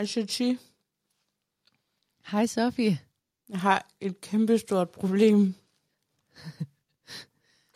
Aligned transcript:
Hej, 0.00 0.06
Shati. 0.06 0.58
Hej 2.26 2.46
Sofie. 2.46 2.98
Jeg 3.48 3.60
har 3.60 3.88
et 4.00 4.20
kæmpestort 4.20 4.90
problem. 4.90 5.54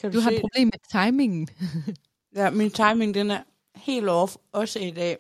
Kan 0.01 0.13
Du 0.13 0.21
har 0.21 0.31
se 0.31 0.37
et 0.37 0.41
problem 0.41 0.67
med 0.67 1.03
timingen. 1.05 1.49
Ja, 2.37 2.51
min 2.51 2.71
timing, 2.71 3.15
den 3.15 3.31
er 3.31 3.43
helt 3.75 4.09
off, 4.09 4.37
også 4.53 4.79
i 4.79 4.91
dag. 4.91 5.19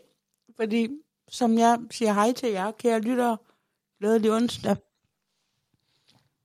Fordi, 0.56 0.88
som 1.28 1.58
jeg 1.58 1.78
siger 1.90 2.12
hej 2.12 2.32
til 2.32 2.48
jer, 2.48 2.70
kære 2.70 3.00
lyttere, 3.00 3.38
glædelig 4.00 4.32
onsdag. 4.32 4.76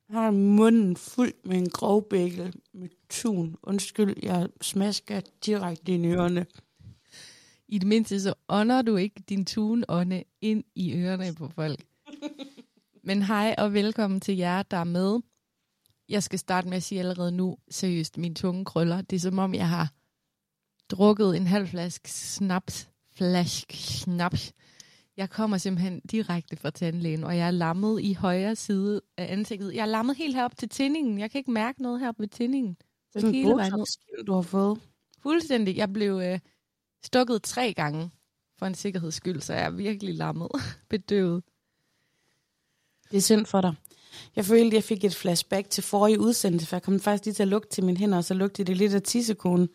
Jeg 0.09 0.21
har 0.21 0.31
munden 0.31 0.95
fuld 0.95 1.33
med 1.43 1.57
en 1.57 1.69
grovbækkel 1.69 2.53
med 2.73 2.89
tun. 3.09 3.55
Undskyld, 3.63 4.15
jeg 4.23 4.49
smasker 4.61 5.21
direkte 5.45 5.95
i 5.95 6.07
ørerne. 6.07 6.45
I 7.71 7.77
det 7.77 7.87
mindste 7.87 8.21
så 8.21 8.33
ånder 8.47 8.81
du 8.81 8.95
ikke 8.95 9.23
din 9.29 9.45
tunånde 9.45 10.23
ind 10.41 10.63
i 10.75 10.93
ørerne 10.93 11.35
på 11.35 11.47
folk. 11.47 11.85
Men 13.07 13.21
hej 13.21 13.55
og 13.57 13.73
velkommen 13.73 14.19
til 14.19 14.37
jer, 14.37 14.63
der 14.63 14.77
er 14.77 14.83
med. 14.83 15.19
Jeg 16.09 16.23
skal 16.23 16.39
starte 16.39 16.67
med 16.67 16.77
at 16.77 16.83
sige 16.83 16.99
allerede 16.99 17.31
nu, 17.31 17.57
seriøst, 17.71 18.17
min 18.17 18.35
tunge 18.35 18.65
krøller. 18.65 19.01
Det 19.01 19.15
er 19.15 19.19
som 19.19 19.39
om, 19.39 19.53
jeg 19.53 19.69
har 19.69 19.93
drukket 20.89 21.37
en 21.37 21.47
halv 21.47 21.67
flaske 21.67 22.11
snaps. 22.11 22.89
Flask 23.15 23.71
snaps. 23.73 24.53
Jeg 25.17 25.29
kommer 25.29 25.57
simpelthen 25.57 25.99
direkte 25.99 26.55
fra 26.55 26.69
tandlægen, 26.69 27.23
og 27.23 27.37
jeg 27.37 27.47
er 27.47 27.51
lammet 27.51 28.01
i 28.01 28.13
højre 28.13 28.55
side 28.55 29.01
af 29.17 29.33
ansigtet. 29.33 29.73
Jeg 29.73 29.81
er 29.81 29.85
lammet 29.85 30.17
helt 30.17 30.35
herop 30.35 30.57
til 30.57 30.69
tændingen. 30.69 31.19
Jeg 31.19 31.31
kan 31.31 31.39
ikke 31.39 31.51
mærke 31.51 31.81
noget 31.81 31.99
her 31.99 32.11
på 32.11 32.25
tændingen. 32.25 32.77
Så 33.11 33.19
Sådan 33.19 33.35
hele 33.35 33.51
en 33.51 34.25
du 34.27 34.33
har 34.33 34.41
fået. 34.41 34.79
Fuldstændig. 35.23 35.77
Jeg 35.77 35.93
blev 35.93 36.21
øh, 36.23 36.39
stukket 37.03 37.43
tre 37.43 37.73
gange 37.73 38.11
for 38.59 38.65
en 38.65 38.75
sikkerheds 38.75 39.15
skyld, 39.15 39.41
så 39.41 39.53
jeg 39.53 39.63
er 39.63 39.69
virkelig 39.69 40.15
lammet. 40.15 40.49
Bedøvet. 40.89 41.43
Det 43.11 43.17
er 43.17 43.21
synd 43.21 43.45
for 43.45 43.61
dig. 43.61 43.73
Jeg 44.35 44.45
følte, 44.45 44.67
at 44.67 44.73
jeg 44.73 44.83
fik 44.83 45.03
et 45.03 45.15
flashback 45.15 45.69
til 45.69 45.83
forrige 45.83 46.19
udsendelse, 46.19 46.67
for 46.67 46.75
jeg 46.75 46.83
kom 46.83 46.99
faktisk 46.99 47.25
lige 47.25 47.33
til 47.33 47.43
at 47.43 47.47
lugte 47.47 47.69
til 47.69 47.83
mine 47.83 47.97
hænder, 47.97 48.17
og 48.17 48.23
så 48.23 48.33
lugtede 48.33 48.67
det 48.67 48.77
lidt 48.77 48.93
af 48.93 49.01
tissekone. 49.01 49.67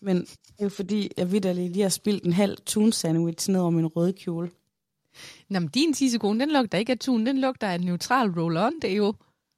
Men 0.00 0.20
det 0.20 0.58
er 0.58 0.64
jo 0.64 0.68
fordi, 0.68 1.10
jeg 1.16 1.32
vidderligt 1.32 1.72
lige 1.72 1.82
har 1.82 1.88
spildt 1.88 2.24
en 2.24 2.32
halv 2.32 2.58
tun 2.66 2.92
sandwich 2.92 3.50
ned 3.50 3.60
over 3.60 3.70
min 3.70 3.86
røde 3.86 4.12
kjole. 4.12 4.50
Nå, 5.48 5.60
men 5.60 5.68
din 5.68 5.92
tissekone, 5.92 6.40
den 6.40 6.50
lugter 6.50 6.78
ikke 6.78 6.92
af 6.92 6.98
tun, 6.98 7.26
den 7.26 7.40
lugter 7.40 7.66
af 7.66 7.80
neutral 7.80 8.28
roll-on, 8.30 8.78
det 8.82 8.92
er 8.92 8.96
jo. 8.96 9.14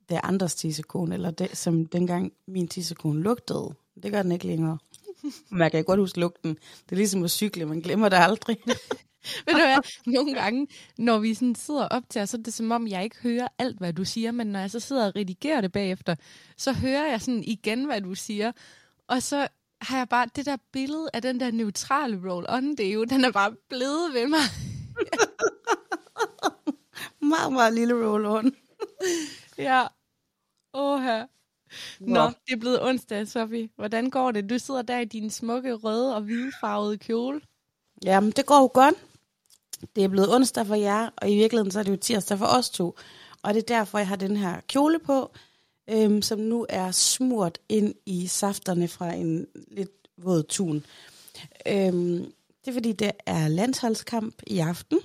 Det 0.09 0.17
er 0.17 0.21
andres 0.25 0.55
tissekone, 0.55 1.15
eller 1.15 1.31
det, 1.31 1.57
som 1.57 1.87
dengang 1.87 2.33
min 2.47 2.69
tissekone 2.69 3.23
lugtede. 3.23 3.75
Det 4.03 4.13
gør 4.13 4.23
den 4.23 4.33
ikke 4.33 4.47
længere. 4.47 4.79
Jeg 5.59 5.71
kan 5.71 5.85
godt 5.85 6.01
huske 6.01 6.21
lugten. 6.21 6.55
Det 6.55 6.93
er 6.93 6.97
ligesom 6.97 7.25
at 7.25 7.31
cykle, 7.31 7.67
man 7.67 7.81
glemmer 7.81 8.09
det 8.09 8.17
aldrig. 8.17 8.59
Ved 9.47 9.55
du 9.55 9.61
hvad, 9.61 9.79
nogle 10.07 10.35
gange, 10.35 10.69
når 10.99 11.19
vi 11.19 11.35
sådan 11.35 11.55
sidder 11.55 11.89
op 11.89 12.03
til, 12.11 12.29
så 12.29 12.37
er 12.37 12.43
det 12.43 12.55
som 12.55 12.71
om, 12.71 12.87
jeg 12.89 13.05
ikke 13.05 13.17
hører 13.23 13.49
alt, 13.59 13.79
hvad 13.79 13.93
du 13.93 14.05
siger, 14.05 14.31
men 14.31 14.47
når 14.47 14.61
jeg 14.61 14.71
så 14.71 14.81
sidder 14.81 15.07
og 15.07 15.17
redigerer 15.17 15.61
det 15.61 15.73
bagefter, 15.73 16.15
så 16.57 16.73
hører 16.73 17.07
jeg 17.07 17.21
sådan 17.21 17.45
igen, 17.45 17.85
hvad 17.85 18.01
du 18.01 18.15
siger, 18.15 18.53
og 19.09 19.23
så 19.23 19.49
har 19.81 19.99
jeg 19.99 20.09
bare 20.09 20.29
det 20.37 20.47
der 20.47 20.57
billede 20.73 21.11
af 21.15 21.23
den 21.23 21.41
der 21.41 21.51
neutrale 21.51 22.17
roll-on, 22.17 22.77
det 22.77 22.87
er 22.87 22.93
jo, 22.93 23.05
den 23.05 23.25
er 23.25 23.33
bare 23.33 23.55
blevet 23.69 24.15
ved 24.15 24.29
mig. 24.29 24.41
meget, 27.33 27.53
meget 27.53 27.75
lille 27.75 27.95
roll-on. 27.95 28.51
Ja. 29.59 29.87
Åh 30.75 31.25
Nå, 32.01 32.27
det 32.27 32.53
er 32.53 32.57
blevet 32.57 32.83
onsdag, 32.83 33.29
Sofie. 33.29 33.69
Hvordan 33.77 34.11
går 34.11 34.31
det? 34.31 34.51
Du 34.51 34.59
sidder 34.59 34.83
der 34.83 34.99
i 34.99 35.05
din 35.05 35.31
smukke 35.31 35.75
røde 35.75 36.17
og 36.17 36.23
hvidfarvede 36.23 36.99
kjole. 36.99 37.41
Jamen, 38.05 38.31
det 38.31 38.47
går 38.47 38.61
jo 38.61 38.71
godt. 38.75 38.95
Det 39.97 40.05
er 40.05 40.09
blevet 40.09 40.35
onsdag 40.35 40.67
for 40.67 40.75
jer, 40.75 41.11
og 41.17 41.31
i 41.31 41.37
virkeligheden 41.37 41.71
så 41.71 41.79
er 41.79 41.83
det 41.83 41.91
jo 41.91 41.97
tirsdag 41.97 42.39
for 42.39 42.47
os 42.47 42.71
to. 42.71 42.97
Og 43.43 43.55
det 43.55 43.63
er 43.63 43.77
derfor, 43.77 43.99
jeg 43.99 44.09
har 44.09 44.17
den 44.17 44.37
her 44.37 44.61
kjole 44.69 44.99
på, 44.99 45.31
øhm, 45.91 46.23
som 46.23 46.39
nu 46.39 46.67
er 46.69 46.91
smurt 46.91 47.59
ind 47.69 47.95
i 48.07 48.27
safterne 48.27 48.89
fra 48.89 49.13
en 49.13 49.47
lidt 49.69 50.09
våd 50.17 50.43
tun. 50.43 50.85
Øhm, 51.67 52.33
det 52.65 52.71
er 52.71 52.73
fordi, 52.73 52.93
det 52.93 53.11
er 53.27 53.49
landsholdskamp 53.49 54.43
i 54.47 54.59
aften. 54.59 54.99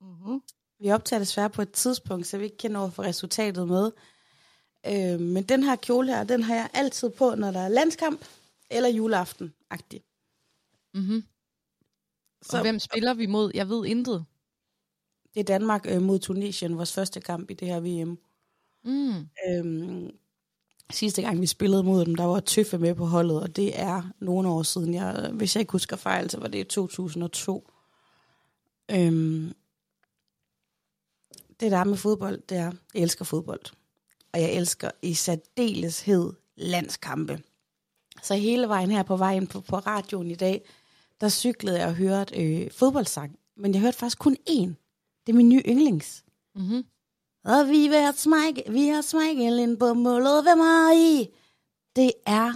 Mm-hmm. 0.00 0.42
Vi 0.80 0.90
optager 0.90 1.20
desværre 1.20 1.50
på 1.50 1.62
et 1.62 1.72
tidspunkt, 1.72 2.26
så 2.26 2.38
vi 2.38 2.44
ikke 2.44 2.56
kan 2.56 2.70
nå 2.70 2.84
at 2.84 2.92
få 2.92 3.02
resultatet 3.02 3.68
med. 3.68 3.90
Øhm, 4.86 5.22
men 5.22 5.42
den 5.44 5.62
her 5.62 5.76
kjole 5.76 6.14
her, 6.14 6.24
den 6.24 6.42
har 6.42 6.54
jeg 6.54 6.70
altid 6.74 7.10
på, 7.10 7.34
når 7.34 7.50
der 7.50 7.60
er 7.60 7.68
landskamp 7.68 8.24
eller 8.70 8.88
juleaften-agtig. 8.88 10.02
Mm-hmm. 10.94 11.24
Så 12.42 12.56
og 12.56 12.62
hvem 12.62 12.78
spiller 12.78 13.14
vi 13.14 13.26
mod? 13.26 13.50
Jeg 13.54 13.68
ved 13.68 13.86
intet. 13.86 14.24
Det 15.34 15.40
er 15.40 15.44
Danmark 15.44 15.86
øh, 15.88 16.02
mod 16.02 16.18
Tunesien, 16.18 16.76
vores 16.76 16.92
første 16.92 17.20
kamp 17.20 17.50
i 17.50 17.54
det 17.54 17.68
her 17.68 17.80
VM. 17.80 18.18
Mm. 18.84 19.28
Øhm, 19.48 20.10
sidste 20.90 21.22
gang 21.22 21.40
vi 21.40 21.46
spillede 21.46 21.82
mod 21.82 22.04
dem, 22.04 22.14
der 22.14 22.24
var 22.24 22.40
Tøffe 22.40 22.78
med 22.78 22.94
på 22.94 23.04
holdet, 23.04 23.42
og 23.42 23.56
det 23.56 23.80
er 23.80 24.02
nogle 24.20 24.48
år 24.48 24.62
siden. 24.62 24.94
Jeg, 24.94 25.30
hvis 25.32 25.56
jeg 25.56 25.60
ikke 25.60 25.72
husker 25.72 25.96
fejl, 25.96 26.30
så 26.30 26.40
var 26.40 26.48
det 26.48 26.58
i 26.58 26.64
2002. 26.64 27.70
Øhm, 28.90 29.52
det 31.60 31.70
der 31.70 31.78
er 31.78 31.84
med 31.84 31.96
fodbold, 31.96 32.42
det 32.48 32.56
er, 32.56 32.72
jeg 32.94 33.02
elsker 33.02 33.24
fodbold. 33.24 33.60
Og 34.38 34.44
jeg 34.44 34.52
elsker 34.52 34.90
i 35.02 35.14
særdeleshed 35.14 36.32
landskampe. 36.56 37.42
Så 38.22 38.34
hele 38.34 38.68
vejen 38.68 38.90
her 38.90 39.02
på 39.02 39.16
vejen 39.16 39.46
på, 39.46 39.60
på 39.60 39.76
radioen 39.76 40.30
i 40.30 40.34
dag, 40.34 40.64
der 41.20 41.28
cyklede 41.28 41.78
jeg 41.78 41.88
og 41.88 41.94
hørte 41.94 42.42
øh, 42.42 42.70
fodboldsang. 42.70 43.38
Men 43.56 43.74
jeg 43.74 43.80
hørte 43.80 43.98
faktisk 43.98 44.18
kun 44.18 44.36
én. 44.50 44.68
Det 45.26 45.32
er 45.32 45.32
min 45.32 45.48
nye 45.48 45.62
yndlings. 45.68 46.24
Mm-hmm. 46.54 46.84
Og 47.44 47.68
vi 47.68 47.86
har 47.86 48.12
smække, 48.12 48.62
vi 48.68 48.88
har 48.88 49.00
smækket 49.02 49.78
på 49.78 49.94
målet, 49.94 50.42
hvem 50.42 50.58
har 50.58 50.92
I? 50.92 51.28
Det 51.96 52.12
er 52.26 52.52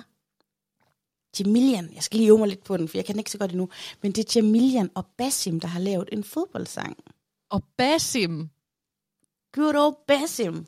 Jamilian. 1.39 1.95
Jeg 1.95 2.03
skal 2.03 2.19
lige 2.19 2.29
øve 2.29 2.39
mig 2.39 2.49
lidt 2.49 2.65
på 2.65 2.77
den, 2.77 2.89
for 2.89 2.99
jeg 2.99 3.05
kan 3.05 3.13
den 3.13 3.21
ikke 3.21 3.31
så 3.31 3.39
godt 3.39 3.51
endnu. 3.51 3.69
Men 4.03 4.13
det 4.13 4.37
er 4.37 4.41
Jamilian 4.41 4.91
og 4.95 5.07
Basim, 5.07 5.61
der 5.61 5.69
har 5.69 5.81
lavet 5.81 6.09
en 6.13 6.25
fodboldsang. 6.25 6.97
Og 7.51 7.63
Basim. 7.77 8.49
Good 9.53 9.75
old 9.75 9.97
Basim. 10.07 10.67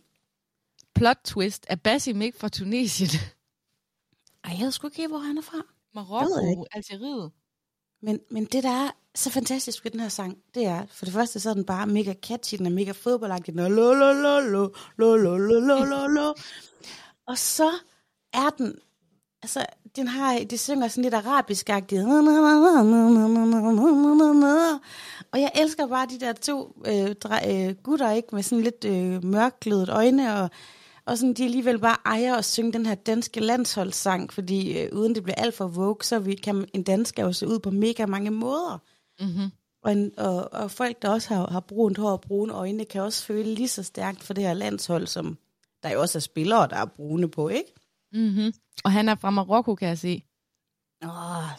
Plot 0.94 1.18
twist. 1.24 1.66
Er 1.68 1.76
Basim 1.76 2.22
ikke 2.22 2.38
fra 2.38 2.48
Tunesien? 2.48 3.08
Ej, 4.44 4.52
jeg 4.58 4.64
ved 4.64 4.72
sgu 4.72 4.86
ikke, 4.86 5.08
hvor 5.08 5.18
han 5.18 5.38
er 5.38 5.42
fra. 5.42 5.58
Marokko, 5.94 6.66
Algeriet. 6.72 7.30
Men, 8.02 8.20
men 8.30 8.44
det, 8.44 8.62
der 8.62 8.70
er 8.70 8.90
så 9.14 9.30
fantastisk 9.30 9.84
ved 9.84 9.90
den 9.90 10.00
her 10.00 10.08
sang, 10.08 10.38
det 10.54 10.66
er, 10.66 10.86
for 10.90 11.04
det 11.04 11.14
første, 11.14 11.40
så 11.40 11.50
er 11.50 11.54
den 11.54 11.64
bare 11.64 11.86
mega 11.86 12.14
catchy, 12.22 12.58
den 12.58 12.66
er 12.66 12.70
mega 12.70 12.92
fodboldagtig, 12.92 13.54
den 13.54 13.60
er 13.60 13.68
lo, 13.68 13.92
lo, 13.92 14.12
lo, 14.12 14.40
lo, 14.40 14.72
lo, 14.96 15.16
lo, 15.16 15.36
lo, 15.36 15.58
lo, 15.58 15.84
lo, 15.84 16.06
lo. 16.06 16.34
Og 17.26 17.38
så 17.38 17.70
er 18.32 18.50
den, 18.58 18.74
altså, 19.42 19.66
den 19.96 20.08
har, 20.08 20.38
det 20.38 20.60
synger 20.60 20.88
sådan 20.88 21.02
lidt 21.02 21.14
arabisk-agtigt. 21.14 22.04
Og 25.32 25.40
jeg 25.40 25.50
elsker 25.54 25.86
bare 25.86 26.06
de 26.06 26.20
der 26.20 26.32
to 26.32 26.82
øh, 26.86 27.14
dre, 27.14 27.68
øh, 27.68 27.74
gutter, 27.82 28.10
ikke, 28.10 28.28
med 28.32 28.42
sådan 28.42 28.64
lidt 28.64 28.84
øh, 28.84 29.24
mørklødet 29.24 29.88
øjne, 29.88 30.40
og, 30.40 30.50
og 31.06 31.18
sådan, 31.18 31.34
de 31.34 31.44
alligevel 31.44 31.78
bare 31.78 31.96
ejer 32.04 32.36
at 32.36 32.44
synge 32.44 32.72
den 32.72 32.86
her 32.86 32.94
danske 32.94 33.40
landsholdssang, 33.40 34.32
fordi 34.32 34.78
øh, 34.78 34.88
uden 34.92 35.14
det 35.14 35.22
bliver 35.22 35.36
alt 35.36 35.54
for 35.54 35.66
vogue, 35.66 36.02
så 36.02 36.18
vi, 36.18 36.34
kan 36.34 36.68
en 36.74 36.82
dansker 36.82 37.22
jo 37.22 37.32
se 37.32 37.48
ud 37.48 37.58
på 37.58 37.70
mega 37.70 38.06
mange 38.06 38.30
måder. 38.30 38.78
Mm-hmm. 39.20 39.50
Og, 39.82 39.92
en, 39.92 40.18
og, 40.18 40.52
og 40.52 40.70
folk, 40.70 41.02
der 41.02 41.08
også 41.08 41.34
har, 41.34 41.50
har 41.50 41.60
brunt 41.60 41.98
hår 41.98 42.10
og 42.10 42.20
brune 42.20 42.52
øjne, 42.52 42.84
kan 42.84 43.02
også 43.02 43.24
føle 43.24 43.54
lige 43.54 43.68
så 43.68 43.82
stærkt 43.82 44.22
for 44.22 44.34
det 44.34 44.44
her 44.44 44.54
landshold, 44.54 45.06
som 45.06 45.38
der 45.82 45.90
jo 45.90 46.00
også 46.00 46.18
er 46.18 46.20
spillere, 46.20 46.68
der 46.68 46.76
er 46.76 46.86
brune 46.86 47.30
på, 47.30 47.48
ikke? 47.48 47.72
Mm-hmm. 48.12 48.52
Og 48.84 48.92
han 48.92 49.08
er 49.08 49.14
fra 49.14 49.30
Marokko, 49.30 49.74
kan 49.74 49.88
jeg 49.88 49.98
se. 49.98 50.22
Oh, 51.02 51.10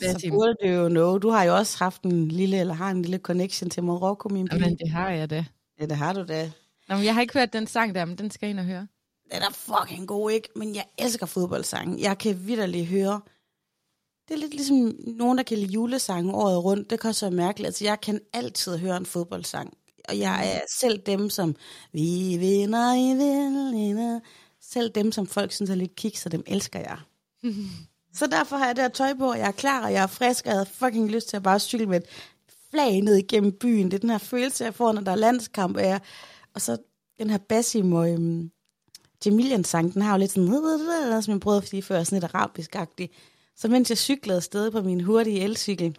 så 0.01 0.27
burde 0.31 0.55
du 0.63 0.67
jo 0.67 0.89
know. 0.89 1.17
Du 1.17 1.29
har 1.29 1.43
jo 1.43 1.55
også 1.55 1.77
haft 1.77 2.03
en 2.03 2.27
lille, 2.27 2.59
eller 2.59 2.73
har 2.73 2.91
en 2.91 3.01
lille 3.01 3.17
connection 3.17 3.69
til 3.69 3.83
Marokko, 3.83 4.29
min 4.29 4.47
pige. 4.47 4.61
Jamen, 4.61 4.77
det 4.77 4.91
har 4.91 5.09
jeg 5.09 5.29
da. 5.29 5.45
Ja, 5.79 5.85
det 5.85 5.97
har 5.97 6.13
du 6.13 6.25
da. 6.27 6.51
Nå, 6.89 6.95
men 6.95 7.05
jeg 7.05 7.13
har 7.13 7.21
ikke 7.21 7.33
hørt 7.33 7.53
den 7.53 7.67
sang 7.67 7.95
der, 7.95 8.05
men 8.05 8.17
den 8.17 8.31
skal 8.31 8.47
jeg 8.47 8.51
ind 8.51 8.59
og 8.59 8.65
høre. 8.65 8.87
Den 9.33 9.41
er 9.41 9.51
fucking 9.51 10.07
god, 10.07 10.31
ikke? 10.31 10.49
Men 10.55 10.75
jeg 10.75 10.85
elsker 10.97 11.25
fodboldsange. 11.25 12.01
Jeg 12.01 12.17
kan 12.17 12.47
vidderligt 12.47 12.87
høre. 12.87 13.21
Det 14.27 14.33
er 14.33 14.37
lidt 14.37 14.53
ligesom 14.53 14.95
nogen, 15.07 15.37
der 15.37 15.43
kan 15.43 15.57
lide 15.57 15.71
julesange 15.71 16.33
året 16.33 16.63
rundt. 16.63 16.89
Det 16.89 16.99
kan 16.99 17.07
også 17.09 17.25
være 17.25 17.35
mærkeligt. 17.35 17.67
Altså, 17.67 17.83
jeg 17.83 18.01
kan 18.01 18.19
altid 18.33 18.77
høre 18.77 18.97
en 18.97 19.05
fodboldsang. 19.05 19.77
Og 20.09 20.19
jeg 20.19 20.55
er 20.55 20.59
selv 20.79 20.97
dem, 20.97 21.29
som 21.29 21.55
vi 21.91 22.37
vinder 22.39 22.93
i 22.93 23.17
vinder. 23.17 24.19
Selv 24.61 24.89
dem, 24.89 25.11
som 25.11 25.27
folk 25.27 25.51
synes 25.51 25.69
er 25.69 25.75
lidt 25.75 25.95
kikser, 25.95 26.29
dem 26.29 26.43
elsker 26.47 26.79
jeg. 26.79 26.97
Så 28.13 28.27
derfor 28.27 28.57
har 28.57 28.65
jeg 28.65 28.75
det 28.75 28.83
her 28.83 28.89
tøj 28.89 29.13
på, 29.13 29.29
og 29.29 29.37
jeg 29.37 29.47
er 29.47 29.51
klar, 29.51 29.85
og 29.85 29.93
jeg 29.93 30.03
er 30.03 30.07
frisk, 30.07 30.45
og 30.45 30.49
jeg 30.49 30.55
havde 30.55 30.69
fucking 30.69 31.11
lyst 31.11 31.29
til 31.29 31.37
at 31.37 31.43
bare 31.43 31.59
cykle 31.59 31.85
med 31.85 31.97
et 31.97 32.05
flag 32.71 33.01
ned 33.01 33.15
igennem 33.15 33.51
byen. 33.51 33.85
Det 33.85 33.93
er 33.93 33.99
den 33.99 34.09
her 34.09 34.17
følelse, 34.17 34.63
jeg 34.63 34.75
får, 34.75 34.91
når 34.91 35.01
der 35.01 35.11
er 35.11 35.15
landskamp. 35.15 35.77
Og, 35.77 35.83
jeg, 35.83 36.01
og 36.53 36.61
så 36.61 36.77
den 37.19 37.29
her 37.29 37.37
Basim 37.37 37.93
og 37.93 38.09
um, 38.09 38.51
Jamilians 39.25 39.67
sang, 39.67 39.93
den 39.93 40.01
har 40.01 40.11
jo 40.11 40.17
lidt 40.19 40.31
sådan, 40.31 41.21
som 41.21 41.31
jeg 41.31 41.39
prøvede 41.39 41.61
at 41.61 41.67
sige 41.67 41.81
før, 41.81 42.03
sådan 42.03 42.19
lidt 42.19 42.33
arabisk-agtig. 42.35 43.09
Så 43.55 43.67
mens 43.67 43.89
jeg 43.89 43.97
cyklede 43.97 44.37
afsted 44.37 44.71
på 44.71 44.81
min 44.81 45.01
hurtige 45.01 45.41
elcykel, 45.41 45.97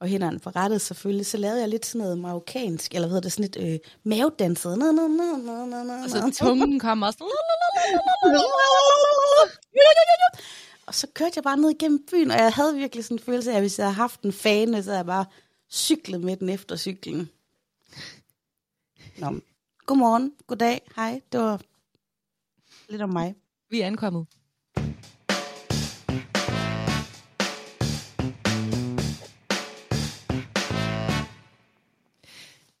og 0.00 0.08
hænderne 0.08 0.38
på 0.38 0.50
rettet 0.50 0.80
selvfølgelig, 0.80 1.26
så 1.26 1.36
lavede 1.36 1.60
jeg 1.60 1.68
lidt 1.68 1.86
sådan 1.86 2.00
noget 2.00 2.18
marokkansk, 2.18 2.94
eller 2.94 3.08
hvad 3.08 3.14
hedder 3.14 3.28
det, 3.28 3.32
sådan 3.32 3.50
lidt 3.50 3.84
øh, 3.84 3.90
mavedanset. 4.04 4.78
Nå, 4.78 4.92
nå, 4.92 5.08
nå, 5.08 5.36
nå, 5.36 5.64
nå, 5.64 5.82
nå, 5.82 5.92
Og 5.92 6.10
så 6.10 6.32
tungen 6.38 6.80
kommer 6.80 7.06
også. 7.06 7.24
Og 10.86 10.94
så 10.94 11.06
kørte 11.14 11.32
jeg 11.36 11.44
bare 11.44 11.56
ned 11.56 11.70
igennem 11.70 12.06
byen, 12.10 12.30
og 12.30 12.36
jeg 12.36 12.52
havde 12.52 12.74
virkelig 12.74 13.04
sådan 13.04 13.14
en 13.14 13.24
følelse 13.24 13.50
af, 13.50 13.54
at 13.54 13.62
hvis 13.62 13.78
jeg 13.78 13.86
havde 13.86 13.94
haft 13.94 14.22
en 14.22 14.32
fane, 14.32 14.82
så 14.82 14.90
havde 14.90 14.98
jeg 14.98 15.06
bare 15.06 15.26
cyklet 15.70 16.20
med 16.20 16.36
den 16.36 16.48
efter 16.48 16.76
cyklen. 16.76 17.30
Nå. 19.18 19.40
Godmorgen, 19.86 20.32
goddag, 20.46 20.82
hej. 20.96 21.20
Det 21.32 21.40
var 21.40 21.60
lidt 22.88 23.02
om 23.02 23.12
mig. 23.12 23.34
Vi 23.70 23.80
er 23.80 23.86
ankommet. 23.86 24.26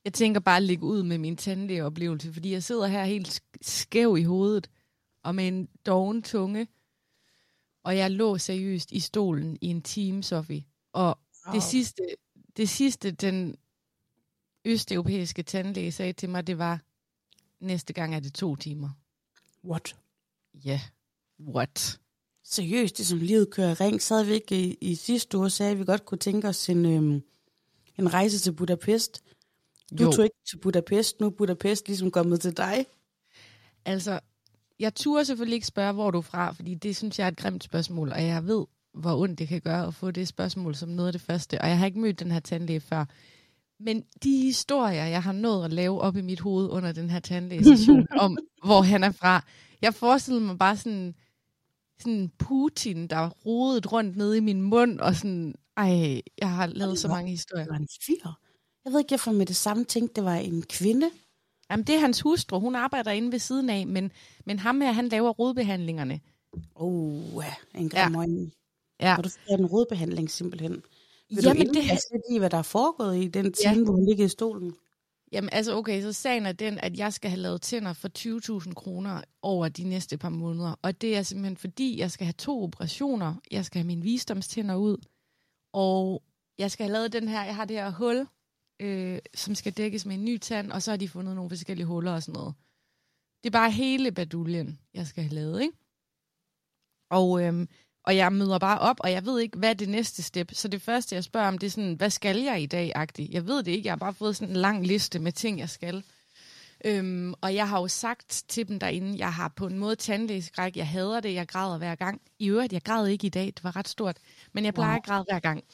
Jeg 0.04 0.12
tænker 0.12 0.40
bare 0.40 0.56
at 0.56 0.62
lægge 0.62 0.84
ud 0.84 1.02
med 1.02 1.18
min 1.18 1.36
tandlægeoplevelse, 1.36 2.32
fordi 2.32 2.52
jeg 2.52 2.62
sidder 2.62 2.86
her 2.86 3.04
helt 3.04 3.28
sk- 3.28 3.58
skæv 3.62 4.16
i 4.18 4.22
hovedet, 4.22 4.70
og 5.22 5.34
med 5.34 5.48
en 5.48 5.68
doven 5.86 6.22
tunge, 6.22 6.68
og 7.82 7.96
jeg 7.96 8.10
lå 8.10 8.38
seriøst 8.38 8.92
i 8.92 9.00
stolen 9.00 9.58
i 9.60 9.66
en 9.66 9.82
time, 9.82 10.22
Sofie. 10.22 10.64
Og 10.92 11.18
Wow. 11.46 11.54
det 11.54 11.62
sidste, 11.62 12.02
det 12.56 12.68
sidste, 12.68 13.10
den 13.10 13.56
østeuropæiske 14.64 15.42
tandlæge 15.42 15.92
sagde 15.92 16.12
til 16.12 16.28
mig, 16.30 16.46
det 16.46 16.58
var, 16.58 16.80
næste 17.60 17.92
gang 17.92 18.14
er 18.14 18.20
det 18.20 18.34
to 18.34 18.56
timer. 18.56 18.90
What? 19.64 19.96
Ja, 20.64 20.70
yeah. 20.70 20.80
what? 21.54 21.98
Seriøst, 22.44 22.98
det 22.98 23.06
som 23.06 23.18
livet 23.18 23.50
kører 23.50 23.80
ring, 23.80 24.02
så 24.02 24.14
havde 24.14 24.26
vi 24.26 24.34
ikke 24.34 24.60
i, 24.60 24.78
i 24.80 24.94
sidste 24.94 25.38
uge 25.38 25.50
sagde, 25.50 25.72
at 25.72 25.78
vi 25.78 25.84
godt 25.84 26.04
kunne 26.04 26.18
tænke 26.18 26.48
os 26.48 26.68
en, 26.68 26.86
øhm, 26.86 27.22
en 27.98 28.14
rejse 28.14 28.38
til 28.38 28.52
Budapest. 28.52 29.22
Du 29.98 30.04
Jo. 30.04 30.12
tog 30.12 30.24
ikke 30.24 30.36
til 30.50 30.56
Budapest, 30.56 31.20
nu 31.20 31.26
er 31.26 31.30
Budapest 31.30 31.86
ligesom 31.88 32.10
kommet 32.10 32.40
til 32.40 32.56
dig. 32.56 32.86
Altså, 33.84 34.20
jeg 34.78 34.94
turde 34.94 35.24
selvfølgelig 35.24 35.54
ikke 35.54 35.66
spørge, 35.66 35.92
hvor 35.92 36.10
du 36.10 36.18
er 36.18 36.22
fra, 36.22 36.52
fordi 36.52 36.74
det 36.74 36.96
synes 36.96 37.18
jeg 37.18 37.24
er 37.24 37.28
et 37.28 37.36
grimt 37.36 37.64
spørgsmål, 37.64 38.12
og 38.12 38.22
jeg 38.24 38.46
ved, 38.46 38.64
hvor 38.94 39.16
ondt 39.20 39.38
det 39.38 39.48
kan 39.48 39.60
gøre 39.60 39.86
at 39.86 39.94
få 39.94 40.10
det 40.10 40.28
spørgsmål 40.28 40.74
som 40.74 40.88
noget 40.88 41.08
af 41.08 41.12
det 41.12 41.20
første, 41.22 41.60
og 41.60 41.68
jeg 41.68 41.78
har 41.78 41.86
ikke 41.86 42.00
mødt 42.00 42.20
den 42.20 42.30
her 42.30 42.40
tandlæge 42.40 42.80
før. 42.80 43.04
Men 43.80 44.04
de 44.24 44.42
historier, 44.42 45.04
jeg 45.04 45.22
har 45.22 45.32
nået 45.32 45.64
at 45.64 45.72
lave 45.72 46.00
op 46.00 46.16
i 46.16 46.20
mit 46.20 46.40
hoved 46.40 46.68
under 46.70 46.92
den 46.92 47.10
her 47.10 47.20
tandlægesession, 47.20 48.06
om 48.24 48.38
hvor 48.64 48.82
han 48.82 49.04
er 49.04 49.12
fra, 49.12 49.44
jeg 49.82 49.94
forestillede 49.94 50.44
mig 50.44 50.58
bare 50.58 50.76
sådan, 50.76 51.14
sådan 52.00 52.30
Putin, 52.38 53.06
der 53.06 53.28
rodede 53.28 53.88
rundt 53.88 54.16
nede 54.16 54.36
i 54.36 54.40
min 54.40 54.62
mund, 54.62 55.00
og 55.00 55.14
sådan, 55.14 55.54
ej, 55.76 56.20
jeg 56.38 56.50
har 56.50 56.66
lavet 56.66 56.98
så 56.98 57.08
mange 57.08 57.30
historier. 57.30 57.64
Det 57.64 57.72
var 57.72 57.78
en 57.78 57.88
fyr. 58.06 58.30
Jeg 58.84 58.92
ved 58.92 59.00
ikke, 59.00 59.10
hvorfor 59.10 59.32
med 59.32 59.46
det 59.46 59.56
samme 59.56 59.84
tænkte, 59.84 60.14
det 60.14 60.24
var 60.24 60.34
en 60.34 60.62
kvinde. 60.62 61.10
Jamen, 61.70 61.86
det 61.86 61.94
er 61.94 62.00
hans 62.00 62.20
hustru, 62.20 62.60
hun 62.60 62.74
arbejder 62.74 63.10
inde 63.10 63.32
ved 63.32 63.38
siden 63.38 63.70
af, 63.70 63.86
men, 63.86 64.12
men 64.46 64.58
ham 64.58 64.80
her, 64.80 64.92
han 64.92 65.08
laver 65.08 65.30
rodbehandlingerne. 65.30 66.20
Oh, 66.74 67.44
en 67.74 67.88
grim 67.88 68.14
ja. 68.14 69.06
Ja. 69.08 69.16
Og 69.16 69.24
du 69.24 69.28
fik 69.28 69.58
en 69.58 69.66
rodbehandling 69.66 70.30
simpelthen. 70.30 70.82
Vil 71.34 71.44
Jamen, 71.44 71.66
du 71.66 71.72
det- 71.72 71.84
lidt 72.12 72.22
i, 72.30 72.38
hvad 72.38 72.50
der 72.50 72.56
er 72.58 72.62
foregået 72.62 73.16
i 73.24 73.28
den 73.28 73.54
Ja. 73.64 73.72
time, 73.72 73.84
hvor 73.84 73.94
hun 73.94 74.06
ligger 74.06 74.24
i 74.24 74.28
stolen? 74.28 74.74
Jamen 75.32 75.50
altså 75.52 75.74
okay, 75.76 76.02
så 76.02 76.12
sagen 76.12 76.46
er 76.46 76.52
den, 76.52 76.78
at 76.78 76.98
jeg 76.98 77.12
skal 77.12 77.30
have 77.30 77.40
lavet 77.40 77.62
tænder 77.62 77.92
for 77.92 78.08
20.000 78.08 78.74
kroner 78.74 79.22
over 79.42 79.68
de 79.68 79.84
næste 79.84 80.18
par 80.18 80.28
måneder. 80.28 80.74
Og 80.82 81.00
det 81.00 81.16
er 81.16 81.22
simpelthen 81.22 81.56
fordi, 81.56 81.98
jeg 81.98 82.10
skal 82.10 82.24
have 82.26 82.32
to 82.32 82.62
operationer. 82.62 83.34
Jeg 83.50 83.64
skal 83.64 83.78
have 83.78 83.86
mine 83.86 84.02
visdomstænder 84.02 84.74
ud. 84.74 84.96
Og 85.72 86.22
jeg 86.58 86.70
skal 86.70 86.84
have 86.86 86.92
lavet 86.92 87.12
den 87.12 87.28
her, 87.28 87.44
jeg 87.44 87.56
har 87.56 87.64
det 87.64 87.76
her 87.76 87.90
hul, 87.90 88.26
øh, 88.80 89.18
som 89.34 89.54
skal 89.54 89.72
dækkes 89.72 90.06
med 90.06 90.14
en 90.14 90.24
ny 90.24 90.38
tand. 90.38 90.72
Og 90.72 90.82
så 90.82 90.90
har 90.90 90.96
de 90.96 91.08
fundet 91.08 91.34
nogle 91.34 91.50
forskellige 91.50 91.86
huller 91.86 92.12
og 92.12 92.22
sådan 92.22 92.38
noget. 92.40 92.54
Det 93.44 93.50
er 93.50 93.58
bare 93.58 93.70
hele 93.70 94.12
baduljen, 94.12 94.78
jeg 94.94 95.06
skal 95.06 95.22
have 95.24 95.34
lavet, 95.34 95.62
ikke? 95.62 95.74
Og, 97.10 97.42
øhm, 97.42 97.68
og 98.04 98.16
jeg 98.16 98.32
møder 98.32 98.58
bare 98.58 98.78
op, 98.78 98.96
og 99.00 99.12
jeg 99.12 99.26
ved 99.26 99.40
ikke, 99.40 99.58
hvad 99.58 99.70
er 99.70 99.74
det 99.74 99.88
næste 99.88 100.22
step. 100.22 100.50
Så 100.54 100.68
det 100.68 100.82
første, 100.82 101.14
jeg 101.14 101.24
spørger 101.24 101.48
om, 101.48 101.58
det 101.58 101.66
er 101.66 101.70
sådan, 101.70 101.94
hvad 101.94 102.10
skal 102.10 102.36
jeg 102.40 102.62
i 102.62 102.66
dag, 102.66 102.92
agtigt? 102.94 103.32
Jeg 103.32 103.46
ved 103.46 103.62
det 103.62 103.72
ikke, 103.72 103.86
jeg 103.86 103.92
har 103.92 103.96
bare 103.96 104.14
fået 104.14 104.36
sådan 104.36 104.50
en 104.54 104.56
lang 104.56 104.86
liste 104.86 105.18
med 105.18 105.32
ting, 105.32 105.58
jeg 105.58 105.70
skal. 105.70 106.04
Øhm, 106.84 107.34
og 107.40 107.54
jeg 107.54 107.68
har 107.68 107.80
jo 107.80 107.88
sagt 107.88 108.44
til 108.48 108.68
dem 108.68 108.78
derinde, 108.78 109.18
jeg 109.18 109.34
har 109.34 109.52
på 109.56 109.66
en 109.66 109.78
måde 109.78 109.96
tandlægeskræk, 109.96 110.76
jeg 110.76 110.88
hader 110.88 111.20
det, 111.20 111.34
jeg 111.34 111.48
græder 111.48 111.78
hver 111.78 111.94
gang. 111.94 112.20
I 112.38 112.48
øvrigt, 112.48 112.72
jeg 112.72 112.82
græd 112.82 113.06
ikke 113.06 113.26
i 113.26 113.30
dag, 113.30 113.46
det 113.46 113.64
var 113.64 113.76
ret 113.76 113.88
stort, 113.88 114.16
men 114.52 114.64
jeg 114.64 114.74
plejer 114.74 114.90
Wow. 114.90 114.96
at 114.96 115.04
græde 115.04 115.24
hver 115.30 115.38
gang. 115.40 115.64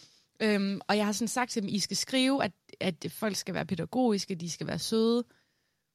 Øhm, 0.43 0.81
og 0.89 0.97
jeg 0.97 1.05
har 1.07 1.13
sådan 1.13 1.29
sagt 1.29 1.51
til 1.51 1.63
dem, 1.63 1.69
I 1.69 1.79
skal 1.79 1.97
skrive, 1.97 2.45
at, 2.45 2.53
at 2.81 3.07
folk 3.11 3.37
skal 3.37 3.55
være 3.55 3.67
pædagogiske, 3.67 4.35
de 4.35 4.51
skal 4.51 4.67
være 4.67 4.79
søde. 4.79 5.25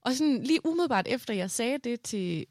Og 0.01 0.13
sådan 0.13 0.43
lige 0.43 0.65
umiddelbart 0.65 1.07
efter 1.07 1.33
jeg 1.33 1.51
sagde 1.51 1.77
det 1.77 2.01
til 2.01 2.45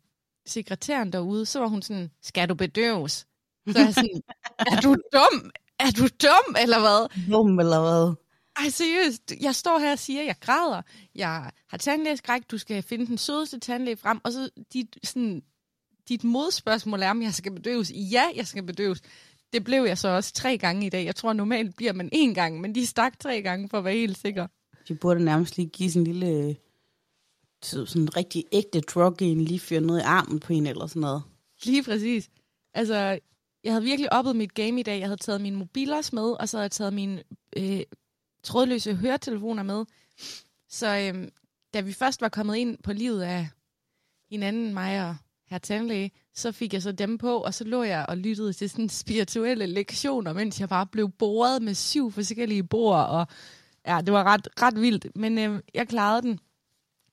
sekretæren 0.46 1.12
derude, 1.12 1.46
så 1.46 1.58
var 1.60 1.66
hun 1.66 1.82
sådan, 1.82 2.10
skal 2.22 2.48
du 2.48 2.54
bedøves? 2.54 3.26
Så 3.72 3.78
er 3.78 3.84
jeg 3.84 3.94
sådan, 3.94 4.22
er 4.58 4.80
du 4.80 4.96
dum? 5.12 5.50
Er 5.78 5.90
du 5.90 6.02
dum, 6.22 6.56
eller 6.62 6.80
hvad? 6.80 7.26
Dum 7.32 7.58
eller 7.58 7.80
hvad? 7.80 8.14
Ej, 8.64 8.68
seriøst. 8.70 9.32
Jeg 9.40 9.54
står 9.54 9.78
her 9.78 9.92
og 9.92 9.98
siger, 9.98 10.20
at 10.20 10.26
jeg 10.26 10.36
græder. 10.40 10.82
Jeg 11.14 11.50
har 11.68 11.78
tandlægeskræk. 11.78 12.42
Du 12.50 12.58
skal 12.58 12.82
finde 12.82 13.06
den 13.06 13.18
sødeste 13.18 13.58
tandlæge 13.58 13.96
frem. 13.96 14.20
Og 14.24 14.32
så 14.32 14.50
dit, 14.72 14.96
sådan, 15.04 15.42
dit 16.08 16.24
modspørgsmål 16.24 17.02
er, 17.02 17.10
om 17.10 17.22
jeg 17.22 17.34
skal 17.34 17.52
bedøves. 17.52 17.92
Ja, 17.94 18.24
jeg 18.36 18.46
skal 18.46 18.62
bedøves. 18.62 19.00
Det 19.52 19.64
blev 19.64 19.84
jeg 19.84 19.98
så 19.98 20.08
også 20.08 20.32
tre 20.32 20.58
gange 20.58 20.86
i 20.86 20.88
dag. 20.88 21.04
Jeg 21.04 21.16
tror, 21.16 21.32
normalt 21.32 21.76
bliver 21.76 21.92
man 21.92 22.10
én 22.14 22.34
gang, 22.34 22.60
men 22.60 22.74
de 22.74 22.86
stak 22.86 23.18
tre 23.18 23.42
gange 23.42 23.68
for 23.68 23.78
at 23.78 23.84
være 23.84 23.94
helt 23.94 24.18
sikker. 24.18 24.46
De 24.88 24.94
burde 24.94 25.24
nærmest 25.24 25.56
lige 25.56 25.68
give 25.68 25.90
sådan 25.90 26.06
en 26.06 26.12
lille, 26.12 26.56
så- 27.62 27.86
sådan 27.86 28.02
en 28.02 28.16
rigtig 28.16 28.44
ægte 28.52 28.80
drug 28.80 29.16
en 29.22 29.40
lige 29.40 29.60
fyre 29.60 29.80
noget 29.80 30.00
i 30.00 30.02
armen 30.02 30.40
på 30.40 30.52
en 30.52 30.66
eller 30.66 30.86
sådan 30.86 31.00
noget. 31.00 31.22
Lige 31.64 31.82
præcis. 31.82 32.30
Altså, 32.74 33.18
jeg 33.64 33.72
havde 33.72 33.84
virkelig 33.84 34.12
oppet 34.12 34.36
mit 34.36 34.54
game 34.54 34.80
i 34.80 34.82
dag. 34.82 34.98
Jeg 34.98 35.08
havde 35.08 35.20
taget 35.20 35.40
mine 35.40 35.56
mobiler 35.56 36.10
med, 36.12 36.22
og 36.40 36.48
så 36.48 36.56
havde 36.56 36.64
jeg 36.64 36.70
taget 36.70 36.92
mine 36.92 37.22
øh, 37.56 37.80
trådløse 38.42 38.94
høretelefoner 38.94 39.62
med. 39.62 39.84
Så 40.68 40.86
øh, 40.86 41.28
da 41.74 41.80
vi 41.80 41.92
først 41.92 42.20
var 42.20 42.28
kommet 42.28 42.56
ind 42.56 42.78
på 42.82 42.92
livet 42.92 43.22
af 43.22 43.48
hinanden, 44.30 44.74
mig 44.74 45.08
og 45.08 45.16
herr 45.46 45.58
tandlæge, 45.58 46.10
så 46.34 46.52
fik 46.52 46.72
jeg 46.72 46.82
så 46.82 46.92
dem 46.92 47.18
på, 47.18 47.36
og 47.36 47.54
så 47.54 47.64
lå 47.64 47.82
jeg 47.82 48.06
og 48.08 48.16
lyttede 48.16 48.52
til 48.52 48.70
sådan 48.70 48.88
spirituelle 48.88 49.66
lektioner, 49.66 50.32
mens 50.32 50.60
jeg 50.60 50.68
bare 50.68 50.86
blev 50.86 51.10
boret 51.10 51.62
med 51.62 51.74
syv 51.74 52.12
forskellige 52.12 52.64
bord, 52.64 53.06
og 53.08 53.26
ja, 53.86 54.00
det 54.00 54.12
var 54.12 54.24
ret, 54.24 54.48
ret 54.62 54.80
vildt, 54.80 55.16
men 55.16 55.38
øh, 55.38 55.60
jeg 55.74 55.88
klarede 55.88 56.22
den. 56.22 56.40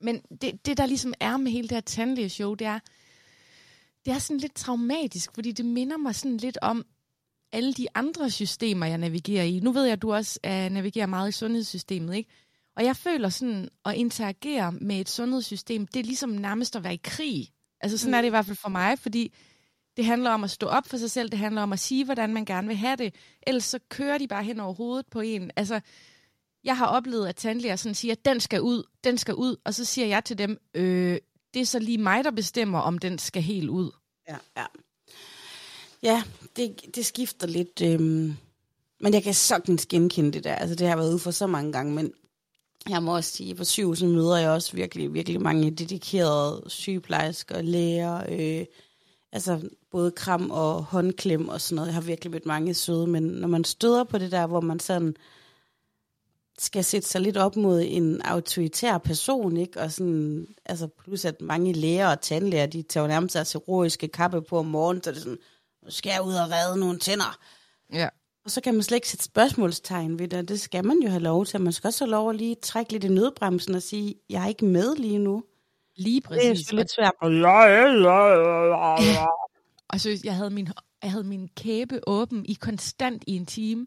Men 0.00 0.22
det, 0.40 0.66
det, 0.66 0.76
der 0.76 0.86
ligesom 0.86 1.14
er 1.20 1.36
med 1.36 1.52
hele 1.52 1.68
det 1.68 1.76
her 1.76 1.80
tandlægeshow, 1.80 2.54
det 2.54 2.66
er, 2.66 2.78
det 4.04 4.12
er 4.12 4.18
sådan 4.18 4.40
lidt 4.40 4.54
traumatisk, 4.54 5.34
fordi 5.34 5.52
det 5.52 5.64
minder 5.64 5.96
mig 5.96 6.14
sådan 6.14 6.36
lidt 6.36 6.58
om 6.62 6.84
alle 7.52 7.72
de 7.72 7.86
andre 7.94 8.30
systemer, 8.30 8.86
jeg 8.86 8.98
navigerer 8.98 9.44
i. 9.44 9.60
Nu 9.60 9.72
ved 9.72 9.84
jeg, 9.84 9.92
at 9.92 10.02
du 10.02 10.12
også 10.12 10.38
uh, 10.46 10.50
navigerer 10.50 11.06
meget 11.06 11.28
i 11.28 11.32
sundhedssystemet, 11.32 12.14
ikke? 12.14 12.30
Og 12.76 12.84
jeg 12.84 12.96
føler 12.96 13.28
sådan, 13.28 13.68
at 13.84 13.94
interagere 13.94 14.72
med 14.72 15.00
et 15.00 15.08
sundhedssystem, 15.08 15.86
det 15.86 16.00
er 16.00 16.04
ligesom 16.04 16.30
nærmest 16.30 16.76
at 16.76 16.84
være 16.84 16.94
i 16.94 17.00
krig. 17.04 17.48
Altså 17.80 17.98
sådan 17.98 18.10
mm. 18.10 18.14
er 18.14 18.20
det 18.20 18.26
i 18.26 18.30
hvert 18.30 18.46
fald 18.46 18.56
for 18.56 18.68
mig, 18.68 18.98
fordi 18.98 19.34
det 19.96 20.04
handler 20.04 20.30
om 20.30 20.44
at 20.44 20.50
stå 20.50 20.66
op 20.66 20.86
for 20.86 20.96
sig 20.96 21.10
selv, 21.10 21.28
det 21.28 21.38
handler 21.38 21.62
om 21.62 21.72
at 21.72 21.78
sige, 21.78 22.04
hvordan 22.04 22.34
man 22.34 22.44
gerne 22.44 22.68
vil 22.68 22.76
have 22.76 22.96
det. 22.96 23.14
Ellers 23.46 23.64
så 23.64 23.78
kører 23.88 24.18
de 24.18 24.28
bare 24.28 24.44
hen 24.44 24.60
over 24.60 24.74
hovedet 24.74 25.06
på 25.10 25.20
en. 25.20 25.50
Altså, 25.56 25.80
jeg 26.64 26.76
har 26.76 26.86
oplevet, 26.86 27.28
at 27.28 27.36
tandlæger 27.36 27.76
sådan 27.76 27.94
siger, 27.94 28.12
at 28.12 28.24
den 28.24 28.40
skal 28.40 28.60
ud, 28.60 28.82
den 29.04 29.18
skal 29.18 29.34
ud, 29.34 29.56
og 29.64 29.74
så 29.74 29.84
siger 29.84 30.06
jeg 30.06 30.24
til 30.24 30.38
dem, 30.38 30.58
øh, 30.74 31.18
det 31.54 31.62
er 31.62 31.66
så 31.66 31.78
lige 31.78 31.98
mig, 31.98 32.24
der 32.24 32.30
bestemmer, 32.30 32.78
om 32.78 32.98
den 32.98 33.18
skal 33.18 33.42
helt 33.42 33.70
ud. 33.70 33.90
Ja, 34.28 34.36
ja. 34.56 34.64
Ja, 36.02 36.22
det, 36.56 36.80
det 36.94 37.06
skifter 37.06 37.46
lidt. 37.46 37.82
Øhm, 37.82 38.36
men 39.00 39.14
jeg 39.14 39.22
kan 39.22 39.34
sagtens 39.34 39.86
genkende 39.86 40.32
det 40.32 40.44
der. 40.44 40.54
Altså, 40.54 40.74
det 40.74 40.80
har 40.80 40.88
jeg 40.88 40.98
været 40.98 41.10
ude 41.10 41.18
for 41.18 41.30
så 41.30 41.46
mange 41.46 41.72
gange, 41.72 41.94
men 41.94 42.12
jeg 42.88 43.02
må 43.02 43.16
også 43.16 43.30
sige, 43.30 43.50
at 43.50 43.56
på 43.56 43.64
syv, 43.64 43.96
så 43.96 44.06
møder 44.06 44.36
jeg 44.36 44.50
også 44.50 44.72
virkelig, 44.72 45.14
virkelig 45.14 45.40
mange 45.42 45.70
dedikerede 45.70 46.64
sygeplejersker, 46.66 47.62
læger, 47.62 48.22
øh, 48.28 48.66
altså 49.32 49.60
både 49.90 50.10
kram 50.10 50.50
og 50.50 50.84
håndklem 50.84 51.48
og 51.48 51.60
sådan 51.60 51.76
noget. 51.76 51.86
Jeg 51.86 51.94
har 51.94 52.00
virkelig 52.00 52.30
mødt 52.30 52.46
mange 52.46 52.74
søde, 52.74 53.06
men 53.06 53.22
når 53.22 53.48
man 53.48 53.64
støder 53.64 54.04
på 54.04 54.18
det 54.18 54.32
der, 54.32 54.46
hvor 54.46 54.60
man 54.60 54.80
sådan 54.80 55.16
skal 56.58 56.84
sætte 56.84 57.08
sig 57.08 57.20
lidt 57.20 57.36
op 57.36 57.56
mod 57.56 57.82
en 57.86 58.22
autoritær 58.22 58.98
person, 58.98 59.56
ikke? 59.56 59.80
Og 59.80 59.92
sådan, 59.92 60.46
altså 60.66 60.88
plus 61.04 61.24
at 61.24 61.40
mange 61.40 61.72
læger 61.72 62.08
og 62.08 62.20
tandlæger, 62.20 62.66
de 62.66 62.82
tager 62.82 63.04
jo 63.04 63.08
nærmest 63.08 63.34
deres 63.34 63.52
heroiske 63.52 64.08
kappe 64.08 64.42
på 64.42 64.58
om 64.58 64.66
morgenen, 64.66 65.02
så 65.02 65.10
det 65.10 65.16
er 65.16 65.20
sådan, 65.20 65.38
nu 65.84 65.90
skal 65.90 66.10
jeg 66.10 66.22
ud 66.22 66.34
og 66.34 66.50
redde 66.50 66.80
nogle 66.80 66.98
tænder. 66.98 67.38
Ja. 67.92 68.08
Og 68.44 68.50
så 68.50 68.60
kan 68.60 68.74
man 68.74 68.82
slet 68.82 68.96
ikke 68.96 69.08
sætte 69.08 69.24
spørgsmålstegn 69.24 70.18
ved 70.18 70.28
det, 70.28 70.38
og 70.38 70.48
det 70.48 70.60
skal 70.60 70.84
man 70.86 70.98
jo 70.98 71.08
have 71.08 71.22
lov 71.22 71.46
til. 71.46 71.60
Man 71.60 71.72
skal 71.72 71.88
også 71.88 72.04
have 72.04 72.10
lov 72.10 72.30
at 72.30 72.36
lige 72.36 72.54
trække 72.54 72.92
lidt 72.92 73.04
i 73.04 73.08
nødbremsen 73.08 73.74
og 73.74 73.82
sige, 73.82 74.14
jeg 74.30 74.42
er 74.42 74.46
ikke 74.48 74.64
med 74.64 74.96
lige 74.96 75.18
nu. 75.18 75.44
Lige 75.96 76.20
Det 76.20 76.26
er 76.26 76.28
præcis. 76.28 76.72
lidt 76.72 76.92
svært. 76.94 77.12
Og 79.92 80.00
så 80.00 80.20
jeg 80.24 80.36
havde 80.36 80.50
min, 80.50 80.68
jeg 81.02 81.10
havde 81.10 81.24
min 81.24 81.48
kæbe 81.56 82.00
åben 82.06 82.44
i 82.46 82.54
konstant 82.54 83.24
i 83.26 83.36
en 83.36 83.46
time. 83.46 83.86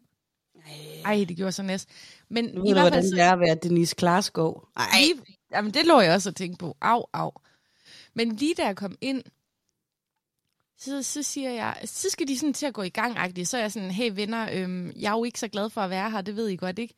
Ej, 1.04 1.24
det 1.28 1.36
gjorde 1.36 1.52
så 1.52 1.62
næst. 1.62 1.88
Men 2.28 2.44
Nu 2.44 2.50
i 2.50 2.54
ved 2.54 2.62
du, 2.62 2.62
hvert 2.62 2.76
fald 2.76 2.90
hvordan 2.92 3.08
så, 3.08 3.16
det 3.16 3.22
er 3.22 3.32
at 3.32 3.40
være 3.40 3.54
Denise 3.54 3.94
Klarskov. 3.94 4.68
Ej, 4.76 4.86
lige, 4.98 5.14
jamen, 5.52 5.74
det 5.74 5.86
lå 5.86 6.00
jeg 6.00 6.14
også 6.14 6.28
at 6.28 6.36
tænke 6.36 6.58
på. 6.58 6.76
Au, 6.80 7.04
au. 7.12 7.32
Men 8.14 8.36
lige 8.36 8.54
da 8.54 8.66
jeg 8.66 8.76
kom 8.76 8.96
ind, 9.00 9.22
så, 10.78 11.02
så 11.02 11.22
siger 11.22 11.50
jeg, 11.50 11.76
så 11.84 12.10
skal 12.10 12.28
de 12.28 12.38
sådan 12.38 12.54
til 12.54 12.66
at 12.66 12.74
gå 12.74 12.82
i 12.82 12.88
gang 12.88 13.18
-agtigt. 13.18 13.44
Så 13.44 13.56
er 13.56 13.60
jeg 13.60 13.72
sådan, 13.72 13.90
hey 13.90 14.10
venner, 14.14 14.48
øhm, 14.52 14.92
jeg 14.96 15.08
er 15.08 15.16
jo 15.16 15.24
ikke 15.24 15.40
så 15.40 15.48
glad 15.48 15.70
for 15.70 15.80
at 15.80 15.90
være 15.90 16.10
her, 16.10 16.20
det 16.20 16.36
ved 16.36 16.48
I 16.48 16.56
godt, 16.56 16.78
ikke? 16.78 16.94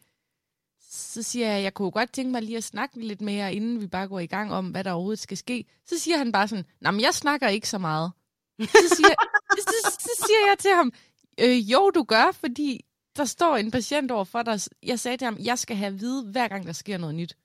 Så 0.91 1.23
siger 1.23 1.53
jeg, 1.53 1.63
jeg 1.63 1.75
kunne 1.75 1.91
godt 1.91 2.13
tænke 2.13 2.33
mig 2.33 2.43
lige 2.43 2.57
at 2.57 2.65
snakke 2.65 3.07
lidt 3.07 3.21
mere, 3.21 3.55
inden 3.55 3.81
vi 3.81 3.87
bare 3.87 4.09
går 4.09 4.21
i 4.21 4.27
gang 4.27 4.53
om, 4.53 4.67
hvad 4.69 4.85
der 4.85 4.93
overhovedet 4.93 5.19
skal 5.19 5.37
ske. 5.37 5.65
Så 5.87 5.99
siger 5.99 6.19
han 6.19 6.33
bare 6.33 6.49
sådan, 6.49 6.65
nej, 6.81 6.91
men 6.91 7.01
jeg 7.01 7.15
snakker 7.15 7.49
ikke 7.49 7.69
så 7.69 7.79
meget. 7.79 8.13
Så 8.61 8.95
siger, 8.97 9.15
så, 9.59 9.73
så, 9.85 9.91
så 10.01 10.27
siger 10.27 10.49
jeg 10.49 10.59
til 10.59 10.71
ham, 10.75 10.93
øh, 11.41 11.73
jo, 11.73 11.91
du 11.91 12.03
gør, 12.03 12.33
fordi 12.33 12.85
der 13.19 13.25
står 13.25 13.57
en 13.57 13.71
patient 13.71 14.11
over 14.11 14.25
for 14.25 14.43
dig. 14.43 14.61
Jeg 14.83 15.01
sagde 15.01 15.17
til 15.17 15.25
ham, 15.25 15.37
jeg 15.41 15.59
skal 15.59 15.77
have 15.77 15.87
at 15.87 16.01
vide, 16.01 16.25
hver 16.25 16.49
gang 16.49 16.67
der 16.67 16.73
sker 16.73 16.99
noget 16.99 17.15
nyt. 17.15 17.37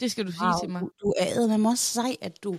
Det 0.00 0.10
skal 0.10 0.26
du 0.26 0.32
sige 0.32 0.60
til 0.62 0.70
mig. 0.70 0.82
Du, 1.02 1.14
er 1.18 1.56
med 1.56 1.70
også 1.70 1.84
sej, 1.84 2.16
at 2.20 2.42
du, 2.42 2.58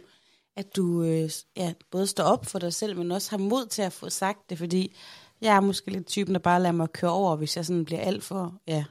at 0.56 0.75
du 0.75 1.04
øh, 1.04 1.30
ja, 1.58 1.74
både 1.92 2.08
står 2.08 2.24
op 2.24 2.46
for 2.46 2.60
dig 2.60 2.74
selv, 2.74 2.98
men 2.98 3.12
også 3.12 3.30
har 3.32 3.38
mod 3.38 3.66
til 3.66 3.82
at 3.82 3.94
få 3.94 4.10
sagt 4.10 4.50
det, 4.50 4.58
fordi 4.58 4.96
jeg 5.42 5.56
er 5.56 5.60
måske 5.60 5.92
lidt 5.92 6.08
typen, 6.08 6.34
der 6.34 6.40
bare 6.40 6.62
lader 6.62 6.72
mig 6.72 6.90
køre 6.92 7.12
over, 7.12 7.36
hvis 7.36 7.58
jeg 7.58 7.66
sådan 7.66 7.86
bliver 7.86 8.01
alt 8.01 8.24
for 8.24 8.62
ja, 8.68 8.86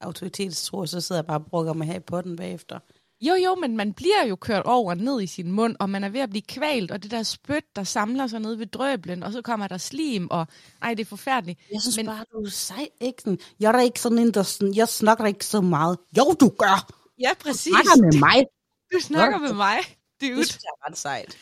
autoritetstro, 0.00 0.86
så 0.86 1.00
sidder 1.00 1.20
jeg 1.20 1.26
bare 1.26 1.38
og 1.38 1.46
bruger 1.46 1.72
mig 1.72 1.86
her 1.86 1.98
på 1.98 2.20
den 2.20 2.36
bagefter. 2.36 2.78
Jo, 3.20 3.34
jo, 3.34 3.54
men 3.54 3.76
man 3.76 3.92
bliver 3.92 4.24
jo 4.28 4.36
kørt 4.36 4.62
over 4.64 4.94
ned 4.94 5.20
i 5.22 5.26
sin 5.26 5.52
mund, 5.52 5.76
og 5.80 5.90
man 5.90 6.04
er 6.04 6.08
ved 6.08 6.20
at 6.20 6.30
blive 6.30 6.42
kvalt, 6.42 6.90
og 6.90 7.02
det 7.02 7.10
der 7.10 7.22
spyt, 7.22 7.76
der 7.76 7.84
samler 7.84 8.26
sig 8.26 8.40
ned 8.40 8.54
ved 8.54 8.66
drøblen, 8.66 9.22
og 9.22 9.32
så 9.32 9.42
kommer 9.42 9.68
der 9.68 9.78
slim, 9.78 10.28
og 10.30 10.46
ej, 10.82 10.94
det 10.94 11.00
er 11.00 11.08
forfærdeligt. 11.08 11.60
Jeg 11.72 11.80
synes 11.82 11.96
Men- 11.96 12.06
bare, 12.06 12.24
du 12.32 12.38
er 12.44 12.50
sej, 12.50 12.88
ikke? 13.00 13.38
Jeg 13.60 13.74
er 13.74 13.80
ikke 13.80 14.00
sådan 14.00 14.18
en, 14.18 14.34
der 14.34 14.42
sådan, 14.42 14.74
jeg 14.74 14.88
snakker 14.88 15.26
ikke 15.26 15.44
så 15.44 15.60
meget. 15.60 15.98
Jo, 16.18 16.36
du 16.40 16.48
gør! 16.48 16.92
Ja, 17.20 17.30
præcis. 17.40 17.72
Snakker 17.72 18.02
med 18.02 18.18
mig. 18.20 18.46
Du 18.92 19.00
snakker 19.00 19.38
med 19.38 19.52
mig. 19.52 19.76
Det 20.20 20.30
Dude. 20.34 20.44
synes 20.44 20.62
jeg 20.62 20.68
er 20.82 20.90
ret 20.90 20.98
sejt. 20.98 21.36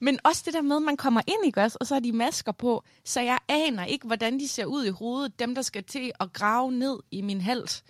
Men 0.00 0.18
også 0.24 0.42
det 0.46 0.54
der 0.54 0.62
med, 0.62 0.76
at 0.76 0.82
man 0.82 0.96
kommer 0.96 1.20
ind 1.26 1.46
i 1.46 1.50
gørs, 1.50 1.76
og 1.76 1.86
så 1.86 1.94
har 1.94 2.00
de 2.00 2.12
masker 2.12 2.52
på, 2.52 2.84
så 3.04 3.20
jeg 3.20 3.38
aner 3.48 3.84
ikke, 3.84 4.06
hvordan 4.06 4.40
de 4.40 4.48
ser 4.48 4.64
ud 4.64 4.84
i 4.84 4.88
hovedet, 4.90 5.38
dem 5.38 5.54
der 5.54 5.62
skal 5.62 5.84
til 5.84 6.12
at 6.20 6.32
grave 6.32 6.72
ned 6.72 6.98
i 7.10 7.20
min 7.22 7.40
hals. 7.40 7.82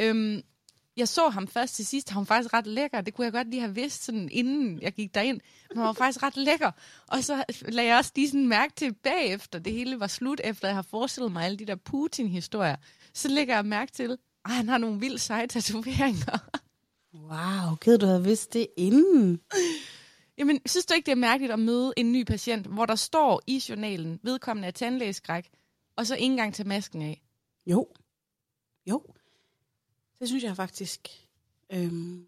Øhm, 0.00 0.42
jeg 0.96 1.08
så 1.08 1.28
ham 1.28 1.48
først 1.48 1.74
til 1.74 1.86
sidst, 1.86 2.10
han 2.10 2.18
var 2.18 2.24
faktisk 2.24 2.54
ret 2.54 2.66
lækker, 2.66 3.00
det 3.00 3.14
kunne 3.14 3.24
jeg 3.24 3.32
godt 3.32 3.50
lige 3.50 3.60
have 3.60 3.74
vidst, 3.74 4.04
sådan, 4.04 4.28
inden 4.32 4.82
jeg 4.82 4.92
gik 4.92 5.14
derind. 5.14 5.40
Men 5.68 5.78
han 5.78 5.86
var 5.86 5.92
faktisk 5.92 6.22
ret 6.22 6.36
lækker. 6.36 6.70
Og 7.08 7.24
så 7.24 7.44
lagde 7.62 7.90
jeg 7.90 7.98
også 7.98 8.12
lige 8.14 8.28
sådan 8.28 8.48
mærke 8.48 8.74
til 8.76 8.94
bagefter, 8.94 9.58
det 9.58 9.72
hele 9.72 10.00
var 10.00 10.06
slut, 10.06 10.40
efter 10.44 10.68
jeg 10.68 10.74
har 10.74 10.82
forestillet 10.82 11.32
mig 11.32 11.44
alle 11.44 11.58
de 11.58 11.66
der 11.66 11.76
Putin-historier. 11.76 12.76
Så 13.14 13.28
lægger 13.28 13.54
jeg 13.54 13.66
mærke 13.66 13.92
til, 13.92 14.18
at 14.44 14.50
han 14.50 14.68
har 14.68 14.78
nogle 14.78 15.00
vildt 15.00 15.20
seje 15.20 15.46
tatoveringer. 15.46 16.38
Wow, 17.14 17.76
gider 17.76 17.98
du 17.98 18.06
have 18.06 18.24
vidst 18.24 18.52
det 18.52 18.66
inden? 18.76 19.40
Jamen, 20.38 20.60
synes 20.66 20.86
du 20.86 20.94
ikke, 20.94 21.06
det 21.06 21.12
er 21.12 21.16
mærkeligt 21.16 21.52
at 21.52 21.58
møde 21.58 21.92
en 21.96 22.12
ny 22.12 22.24
patient, 22.24 22.66
hvor 22.66 22.86
der 22.86 22.94
står 22.94 23.42
i 23.46 23.62
journalen, 23.68 24.20
vedkommende 24.22 24.68
er 24.68 24.72
tandlægeskræk, 24.72 25.50
og 25.96 26.06
så 26.06 26.14
ikke 26.14 26.32
engang 26.32 26.54
tage 26.54 26.68
masken 26.68 27.02
af? 27.02 27.22
Jo. 27.66 27.88
Jo. 28.86 29.02
Det 30.22 30.28
synes 30.28 30.44
jeg 30.44 30.56
faktisk. 30.56 31.08
Øhm, 31.72 32.26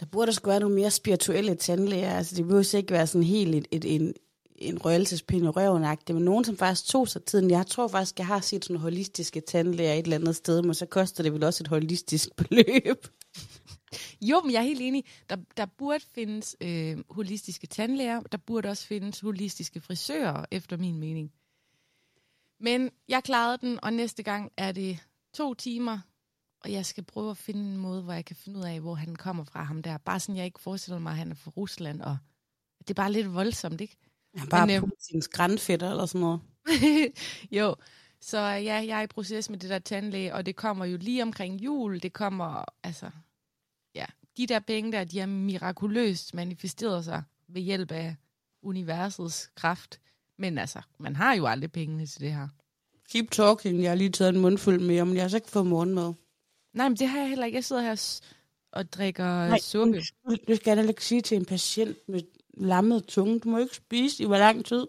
der 0.00 0.06
burde 0.06 0.32
sgu 0.32 0.50
være 0.50 0.60
nogle 0.60 0.74
mere 0.74 0.90
spirituelle 0.90 1.54
tandlæger. 1.54 2.10
Altså, 2.10 2.36
det 2.36 2.48
burde 2.48 2.78
ikke 2.78 2.92
være 2.92 3.06
sådan 3.06 3.22
helt 3.22 3.54
et, 3.54 3.68
et, 3.70 3.94
en, 3.94 4.14
en 4.56 4.78
røgelsespind 4.78 5.44
i 5.44 5.48
røven 5.48 5.82
men 6.14 6.24
nogen, 6.24 6.44
som 6.44 6.56
faktisk 6.56 6.86
tog 6.86 7.08
sig 7.08 7.24
tiden. 7.24 7.50
Jeg 7.50 7.66
tror 7.66 7.88
faktisk, 7.88 8.18
jeg 8.18 8.26
har 8.26 8.40
set 8.40 8.64
sådan 8.64 8.80
holistiske 8.80 9.40
tandlæger 9.40 9.92
et 9.92 10.02
eller 10.02 10.16
andet 10.16 10.36
sted, 10.36 10.62
men 10.62 10.74
så 10.74 10.86
koster 10.86 11.22
det 11.22 11.32
vel 11.32 11.44
også 11.44 11.62
et 11.62 11.68
holistisk 11.68 12.28
beløb. 12.36 13.06
Jo, 14.20 14.40
men 14.40 14.52
jeg 14.52 14.58
er 14.58 14.64
helt 14.64 14.80
enig. 14.80 15.04
Der, 15.30 15.36
der 15.56 15.66
burde 15.66 16.04
findes 16.14 16.56
øh, 16.60 16.98
holistiske 17.10 17.66
tandlæger. 17.66 18.20
Der 18.20 18.38
burde 18.38 18.68
også 18.68 18.86
findes 18.86 19.20
holistiske 19.20 19.80
frisører, 19.80 20.44
efter 20.50 20.76
min 20.76 20.98
mening. 20.98 21.32
Men 22.60 22.90
jeg 23.08 23.24
klarede 23.24 23.58
den, 23.60 23.78
og 23.82 23.92
næste 23.92 24.22
gang 24.22 24.52
er 24.56 24.72
det 24.72 24.98
to 25.34 25.54
timer, 25.54 25.98
og 26.60 26.72
jeg 26.72 26.86
skal 26.86 27.04
prøve 27.04 27.30
at 27.30 27.36
finde 27.36 27.60
en 27.60 27.76
måde, 27.76 28.02
hvor 28.02 28.12
jeg 28.12 28.24
kan 28.24 28.36
finde 28.36 28.58
ud 28.58 28.64
af, 28.64 28.80
hvor 28.80 28.94
han 28.94 29.16
kommer 29.16 29.44
fra 29.44 29.62
ham 29.62 29.82
der. 29.82 29.98
Bare 29.98 30.20
sådan, 30.20 30.36
jeg 30.36 30.44
ikke 30.44 30.60
forestiller 30.60 30.98
mig, 30.98 31.10
at 31.10 31.18
han 31.18 31.30
er 31.30 31.34
fra 31.34 31.50
Rusland, 31.56 32.02
og 32.02 32.16
det 32.78 32.90
er 32.90 32.94
bare 32.94 33.12
lidt 33.12 33.34
voldsomt, 33.34 33.80
ikke? 33.80 33.96
Ja, 34.36 34.44
bare 34.50 34.66
Men, 34.66 34.76
øhm, 34.76 34.90
Putins 34.90 35.28
grænfætter 35.28 35.90
eller 35.90 36.06
sådan 36.06 36.20
noget. 36.20 36.40
jo, 37.58 37.76
så 38.20 38.38
ja, 38.38 38.74
jeg 38.74 38.98
er 38.98 39.02
i 39.02 39.06
proces 39.06 39.50
med 39.50 39.58
det 39.58 39.70
der 39.70 39.78
tandlæge, 39.78 40.34
og 40.34 40.46
det 40.46 40.56
kommer 40.56 40.84
jo 40.84 40.96
lige 40.96 41.22
omkring 41.22 41.60
jul. 41.60 42.02
Det 42.02 42.12
kommer, 42.12 42.64
altså, 42.82 43.10
ja, 43.94 44.06
de 44.36 44.46
der 44.46 44.58
penge 44.58 44.92
der, 44.92 45.04
de 45.04 45.18
har 45.18 45.26
mirakuløst 45.26 46.34
manifesteret 46.34 47.04
sig 47.04 47.22
ved 47.48 47.62
hjælp 47.62 47.90
af 47.90 48.16
universets 48.62 49.50
kraft. 49.54 50.00
Men 50.36 50.58
altså, 50.58 50.82
man 50.98 51.16
har 51.16 51.34
jo 51.34 51.46
aldrig 51.46 51.72
pengene 51.72 52.06
til 52.06 52.20
det 52.20 52.32
her. 52.32 52.48
Keep 53.10 53.30
talking. 53.30 53.82
Jeg 53.82 53.90
har 53.90 53.96
lige 53.96 54.10
taget 54.10 54.34
en 54.34 54.40
mundfuld 54.40 54.80
mere, 54.80 55.06
men 55.06 55.14
jeg 55.14 55.22
har 55.22 55.28
så 55.28 55.36
ikke 55.36 55.50
fået 55.50 55.66
morgenmad. 55.66 56.14
Nej, 56.72 56.88
men 56.88 56.96
det 56.96 57.08
har 57.08 57.18
jeg 57.18 57.28
heller 57.28 57.46
ikke. 57.46 57.56
Jeg 57.56 57.64
sidder 57.64 57.82
her 57.82 58.20
og 58.72 58.92
drikker 58.92 59.48
Nej, 59.48 59.58
suppe. 59.58 60.02
Det 60.48 60.56
skal 60.56 60.76
heller 60.76 60.90
ikke 60.90 61.04
sige 61.04 61.20
til 61.20 61.36
en 61.36 61.44
patient 61.44 61.96
med 62.08 62.20
lammet 62.54 63.04
tunge. 63.06 63.40
Du 63.40 63.48
må 63.48 63.58
ikke 63.58 63.74
spise 63.76 64.22
i 64.22 64.26
hvor 64.26 64.38
lang 64.38 64.64
tid. 64.64 64.86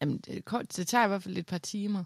Jamen, 0.00 0.18
det, 0.18 0.44
det 0.76 0.86
tager 0.86 1.04
i 1.04 1.08
hvert 1.08 1.22
fald 1.22 1.36
et 1.36 1.46
par 1.46 1.58
timer. 1.58 2.04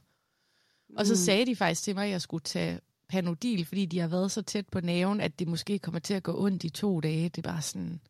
Og 0.96 1.06
så 1.06 1.16
sagde 1.16 1.46
de 1.46 1.56
faktisk 1.56 1.82
til 1.82 1.94
mig, 1.94 2.04
at 2.04 2.10
jeg 2.10 2.22
skulle 2.22 2.42
tage 2.42 2.80
Panodil, 3.08 3.64
fordi 3.64 3.86
de 3.86 3.98
har 3.98 4.08
været 4.08 4.32
så 4.32 4.42
tæt 4.42 4.68
på 4.68 4.80
naven, 4.80 5.20
at 5.20 5.38
det 5.38 5.48
måske 5.48 5.78
kommer 5.78 5.98
til 5.98 6.14
at 6.14 6.22
gå 6.22 6.44
ondt 6.44 6.64
i 6.64 6.68
to 6.68 7.00
dage. 7.00 7.28
Det 7.28 7.38
er 7.38 7.50
bare 7.50 7.62
sådan... 7.62 8.00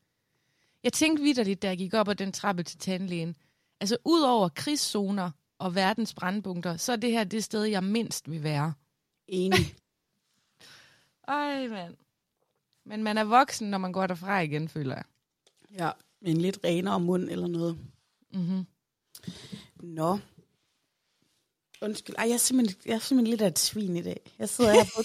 Jeg 0.83 0.93
tænkte 0.93 1.23
vidderligt, 1.23 1.62
da 1.62 1.69
jeg 1.69 1.79
gik 1.79 1.95
op 1.95 2.09
ad 2.09 2.15
den 2.15 2.33
trappe 2.33 2.62
til 2.62 2.79
tandlægen. 2.79 3.37
Altså, 3.81 3.97
ud 4.05 4.21
over 4.23 4.49
krigszoner 4.49 5.31
og 5.59 5.75
verdens 5.75 6.15
brandpunkter, 6.15 6.77
så 6.77 6.93
er 6.93 6.97
det 6.97 7.13
her 7.13 7.25
det 7.25 7.45
sted, 7.45 7.65
jeg 7.65 7.85
mindst 7.85 8.31
vil 8.31 8.43
være. 8.43 8.73
Enig. 9.29 9.59
Ej, 11.29 11.67
mand. 11.69 11.95
Men 12.85 13.03
man 13.03 13.19
er 13.19 13.25
voksen, 13.25 13.71
når 13.71 13.79
man 13.79 13.93
går 13.93 14.07
derfra 14.07 14.41
igen, 14.41 14.69
føler 14.69 14.95
jeg. 14.95 15.05
ja, 15.79 15.91
med 16.21 16.31
en 16.31 16.41
lidt 16.41 16.59
renere 16.65 17.01
mund 17.01 17.31
eller 17.31 17.47
noget. 17.47 17.79
Mm-hmm. 18.33 18.67
Nå. 19.83 20.19
Undskyld. 21.83 22.17
Ej, 22.19 22.25
jeg 22.29 22.35
er, 22.35 22.39
simpelthen, 22.39 22.81
jeg 22.87 22.95
er 22.95 22.99
simpelthen 22.99 23.31
lidt 23.31 23.43
af 23.43 23.47
et 23.47 23.59
svin 23.59 23.97
i 23.97 24.03
dag. 24.03 24.35
Jeg 24.39 24.49
sidder 24.49 24.73
her 24.73 24.85
på 24.97 25.03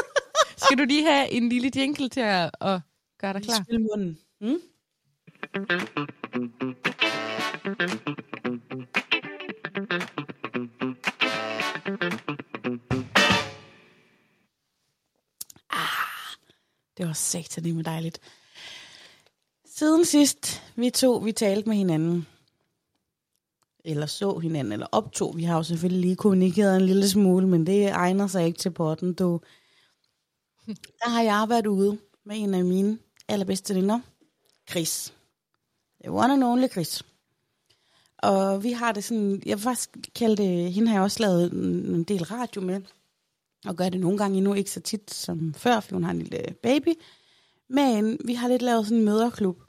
Skal 0.64 0.78
du 0.78 0.84
lige 0.84 1.10
have 1.10 1.30
en 1.30 1.48
lille 1.48 1.70
jingle 1.76 2.08
til 2.08 2.20
at, 2.20 2.50
at 2.60 2.80
gøre 3.18 3.32
dig 3.32 3.42
klar? 3.42 3.62
spil 3.64 3.80
munden. 3.80 4.18
Mm? 4.40 4.60
Det 16.98 17.06
var 17.06 17.12
satan 17.12 17.74
med 17.74 17.84
dejligt. 17.84 18.20
Siden 19.64 20.04
sidst 20.04 20.62
vi 20.76 20.90
to, 20.90 21.12
vi 21.16 21.32
talte 21.32 21.68
med 21.68 21.76
hinanden, 21.76 22.26
eller 23.84 24.06
så 24.06 24.38
hinanden, 24.38 24.72
eller 24.72 24.86
optog, 24.92 25.36
vi 25.36 25.44
har 25.44 25.56
jo 25.56 25.62
selvfølgelig 25.62 26.00
lige 26.00 26.16
kommunikeret 26.16 26.76
en 26.76 26.86
lille 26.86 27.08
smule, 27.08 27.48
men 27.48 27.66
det 27.66 27.88
egner 27.88 28.26
sig 28.26 28.46
ikke 28.46 28.58
til 28.58 28.70
potten, 28.70 29.14
du. 29.14 29.40
Der 31.04 31.08
har 31.08 31.22
jeg 31.22 31.46
været 31.48 31.66
ude 31.66 31.98
med 32.24 32.36
en 32.38 32.54
af 32.54 32.64
mine 32.64 32.98
allerbedste 33.28 33.74
venner, 33.74 34.00
Chris. 34.70 35.12
The 36.02 36.12
one 36.12 36.32
and 36.32 36.44
only 36.44 36.68
Chris. 36.68 37.02
Og 38.18 38.62
vi 38.62 38.72
har 38.72 38.92
det 38.92 39.04
sådan, 39.04 39.42
jeg 39.46 39.56
vil 39.56 39.62
faktisk 39.62 39.90
kalde 40.14 40.36
det, 40.36 40.72
hende 40.72 40.88
har 40.88 40.94
jeg 40.94 41.02
også 41.02 41.22
lavet 41.22 41.52
en 41.52 42.04
del 42.04 42.24
radio 42.24 42.60
med, 42.60 42.80
og 43.68 43.76
gør 43.76 43.88
det 43.88 44.00
nogle 44.00 44.18
gange 44.18 44.36
endnu 44.36 44.54
ikke 44.54 44.70
så 44.70 44.80
tit 44.80 45.14
som 45.14 45.54
før, 45.54 45.80
for 45.80 45.94
hun 45.94 46.04
har 46.04 46.10
en 46.10 46.18
lille 46.18 46.54
baby. 46.62 46.88
Men 47.68 48.18
vi 48.24 48.34
har 48.34 48.48
lidt 48.48 48.62
lavet 48.62 48.86
sådan 48.86 48.98
en 48.98 49.04
møderklub. 49.04 49.62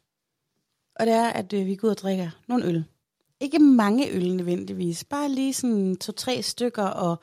Og 0.95 1.05
det 1.05 1.13
er, 1.13 1.27
at 1.27 1.53
øh, 1.53 1.65
vi 1.65 1.75
går 1.75 1.87
ud 1.87 1.91
og 1.91 1.97
drikker 1.97 2.29
nogle 2.47 2.65
øl. 2.65 2.83
Ikke 3.39 3.59
mange 3.59 4.11
øl 4.11 4.35
nødvendigvis, 4.35 5.03
bare 5.03 5.31
lige 5.31 5.53
sådan 5.53 5.95
to-tre 5.95 6.41
stykker, 6.41 6.83
og 6.83 7.17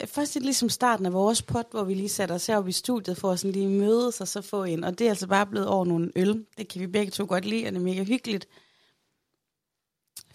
øh, 0.00 0.06
først 0.06 0.34
lidt 0.34 0.44
ligesom 0.44 0.68
starten 0.68 1.06
af 1.06 1.12
vores 1.12 1.42
pot, 1.42 1.66
hvor 1.70 1.84
vi 1.84 1.94
lige 1.94 2.08
satte 2.08 2.32
os 2.32 2.46
heroppe 2.46 2.68
i 2.68 2.72
studiet 2.72 3.16
for 3.16 3.30
at 3.30 3.40
sådan 3.40 3.52
lige 3.52 3.68
mødes 3.68 4.20
og 4.20 4.28
så 4.28 4.40
få 4.40 4.64
en. 4.64 4.84
Og 4.84 4.98
det 4.98 5.04
er 5.04 5.10
altså 5.10 5.26
bare 5.26 5.46
blevet 5.46 5.68
over 5.68 5.84
nogle 5.84 6.12
øl. 6.16 6.44
Det 6.58 6.68
kan 6.68 6.80
vi 6.80 6.86
begge 6.86 7.10
to 7.10 7.26
godt 7.28 7.44
lide, 7.44 7.66
og 7.66 7.72
det 7.72 7.78
er 7.78 7.84
mega 7.84 8.04
hyggeligt. 8.04 8.48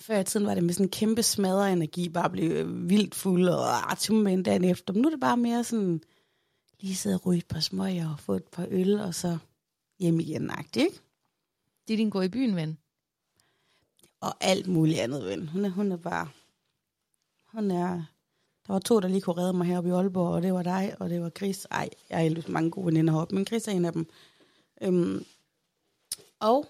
Før 0.08 0.20
i 0.20 0.24
tiden 0.24 0.46
var 0.46 0.54
det 0.54 0.64
med 0.64 0.74
sådan 0.74 0.86
en 0.86 0.90
kæmpe 0.90 1.24
smadret 1.24 1.74
energi, 1.74 2.10
bare 2.10 2.30
blive 2.30 2.54
øh, 2.54 2.90
vildt 2.90 3.16
fuld 3.16 3.50
og 3.50 3.92
ah, 3.92 3.98
tumme 3.98 4.34
en 4.34 4.44
dagen 4.44 4.64
efter. 4.64 4.94
Men 4.94 5.02
nu 5.02 5.08
er 5.08 5.10
det 5.10 5.20
bare 5.20 5.38
mere 5.38 5.64
sådan, 5.64 6.02
lige 6.80 6.96
sidde 6.96 7.16
og 7.16 7.26
ryge 7.26 7.38
et 7.38 7.48
par 7.48 7.60
smøger 7.60 8.10
og 8.10 8.20
få 8.20 8.34
et 8.34 8.48
par 8.52 8.68
øl, 8.70 9.00
og 9.00 9.16
så 9.16 9.38
hjem 10.00 10.20
igen, 10.20 10.52
ikke? 10.76 11.00
Det 11.88 11.94
er 11.94 11.98
din 11.98 12.10
gå 12.10 12.22
i 12.22 12.28
byen, 12.28 12.56
ven. 12.56 12.78
og 14.22 14.36
alt 14.42 14.68
muligt 14.68 15.00
andet, 15.00 15.26
ven. 15.26 15.48
Hun 15.48 15.66
er, 15.66 15.70
hun 15.70 15.92
er 15.92 15.98
bare... 15.98 16.28
Hun 17.54 17.72
er... 17.72 18.04
Der 18.68 18.74
var 18.74 18.80
to, 18.80 19.00
der 19.00 19.08
lige 19.08 19.22
kunne 19.22 19.42
redde 19.42 19.54
mig 19.54 19.68
heroppe 19.68 19.90
i 19.90 19.94
Aalborg, 19.94 20.34
og 20.34 20.42
det 20.42 20.54
var 20.54 20.64
dig, 20.64 20.96
og 21.00 21.10
det 21.10 21.22
var 21.22 21.30
Chris. 21.30 21.68
Ej, 21.72 21.90
jeg 22.10 22.18
har 22.18 22.24
heldigvis 22.24 22.48
mange 22.48 22.72
gode 22.72 22.86
veninder 22.86 23.14
heroppe, 23.14 23.36
men 23.36 23.48
Chris 23.48 23.68
er 23.68 23.72
en 23.72 23.86
af 23.86 23.94
dem. 23.94 24.08
Øhm, 24.82 25.26
og 26.40 26.66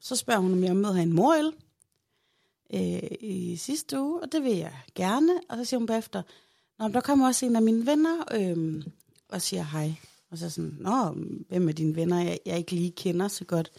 så 0.00 0.16
spørger 0.16 0.40
hun, 0.40 0.52
om 0.52 0.64
jeg 0.64 0.76
møder 0.76 0.94
en 0.94 1.12
morel 1.12 1.52
øh, 2.74 3.10
i 3.20 3.56
sidste 3.56 4.00
uge, 4.00 4.22
og 4.22 4.32
det 4.32 4.42
vil 4.42 4.56
jeg 4.56 4.72
gerne. 4.94 5.32
Og 5.48 5.56
så 5.56 5.64
siger 5.64 5.78
hun 5.78 5.86
bagefter, 5.86 6.22
Nå, 6.78 6.84
men 6.88 6.94
der 6.94 7.00
kommer 7.00 7.26
også 7.26 7.46
en 7.46 7.56
af 7.56 7.62
mine 7.62 7.86
venner 7.86 8.24
øh, 8.34 8.84
og 9.28 9.42
siger 9.42 9.62
hej. 9.62 9.94
Og 10.30 10.38
så 10.38 10.50
sådan, 10.50 10.76
Nå, 10.80 11.10
hvem 11.48 11.68
er 11.68 11.72
dine 11.72 11.96
venner, 11.96 12.22
jeg, 12.22 12.38
jeg 12.46 12.58
ikke 12.58 12.72
lige 12.72 12.92
kender 12.92 13.28
så 13.28 13.44
godt. 13.44 13.70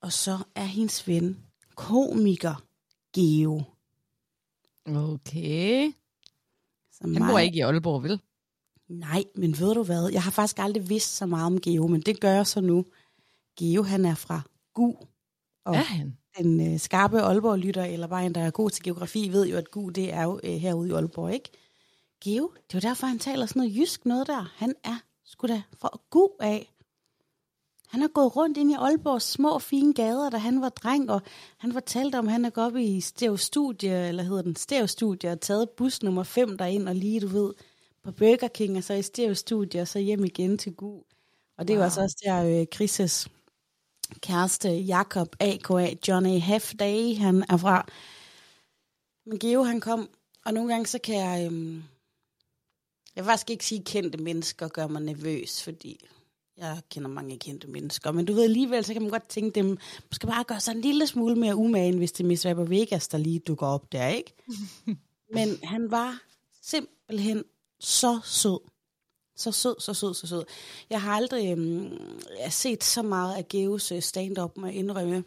Og 0.00 0.12
så 0.12 0.38
er 0.54 0.64
hendes 0.64 1.08
ven 1.08 1.38
komiker 1.74 2.64
Geo. 3.14 3.62
Okay. 4.86 5.92
Som 6.92 7.14
Han 7.14 7.26
bor 7.26 7.38
ikke 7.38 7.58
i 7.58 7.60
Aalborg, 7.60 8.02
vel? 8.02 8.20
Nej, 8.88 9.24
men 9.34 9.58
ved 9.58 9.74
du 9.74 9.82
hvad? 9.82 10.08
Jeg 10.12 10.22
har 10.22 10.30
faktisk 10.30 10.58
aldrig 10.58 10.88
vidst 10.88 11.16
så 11.16 11.26
meget 11.26 11.46
om 11.46 11.60
Geo, 11.60 11.86
men 11.86 12.00
det 12.00 12.20
gør 12.20 12.32
jeg 12.32 12.46
så 12.46 12.60
nu. 12.60 12.84
Geo, 13.56 13.82
han 13.82 14.04
er 14.04 14.14
fra 14.14 14.40
GU. 14.74 14.96
Og 15.64 15.74
Er 15.76 15.82
han? 15.82 16.16
Den 16.42 16.72
øh, 16.72 16.78
skarpe 16.78 17.20
Aalborg-lytter, 17.20 17.84
eller 17.84 18.06
bare 18.06 18.26
en, 18.26 18.34
der 18.34 18.40
er 18.40 18.50
god 18.50 18.70
til 18.70 18.84
geografi, 18.84 19.28
ved 19.32 19.46
jo, 19.46 19.56
at 19.56 19.70
GU, 19.70 19.88
det 19.88 20.12
er 20.12 20.22
jo 20.22 20.40
øh, 20.44 20.50
herude 20.52 20.88
i 20.88 20.92
Aalborg, 20.92 21.32
ikke? 21.32 21.50
Geo, 22.24 22.52
det 22.68 22.74
er 22.74 22.78
jo 22.84 22.88
derfor, 22.88 23.06
han 23.06 23.18
taler 23.18 23.46
sådan 23.46 23.60
noget 23.60 23.76
jysk 23.76 24.06
noget 24.06 24.26
der. 24.26 24.52
Han 24.56 24.74
er 24.84 24.96
sgu 25.24 25.46
da 25.46 25.62
fra 25.78 26.00
GU 26.10 26.28
af. 26.40 26.72
Han 27.88 28.00
har 28.00 28.08
gået 28.08 28.36
rundt 28.36 28.58
ind 28.58 28.70
i 28.70 28.74
Aalborgs 28.74 29.24
små, 29.24 29.58
fine 29.58 29.94
gader, 29.94 30.30
da 30.30 30.36
han 30.36 30.60
var 30.60 30.68
dreng, 30.68 31.10
og 31.10 31.22
han 31.58 31.72
fortalte 31.72 32.18
om, 32.18 32.26
at 32.26 32.32
han 32.32 32.44
er 32.44 32.50
gået 32.50 32.66
op 32.66 32.76
i 32.76 33.00
Stereo 33.00 33.36
Studie, 33.36 34.08
eller 34.08 34.22
hedder 34.22 34.42
den 34.42 34.56
Stereo 34.56 34.86
Studie, 34.86 35.30
og 35.30 35.40
taget 35.40 35.70
bus 35.70 36.02
nummer 36.02 36.22
5 36.22 36.58
derind, 36.58 36.88
og 36.88 36.94
lige, 36.94 37.20
du 37.20 37.26
ved, 37.26 37.52
på 38.04 38.12
Burger 38.12 38.48
King, 38.48 38.76
og 38.76 38.84
så 38.84 38.94
i 38.94 39.02
Stereo 39.02 39.34
Studie, 39.34 39.80
og 39.80 39.88
så 39.88 39.98
hjem 39.98 40.24
igen 40.24 40.58
til 40.58 40.72
GU. 40.74 41.02
Og 41.58 41.68
det 41.68 41.74
wow. 41.74 41.78
var 41.78 41.84
altså 41.84 42.00
også 42.00 42.16
der, 42.24 42.60
øh, 42.60 42.66
Chris' 42.74 43.39
kæreste, 44.20 44.68
Jakob 44.68 45.36
A.K.A. 45.40 45.94
Johnny 46.08 46.40
Halfday, 46.40 47.16
han 47.16 47.44
er 47.48 47.56
fra. 47.56 47.86
Men 49.26 49.38
Geo, 49.38 49.62
han 49.62 49.80
kom, 49.80 50.08
og 50.44 50.54
nogle 50.54 50.72
gange 50.72 50.86
så 50.86 50.98
kan 50.98 51.14
jeg... 51.14 51.46
Øhm, 51.46 51.82
jeg 53.16 53.24
vil 53.24 53.30
faktisk 53.30 53.50
ikke 53.50 53.66
sige, 53.66 53.84
kendte 53.84 54.18
mennesker 54.18 54.68
gør 54.68 54.86
mig 54.86 55.02
nervøs, 55.02 55.62
fordi 55.62 56.06
jeg 56.56 56.80
kender 56.90 57.08
mange 57.08 57.38
kendte 57.38 57.68
mennesker. 57.68 58.12
Men 58.12 58.24
du 58.24 58.32
ved 58.32 58.44
alligevel, 58.44 58.84
så 58.84 58.92
kan 58.92 59.02
man 59.02 59.10
godt 59.10 59.28
tænke 59.28 59.54
dem, 59.54 59.78
måske 60.10 60.26
bare 60.26 60.44
gøre 60.44 60.60
sig 60.60 60.72
en 60.72 60.80
lille 60.80 61.06
smule 61.06 61.36
mere 61.36 61.56
umagen, 61.56 61.98
hvis 61.98 62.12
det 62.12 62.24
er 62.24 62.28
Miss 62.28 62.46
Weber 62.46 62.64
Vegas, 62.64 63.08
der 63.08 63.18
lige 63.18 63.38
dukker 63.38 63.66
op 63.66 63.92
der, 63.92 64.08
ikke? 64.08 64.32
Men 65.36 65.58
han 65.62 65.90
var 65.90 66.22
simpelthen 66.62 67.44
så 67.80 68.20
sød. 68.24 68.60
Så 69.40 69.52
sød, 69.52 69.74
så 69.78 69.94
sød, 69.94 70.14
så 70.14 70.26
sød. 70.26 70.44
Jeg 70.90 71.02
har 71.02 71.12
aldrig 71.12 71.52
øhm, 71.52 71.98
set 72.50 72.84
så 72.84 73.02
meget 73.02 73.34
af 73.34 73.48
Geos 73.48 73.92
øh, 73.92 74.02
stand-up, 74.02 74.56
må 74.56 74.66
jeg 74.66 74.76
indrømme. 74.76 75.24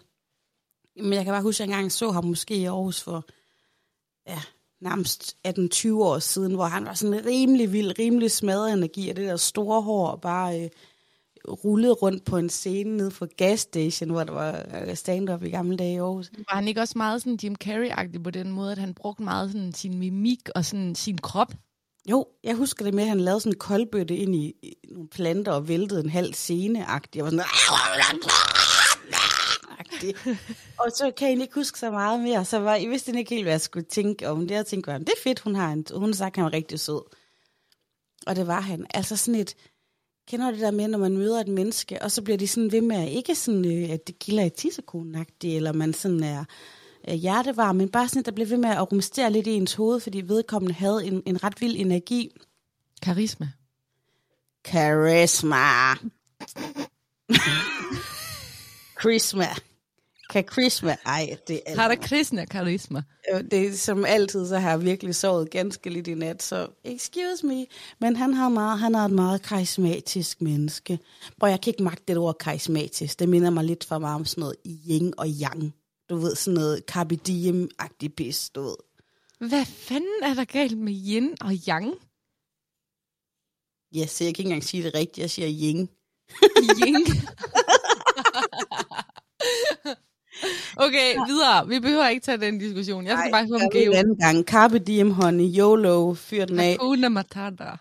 Men 0.95 1.13
jeg 1.13 1.23
kan 1.23 1.33
bare 1.33 1.41
huske, 1.41 1.63
at 1.63 1.69
jeg 1.69 1.75
engang 1.75 1.91
så 1.91 2.11
ham 2.11 2.25
måske 2.25 2.55
i 2.55 2.65
Aarhus 2.65 3.01
for 3.01 3.25
ja, 4.27 4.41
nærmest 4.81 5.35
18-20 5.47 5.93
år 5.93 6.19
siden, 6.19 6.55
hvor 6.55 6.65
han 6.65 6.85
var 6.85 6.93
sådan 6.93 7.25
rimelig 7.25 7.73
vild, 7.73 7.99
rimelig 7.99 8.31
smadret 8.31 8.73
energi, 8.73 9.09
og 9.09 9.15
det 9.15 9.27
der 9.27 9.37
store 9.37 9.81
hår, 9.81 10.07
og 10.07 10.21
bare 10.21 10.61
øh, 10.61 10.69
rullede 11.47 11.93
rundt 11.93 12.25
på 12.25 12.37
en 12.37 12.49
scene 12.49 12.97
nede 12.97 13.11
for 13.11 13.25
gasstation, 13.37 14.09
hvor 14.09 14.23
der 14.23 14.33
var 14.33 14.65
øh, 14.81 14.95
stand-up 14.95 15.43
i 15.43 15.49
gamle 15.49 15.77
dage 15.77 15.93
i 15.93 15.97
Aarhus. 15.97 16.31
Var 16.37 16.55
han 16.55 16.67
ikke 16.67 16.81
også 16.81 16.97
meget 16.97 17.21
sådan 17.21 17.39
Jim 17.43 17.55
Carrey-agtig 17.63 18.23
på 18.23 18.31
den 18.31 18.51
måde, 18.51 18.71
at 18.71 18.77
han 18.77 18.93
brugte 18.93 19.23
meget 19.23 19.51
sådan 19.51 19.73
sin 19.73 19.99
mimik 19.99 20.49
og 20.55 20.65
sådan 20.65 20.95
sin 20.95 21.17
krop? 21.17 21.53
Jo, 22.09 22.27
jeg 22.43 22.55
husker 22.55 22.85
det 22.85 22.93
med, 22.93 23.03
at 23.03 23.09
han 23.09 23.19
lavede 23.19 23.39
sådan 23.39 23.53
en 23.53 23.59
koldbøtte 23.59 24.15
ind 24.15 24.35
i, 24.35 24.55
i 24.61 24.75
nogle 24.91 25.07
planter 25.07 25.51
og 25.51 25.67
væltede 25.67 25.99
en 25.99 26.09
halv 26.09 26.33
scene-agtig. 26.33 27.15
Jeg 27.15 27.23
var 27.23 27.29
sådan... 27.29 27.45
agtig. 29.79 30.15
Og 30.79 30.91
så 30.91 31.11
kan 31.17 31.31
jeg 31.31 31.41
ikke 31.41 31.55
huske 31.55 31.79
så 31.79 31.91
meget 31.91 32.19
mere. 32.19 32.45
Så 32.45 32.59
var, 32.59 32.75
jeg 32.75 32.89
vidste 32.89 33.17
ikke 33.17 33.29
helt, 33.29 33.45
hvad 33.45 33.53
jeg 33.53 33.61
skulle 33.61 33.85
tænke 33.85 34.29
om 34.29 34.47
det. 34.47 34.55
Jeg 34.55 34.65
tænkte 34.65 34.91
det 34.91 35.09
er 35.09 35.23
fedt, 35.23 35.39
hun 35.39 35.55
har, 35.55 35.71
en, 35.71 35.85
hun 35.95 36.09
har 36.09 36.15
sagt, 36.15 36.33
at 36.33 36.35
han 36.35 36.45
var 36.45 36.53
rigtig 36.53 36.79
sød. 36.79 37.01
Og 38.27 38.35
det 38.35 38.47
var 38.47 38.61
han. 38.61 38.85
Altså 38.93 39.17
sådan 39.17 39.39
et, 39.41 39.55
kender 40.27 40.49
du 40.49 40.53
det 40.53 40.61
der 40.61 40.71
med, 40.71 40.87
når 40.87 40.97
man 40.97 41.17
møder 41.17 41.39
et 41.39 41.47
menneske, 41.47 42.01
og 42.01 42.11
så 42.11 42.21
bliver 42.21 42.37
de 42.37 42.47
sådan 42.47 42.71
ved 42.71 42.81
med, 42.81 42.95
at 42.95 43.09
ikke 43.09 43.35
sådan, 43.35 43.83
øh, 43.83 43.89
at 43.89 44.07
det 44.07 44.19
kilder 44.19 44.43
i 44.43 44.49
tissekonen 44.49 45.25
eller 45.43 45.71
man 45.71 45.93
sådan 45.93 46.23
er 46.23 46.45
hjertevarm, 47.07 47.75
men 47.75 47.89
bare 47.89 48.07
sådan, 48.07 48.19
at 48.19 48.25
der 48.25 48.31
bliver 48.31 48.47
ved 48.47 48.57
med 48.57 48.69
at 48.69 48.91
rumstere 48.91 49.31
lidt 49.31 49.47
i 49.47 49.51
ens 49.51 49.73
hoved, 49.73 49.99
fordi 49.99 50.21
vedkommende 50.21 50.73
havde 50.73 51.05
en, 51.05 51.23
en 51.25 51.43
ret 51.43 51.61
vild 51.61 51.75
energi. 51.77 52.31
Karisma. 53.01 53.49
Charisma. 54.67 55.93
Charisma. 59.01 59.47
Kan 60.33 60.43
Charisma. 60.51 60.95
Ej, 61.05 61.37
det 61.47 61.61
er 61.65 61.79
Har 61.81 61.87
der 61.87 61.95
kristne 61.95 62.45
karisma? 62.45 63.03
Øh, 63.33 63.43
det 63.51 63.67
er 63.67 63.73
som 63.73 64.05
altid, 64.05 64.47
så 64.47 64.57
har 64.59 64.69
jeg 64.69 64.83
virkelig 64.83 65.15
sovet 65.15 65.49
ganske 65.49 65.89
lidt 65.89 66.07
i 66.07 66.13
nat, 66.13 66.43
så 66.43 66.67
excuse 66.83 67.45
me. 67.45 67.65
Men 67.99 68.15
han 68.15 68.33
har, 68.33 68.49
meget, 68.49 68.79
han 68.79 68.95
er 68.95 68.99
et 68.99 69.11
meget 69.11 69.41
karismatisk 69.41 70.41
menneske. 70.41 70.99
Prøv, 71.39 71.49
jeg 71.49 71.61
kan 71.61 71.71
ikke 71.71 71.83
magte 71.83 72.03
det 72.07 72.17
ord 72.17 72.37
karismatisk. 72.37 73.19
Det 73.19 73.29
minder 73.29 73.49
mig 73.49 73.63
lidt 73.63 73.83
for 73.83 73.97
meget 73.97 74.15
om 74.15 74.25
sådan 74.25 74.41
noget 74.41 74.55
yin 74.89 75.13
og 75.17 75.27
yang. 75.27 75.73
Du 76.13 76.17
ved, 76.17 76.35
sådan 76.35 76.53
noget 76.53 76.83
carpe 76.87 77.15
diem-agtig 77.27 78.09
pis, 78.17 78.49
du 78.49 78.61
ved. 78.61 78.75
Hvad 79.39 79.65
fanden 79.65 80.23
er 80.23 80.33
der 80.33 80.45
galt 80.45 80.77
med 80.77 80.93
yin 80.93 81.35
og 81.41 81.51
yang? 81.67 81.93
Så 83.93 83.99
jeg 83.99 84.07
kan 84.17 84.27
ikke 84.27 84.43
engang 84.43 84.63
sige 84.63 84.83
det 84.83 84.93
rigtigt. 84.93 85.17
Jeg 85.17 85.29
siger 85.29 85.47
yin. 85.47 85.89
Yin. 86.85 87.05
okay, 90.85 91.15
videre. 91.27 91.67
Vi 91.67 91.79
behøver 91.79 92.07
ikke 92.07 92.25
tage 92.25 92.37
den 92.37 92.59
diskussion. 92.59 93.05
Jeg 93.05 93.17
skal 93.19 93.31
bare 93.31 93.45
høre 93.47 93.55
om 93.55 93.61
en 93.61 93.69
Geo. 93.71 93.93
anden 93.93 94.17
gang. 94.17 94.45
Carpe 94.45 94.79
diem, 94.79 95.11
honey. 95.11 95.57
YOLO. 95.57 96.13
Fyr 96.13 96.45
den 96.45 96.59
af. 96.59 96.71
Hakuna 96.71 97.09
Matata. 97.09 97.71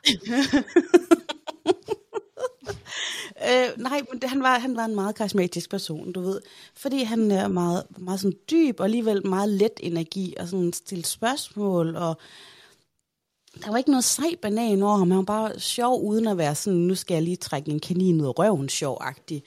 Øh, 3.48 3.83
nej, 3.83 4.00
men 4.11 4.20
det, 4.20 4.31
han, 4.31 4.42
var, 4.42 4.59
han 4.59 4.76
var 4.76 4.85
en 4.85 4.94
meget 4.94 5.14
karismatisk 5.14 5.70
person, 5.70 6.12
du 6.12 6.20
ved. 6.20 6.40
Fordi 6.74 7.02
han 7.02 7.31
er 7.31 7.48
meget, 7.48 7.85
meget 7.98 8.20
sådan 8.20 8.38
dyb, 8.50 8.81
og 8.81 8.85
alligevel 8.85 9.26
meget 9.26 9.48
let 9.48 9.72
energi, 9.81 10.35
og 10.40 10.48
sådan 10.48 10.72
stille 10.72 11.05
spørgsmål, 11.05 11.96
og 11.96 12.16
der 13.64 13.70
var 13.70 13.78
ikke 13.78 13.90
noget 13.90 14.05
sej 14.05 14.35
banan 14.42 14.83
over 14.83 14.96
ham. 14.96 15.11
Han 15.11 15.18
var 15.18 15.24
bare 15.24 15.61
sjov, 15.61 16.02
uden 16.02 16.26
at 16.26 16.38
være 16.38 16.55
sådan, 16.55 16.78
nu 16.78 16.94
skal 16.94 17.14
jeg 17.14 17.22
lige 17.22 17.37
trække 17.37 17.70
en 17.70 17.81
kanin 17.81 18.20
ud 18.20 18.26
af 18.26 18.38
røven, 18.38 18.68
sjov-agtig. 18.68 19.42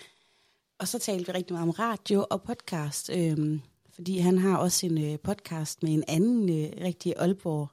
Og 0.79 0.87
så 0.87 0.99
talte 0.99 1.25
vi 1.25 1.31
rigtig 1.31 1.53
meget 1.53 1.67
om 1.67 1.69
radio 1.69 2.25
og 2.29 2.41
podcast, 2.41 3.09
Øh, 3.13 3.59
fordi 3.95 4.17
han 4.17 4.37
har 4.37 4.57
også 4.57 4.85
en 4.85 5.03
øh, 5.03 5.19
podcast 5.19 5.83
med 5.83 5.93
en 5.93 6.03
anden 6.07 6.49
øh, 6.49 6.71
rigtig 6.81 7.13
Aalborg 7.17 7.69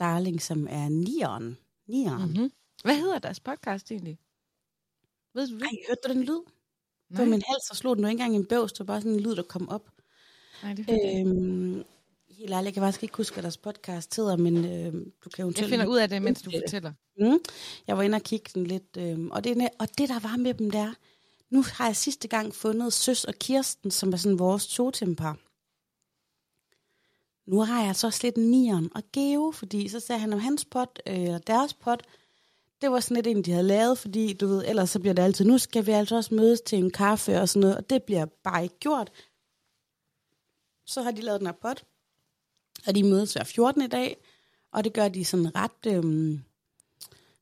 darling, 0.00 0.42
som 0.42 0.66
er 0.70 0.88
Nieren. 0.88 1.56
Nieren. 1.88 2.28
Mm-hmm. 2.28 2.50
Hvad 2.84 2.96
hedder 2.96 3.18
deres 3.18 3.40
podcast 3.40 3.90
egentlig? 3.90 4.18
Ved 5.36 5.48
du 5.48 5.54
det? 5.54 5.62
Ej, 5.62 5.68
hørte 5.88 6.00
du 6.08 6.12
den 6.12 6.22
lyd? 6.22 6.40
Det 7.08 7.18
var 7.18 7.24
min 7.24 7.42
hals, 7.48 7.62
der 7.68 7.74
slog 7.74 7.96
den 7.96 8.04
jo 8.04 8.08
ikke 8.08 8.22
engang 8.22 8.36
en 8.36 8.46
bøvs. 8.46 8.72
Det 8.72 8.78
var 8.78 8.84
bare 8.84 9.00
sådan 9.00 9.12
en 9.12 9.20
lyd, 9.20 9.36
der 9.36 9.42
kom 9.42 9.68
op. 9.68 9.90
Nej, 10.62 10.74
det 10.74 10.88
jeg 10.88 11.00
ikke. 11.04 11.20
Øhm, 11.20 11.84
helt 12.28 12.52
ærligt, 12.52 12.64
jeg 12.64 12.74
kan 12.74 12.82
faktisk 12.82 13.02
ikke 13.02 13.16
huske, 13.16 13.34
hvad 13.34 13.42
deres 13.42 13.56
podcast 13.56 14.16
hedder, 14.16 14.36
men 14.36 14.64
øhm, 14.64 15.12
du 15.24 15.30
kan 15.30 15.44
jo 15.44 15.52
Jeg 15.60 15.68
finder 15.68 15.86
ud 15.86 15.98
af 15.98 16.08
det, 16.08 16.22
mens 16.22 16.42
du 16.42 16.50
fortæller. 16.62 16.92
Mm. 17.18 17.38
Jeg 17.86 17.96
var 17.96 18.02
inde 18.02 18.16
og 18.16 18.22
kigge 18.22 18.50
den 18.54 18.66
lidt. 18.66 18.96
Øhm, 18.98 19.30
og, 19.30 19.44
det, 19.44 19.68
og 19.78 19.98
det, 19.98 20.08
der 20.08 20.18
var 20.18 20.36
med 20.36 20.54
dem 20.54 20.70
der, 20.70 20.94
nu 21.50 21.62
har 21.62 21.86
jeg 21.86 21.96
sidste 21.96 22.28
gang 22.28 22.54
fundet 22.54 22.92
Søs 22.92 23.24
og 23.24 23.34
Kirsten, 23.34 23.90
som 23.90 24.12
er 24.12 24.16
sådan 24.16 24.38
vores 24.38 24.66
totempar. 24.66 25.38
Nu 27.50 27.60
har 27.60 27.82
jeg 27.82 27.90
også 27.90 28.20
lidt 28.22 28.36
Nieren 28.36 28.90
og 28.94 29.02
Geo, 29.12 29.50
fordi 29.50 29.88
så 29.88 30.00
sagde 30.00 30.20
han 30.20 30.32
om 30.32 30.38
hans 30.38 30.64
pot, 30.64 31.02
øh, 31.06 31.22
eller 31.22 31.38
deres 31.38 31.74
pot, 31.74 32.02
det 32.80 32.90
var 32.90 33.00
sådan 33.00 33.14
lidt 33.14 33.26
en, 33.26 33.42
de 33.42 33.50
havde 33.50 33.66
lavet, 33.66 33.98
fordi 33.98 34.32
du 34.32 34.46
ved, 34.46 34.64
ellers 34.66 34.90
så 34.90 35.00
bliver 35.00 35.14
det 35.14 35.22
altid, 35.22 35.44
nu 35.44 35.58
skal 35.58 35.86
vi 35.86 35.92
altså 35.92 36.16
også 36.16 36.34
mødes 36.34 36.60
til 36.60 36.78
en 36.78 36.90
kaffe 36.90 37.40
og 37.40 37.48
sådan 37.48 37.60
noget, 37.60 37.76
og 37.76 37.90
det 37.90 38.02
bliver 38.02 38.26
bare 38.44 38.62
ikke 38.62 38.78
gjort. 38.78 39.10
Så 40.86 41.02
har 41.02 41.10
de 41.10 41.20
lavet 41.20 41.40
den 41.40 41.46
her 41.46 41.54
pot, 41.62 41.84
og 42.86 42.94
de 42.94 43.02
mødes 43.02 43.32
hver 43.32 43.44
14. 43.44 43.82
i 43.82 43.86
dag, 43.86 44.16
og 44.72 44.84
det 44.84 44.92
gør 44.92 45.08
de 45.08 45.24
sådan 45.24 45.56
ret 45.56 45.86
øhm, 45.86 46.44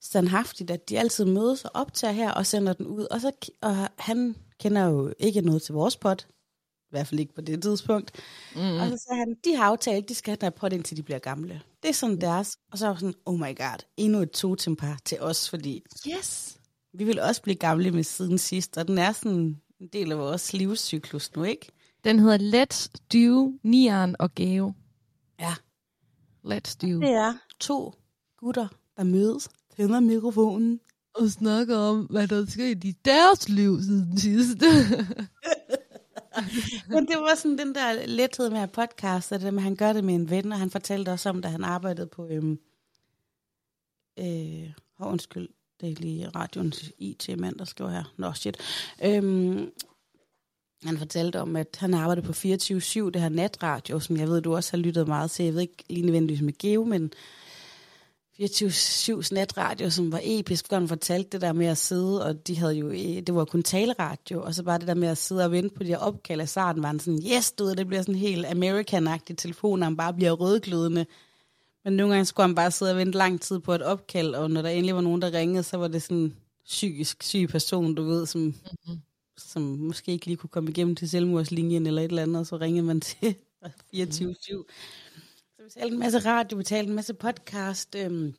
standhaftigt, 0.00 0.70
at 0.70 0.88
de 0.88 0.98
altid 0.98 1.24
mødes 1.24 1.64
og 1.64 1.70
optager 1.74 2.12
her 2.12 2.32
og 2.32 2.46
sender 2.46 2.72
den 2.72 2.86
ud. 2.86 3.06
Og, 3.10 3.20
så, 3.20 3.32
og 3.60 3.88
han 3.98 4.36
kender 4.60 4.84
jo 4.84 5.14
ikke 5.18 5.40
noget 5.40 5.62
til 5.62 5.74
vores 5.74 5.96
pot, 5.96 6.26
i 6.94 6.96
hvert 6.96 7.06
fald 7.06 7.20
ikke 7.20 7.34
på 7.34 7.40
det 7.40 7.62
tidspunkt. 7.62 8.10
Mm. 8.54 8.60
Og 8.60 8.88
så 8.88 9.04
sagde 9.08 9.18
han, 9.18 9.36
de 9.44 9.56
har 9.56 9.64
aftalt, 9.64 10.08
de 10.08 10.14
skal 10.14 10.30
have 10.30 10.36
den 10.36 10.44
her 10.46 10.50
pot, 10.50 10.72
indtil 10.72 10.96
de 10.96 11.02
bliver 11.02 11.18
gamle. 11.18 11.60
Det 11.82 11.88
er 11.88 11.94
sådan 11.94 12.20
deres. 12.20 12.56
Og 12.72 12.78
så 12.78 12.86
var 12.86 12.94
sådan, 12.94 13.14
oh 13.26 13.34
my 13.40 13.56
god, 13.56 13.84
endnu 13.96 14.18
et 14.20 14.30
totempar 14.30 14.98
til 15.04 15.20
os, 15.20 15.50
fordi 15.50 15.82
Yes. 16.08 16.56
vi 16.94 17.04
vil 17.04 17.20
også 17.20 17.42
blive 17.42 17.54
gamle 17.56 17.90
med 17.90 18.02
siden 18.04 18.38
sidst, 18.38 18.76
og 18.78 18.88
den 18.88 18.98
er 18.98 19.12
sådan 19.12 19.32
en 19.80 19.88
del 19.92 20.12
af 20.12 20.18
vores 20.18 20.52
livscyklus 20.52 21.30
nu, 21.36 21.42
ikke? 21.44 21.66
Den 22.04 22.18
hedder 22.18 22.38
Let's 22.38 22.88
Do 23.12 23.52
Nian 23.62 24.16
og 24.18 24.34
Geo. 24.34 24.72
Ja. 25.40 25.54
let's 26.46 26.76
do. 26.82 26.86
Det 27.00 27.10
er 27.10 27.34
to 27.60 27.92
gutter, 28.38 28.68
der 28.96 29.04
mødes, 29.04 29.48
tænder 29.76 30.00
mikrofonen. 30.00 30.80
Og 31.14 31.28
snakker 31.30 31.76
om, 31.76 32.00
hvad 32.00 32.28
der 32.28 32.42
er 32.42 32.46
sket 32.46 32.84
i 32.84 32.92
deres 33.04 33.48
liv 33.48 33.82
siden 33.82 34.18
sidste. 34.18 34.66
Men 36.88 37.06
det 37.06 37.16
var 37.16 37.34
sådan 37.34 37.58
den 37.58 37.74
der 37.74 38.06
lethed 38.06 38.50
med 38.50 38.60
at 38.60 38.72
podcaste, 38.72 39.34
det 39.34 39.54
med, 39.54 39.60
at 39.60 39.62
han 39.62 39.76
gør 39.76 39.92
det 39.92 40.04
med 40.04 40.14
en 40.14 40.30
ven, 40.30 40.52
og 40.52 40.58
han 40.58 40.70
fortalte 40.70 41.08
også 41.08 41.28
om, 41.28 41.42
da 41.42 41.48
han 41.48 41.64
arbejdede 41.64 42.06
på, 42.06 42.28
øhm, 42.28 42.58
øh, 44.18 44.70
oh, 44.98 45.12
undskyld, 45.12 45.48
det 45.80 45.90
er 45.90 45.94
lige 45.94 46.28
radioens 46.28 46.92
IT-mand, 46.98 47.56
der 47.58 47.64
skriver 47.64 47.90
her. 47.90 48.14
Nå, 48.16 48.32
shit. 48.32 48.56
Øhm, 49.04 49.70
han 50.84 50.98
fortalte 50.98 51.40
om, 51.40 51.56
at 51.56 51.76
han 51.80 51.94
arbejdede 51.94 52.26
på 52.26 52.32
24-7, 52.32 52.34
det 53.10 53.20
her 53.20 53.28
natradio, 53.28 54.00
som 54.00 54.16
jeg 54.16 54.28
ved, 54.28 54.40
du 54.40 54.54
også 54.54 54.72
har 54.72 54.78
lyttet 54.78 55.08
meget 55.08 55.30
til. 55.30 55.44
Jeg 55.44 55.54
ved 55.54 55.60
ikke 55.60 55.84
lige 55.88 56.06
nødvendigvis 56.06 56.42
med 56.42 56.58
Geo, 56.58 56.84
men 56.84 57.12
24-7's 58.40 59.34
natradio, 59.34 59.90
som 59.90 60.12
var 60.12 60.20
episk, 60.22 60.68
hvor 60.68 60.78
han 60.78 60.88
fortalte 60.88 61.30
det 61.30 61.40
der 61.40 61.52
med 61.52 61.66
at 61.66 61.78
sidde, 61.78 62.24
og 62.24 62.46
de 62.46 62.58
havde 62.58 62.72
jo, 62.74 62.88
øh, 62.88 62.98
det 62.98 63.34
var 63.34 63.44
kun 63.44 63.62
taleradio, 63.62 64.42
og 64.42 64.54
så 64.54 64.62
bare 64.62 64.78
det 64.78 64.88
der 64.88 64.94
med 64.94 65.08
at 65.08 65.18
sidde 65.18 65.44
og 65.44 65.52
vente 65.52 65.74
på 65.74 65.82
de 65.82 65.88
her 65.88 65.98
opkald 65.98 66.40
af 66.40 66.48
starten, 66.48 66.82
var 66.82 66.88
han 66.88 67.00
sådan, 67.00 67.20
yes, 67.36 67.52
du 67.52 67.64
ved, 67.64 67.76
det 67.76 67.86
bliver 67.86 68.02
sådan 68.02 68.14
helt 68.14 68.46
American-agtig 68.46 69.34
telefon, 69.36 69.82
og 69.82 69.86
han 69.86 69.96
bare 69.96 70.14
bliver 70.14 70.32
rødglødende. 70.32 71.06
Men 71.84 71.92
nogle 71.92 72.14
gange 72.14 72.24
skulle 72.24 72.46
han 72.46 72.54
bare 72.54 72.70
sidde 72.70 72.92
og 72.92 72.98
vente 72.98 73.18
lang 73.18 73.40
tid 73.40 73.58
på 73.58 73.74
et 73.74 73.82
opkald, 73.82 74.34
og 74.34 74.50
når 74.50 74.62
der 74.62 74.68
endelig 74.68 74.94
var 74.94 75.00
nogen, 75.00 75.22
der 75.22 75.32
ringede, 75.32 75.62
så 75.62 75.76
var 75.76 75.88
det 75.88 76.02
sådan 76.02 76.16
en 76.16 76.36
psykisk 76.64 77.22
syg 77.22 77.48
person, 77.48 77.94
du 77.94 78.04
ved, 78.04 78.26
som, 78.26 78.40
mm-hmm. 78.40 79.00
som 79.36 79.62
måske 79.62 80.12
ikke 80.12 80.26
lige 80.26 80.36
kunne 80.36 80.50
komme 80.50 80.70
igennem 80.70 80.96
til 80.96 81.08
selvmordslinjen 81.08 81.86
eller 81.86 82.02
et 82.02 82.08
eller 82.08 82.22
andet, 82.22 82.40
og 82.40 82.46
så 82.46 82.56
ringede 82.56 82.86
man 82.86 83.00
til 83.00 83.34
24-7. 83.96 84.64
Mm. 85.64 85.70
Så 85.70 85.78
vi 85.78 85.80
talte 85.80 85.94
en 85.94 85.98
masse 85.98 86.18
radio, 86.18 86.58
vi 86.58 86.64
talte 86.64 86.88
en 86.88 86.94
masse 86.94 87.14
podcast. 87.14 87.94
Øhm, 87.94 88.34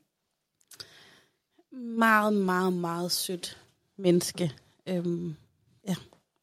meget, 1.72 2.34
meget, 2.34 2.74
meget 2.74 3.12
sødt 3.12 3.62
menneske. 3.98 4.54
Øhm, 4.88 5.36
ja, 5.88 5.96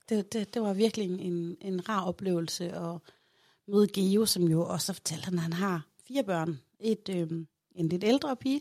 det, 0.08 0.32
det, 0.32 0.54
det 0.54 0.62
var 0.62 0.72
virkelig 0.72 1.20
en, 1.20 1.56
en 1.60 1.88
rar 1.88 2.04
oplevelse 2.04 2.72
at 2.72 2.98
møde 3.66 3.88
Geo, 3.88 4.26
som 4.26 4.42
jo 4.42 4.66
også 4.66 4.92
fortalte, 4.92 5.26
at 5.26 5.38
han 5.38 5.52
har 5.52 5.86
fire 6.08 6.24
børn. 6.24 6.60
Et, 6.80 7.08
øhm, 7.08 7.46
en 7.74 7.88
lidt 7.88 8.04
ældre 8.04 8.36
pige, 8.36 8.60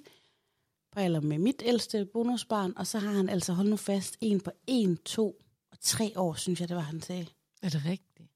på 0.91 0.99
alder 0.99 1.21
med 1.21 1.37
mit 1.37 1.61
ældste 1.65 2.05
bonusbarn, 2.05 2.73
og 2.75 2.87
så 2.87 2.99
har 2.99 3.11
han 3.11 3.29
altså, 3.29 3.53
holdt 3.53 3.69
nu 3.69 3.77
fast, 3.77 4.17
en 4.21 4.41
på 4.41 4.51
en, 4.67 4.97
to 4.97 5.41
og 5.71 5.79
tre 5.79 6.13
år, 6.15 6.33
synes 6.33 6.59
jeg, 6.59 6.69
det 6.69 6.75
var, 6.75 6.81
han 6.81 7.01
sagde. 7.01 7.27
Er 7.61 7.69
det 7.69 7.85
rigtigt? 7.85 8.29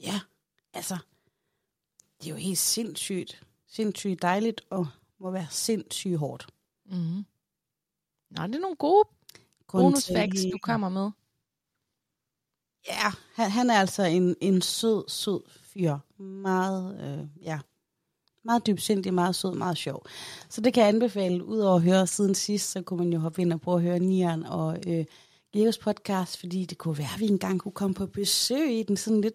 Ja, 0.00 0.20
altså, 0.74 0.98
det 2.20 2.26
er 2.26 2.30
jo 2.30 2.36
helt 2.36 2.58
sindssygt, 2.58 3.42
sindssygt 3.66 4.22
dejligt, 4.22 4.60
og 4.70 4.86
må 5.20 5.30
være 5.30 5.46
sindssygt 5.50 6.18
hårdt. 6.18 6.46
Mm-hmm. 6.86 7.24
Nå, 8.30 8.46
det 8.46 8.54
er 8.54 8.60
nogle 8.60 8.76
gode 8.76 9.08
bonusfacts, 9.72 10.42
du 10.52 10.58
kommer 10.62 10.88
med. 10.88 11.10
Ja, 12.88 13.12
han, 13.34 13.50
han 13.50 13.70
er 13.70 13.74
altså 13.74 14.02
en, 14.02 14.36
en 14.40 14.62
sød, 14.62 15.04
sød 15.08 15.40
fyr. 15.60 15.98
Meget, 16.22 17.00
øh, 17.00 17.44
ja, 17.44 17.58
meget 18.44 18.66
dybsindig, 18.66 19.14
meget 19.14 19.36
sød, 19.36 19.54
meget 19.54 19.76
sjov. 19.76 20.06
Så 20.48 20.60
det 20.60 20.74
kan 20.74 20.80
jeg 20.80 20.88
anbefale. 20.88 21.44
Udover 21.44 21.76
at 21.76 21.82
høre 21.82 22.06
siden 22.06 22.34
sidst, 22.34 22.70
så 22.70 22.82
kunne 22.82 23.04
man 23.04 23.12
jo 23.12 23.18
hoppe 23.18 23.42
ind 23.42 23.52
og 23.52 23.60
prøve 23.60 23.76
at 23.76 23.82
høre 23.82 23.98
Nian 23.98 24.42
og 24.42 24.78
øh, 24.86 25.04
Geos 25.52 25.78
podcast, 25.78 26.38
fordi 26.38 26.64
det 26.64 26.78
kunne 26.78 26.98
være, 26.98 27.14
at 27.14 27.20
vi 27.20 27.26
engang 27.26 27.60
kunne 27.60 27.72
komme 27.72 27.94
på 27.94 28.06
besøg 28.06 28.78
i 28.78 28.82
den 28.82 28.96
sådan 28.96 29.20
lidt 29.20 29.34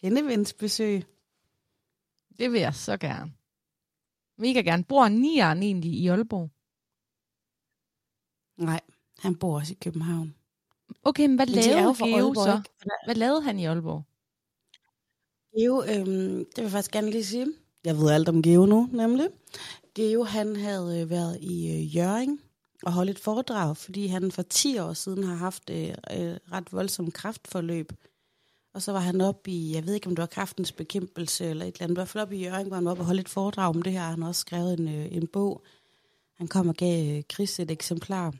pennevendsbesøg. 0.00 1.04
Det 2.38 2.52
vil 2.52 2.60
jeg 2.60 2.74
så 2.74 2.96
gerne. 2.96 3.32
Mega 4.38 4.60
gerne. 4.60 4.84
Bor 4.84 5.08
Nian 5.08 5.62
egentlig 5.62 5.92
i 5.92 6.08
Aalborg? 6.08 6.50
Nej, 8.66 8.80
han 9.18 9.36
bor 9.36 9.58
også 9.58 9.72
i 9.72 9.78
København. 9.80 10.34
Okay, 11.02 11.26
men 11.26 11.36
hvad 11.36 11.46
men 11.46 11.54
lavede 11.54 11.94
Geo 11.94 12.34
så? 12.34 12.62
Hvad 13.04 13.14
lavede 13.14 13.42
han 13.42 13.58
i 13.58 13.64
Aalborg? 13.64 14.02
Geo, 15.56 15.82
øhm, 15.82 16.44
det 16.44 16.56
vil 16.56 16.62
jeg 16.62 16.70
faktisk 16.70 16.90
gerne 16.90 17.10
lige 17.10 17.24
sige. 17.24 17.46
Jeg 17.84 17.96
ved 17.96 18.10
alt 18.10 18.28
om 18.28 18.42
Geo 18.42 18.66
nu, 18.66 18.88
nemlig. 18.92 19.28
Geo, 19.94 20.24
han 20.24 20.56
havde 20.56 21.00
øh, 21.00 21.10
været 21.10 21.38
i 21.40 21.70
øh, 21.72 21.96
Jøring 21.96 22.40
og 22.82 22.92
holdt 22.92 23.10
et 23.10 23.18
foredrag, 23.18 23.76
fordi 23.76 24.06
han 24.06 24.32
for 24.32 24.42
10 24.42 24.78
år 24.78 24.92
siden 24.92 25.24
har 25.24 25.34
haft 25.34 25.70
øh, 25.70 25.88
øh, 25.88 26.36
ret 26.52 26.72
voldsomt 26.72 27.14
kraftforløb. 27.14 27.92
Og 28.74 28.82
så 28.82 28.92
var 28.92 29.00
han 29.00 29.20
op 29.20 29.48
i, 29.48 29.74
jeg 29.74 29.86
ved 29.86 29.94
ikke 29.94 30.06
om 30.06 30.16
det 30.16 30.20
var 30.20 30.26
kraftens 30.26 30.72
bekæmpelse 30.72 31.44
eller 31.44 31.64
et 31.64 31.74
eller 31.74 31.82
andet, 31.82 31.94
i 31.94 31.98
hvert 31.98 32.08
fald 32.08 32.22
op 32.22 32.32
i 32.32 32.42
Jørgen, 32.44 32.66
hvor 32.66 32.74
han 32.74 32.84
var 32.84 32.90
oppe 32.90 33.00
og 33.00 33.06
holdt 33.06 33.20
et 33.20 33.28
foredrag 33.28 33.68
om 33.68 33.82
det 33.82 33.92
her. 33.92 34.00
Han 34.00 34.22
har 34.22 34.28
også 34.28 34.40
skrevet 34.40 34.80
en, 34.80 34.88
øh, 34.88 35.16
en 35.16 35.26
bog. 35.26 35.62
Han 36.36 36.48
kom 36.48 36.68
og 36.68 36.74
gav 36.74 37.16
øh, 37.16 37.22
Chris 37.32 37.60
et 37.60 37.70
eksemplar 37.70 38.34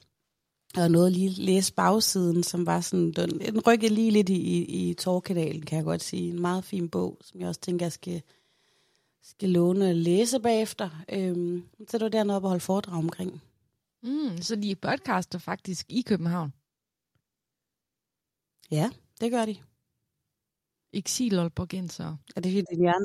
og 0.77 0.91
noget 0.91 1.13
lige 1.13 1.31
læse 1.31 1.73
bagsiden, 1.73 2.43
som 2.43 2.67
var 2.67 2.81
sådan, 2.81 3.13
den, 3.13 3.41
den 3.41 3.61
rykkede 3.61 3.95
lige 3.95 4.11
lidt 4.11 4.29
i, 4.29 4.35
i, 4.35 4.91
i 4.91 4.95
Torkedalen, 4.95 5.63
kan 5.63 5.77
jeg 5.77 5.85
godt 5.85 6.03
sige. 6.03 6.31
En 6.31 6.41
meget 6.41 6.65
fin 6.65 6.89
bog, 6.89 7.19
som 7.21 7.41
jeg 7.41 7.49
også 7.49 7.61
tænker, 7.61 7.87
jeg 7.87 7.93
skal, 7.93 8.23
skal 9.23 9.49
låne 9.49 9.89
og 9.89 9.95
læse 9.95 10.41
bagefter. 10.41 10.91
Øhm, 11.09 11.65
så 11.89 11.99
det 11.99 12.05
var 12.05 12.09
dernede 12.09 12.37
op 12.37 12.45
og 12.45 12.49
holde 12.49 12.61
foredrag 12.61 12.99
omkring. 12.99 13.43
Mm, 14.03 14.43
så 14.43 14.57
de 14.57 14.75
podcaster 14.75 15.39
faktisk 15.39 15.87
i 15.89 16.03
København? 16.03 16.53
Ja, 18.71 18.91
det 19.21 19.31
gør 19.31 19.45
de. 19.47 19.57
Exil 20.95 21.39
Aalborgenser. 21.39 22.17
Er 22.37 22.41
det 22.41 22.53
fordi 22.53 22.65
din 22.71 22.81
hjerne, 22.81 23.05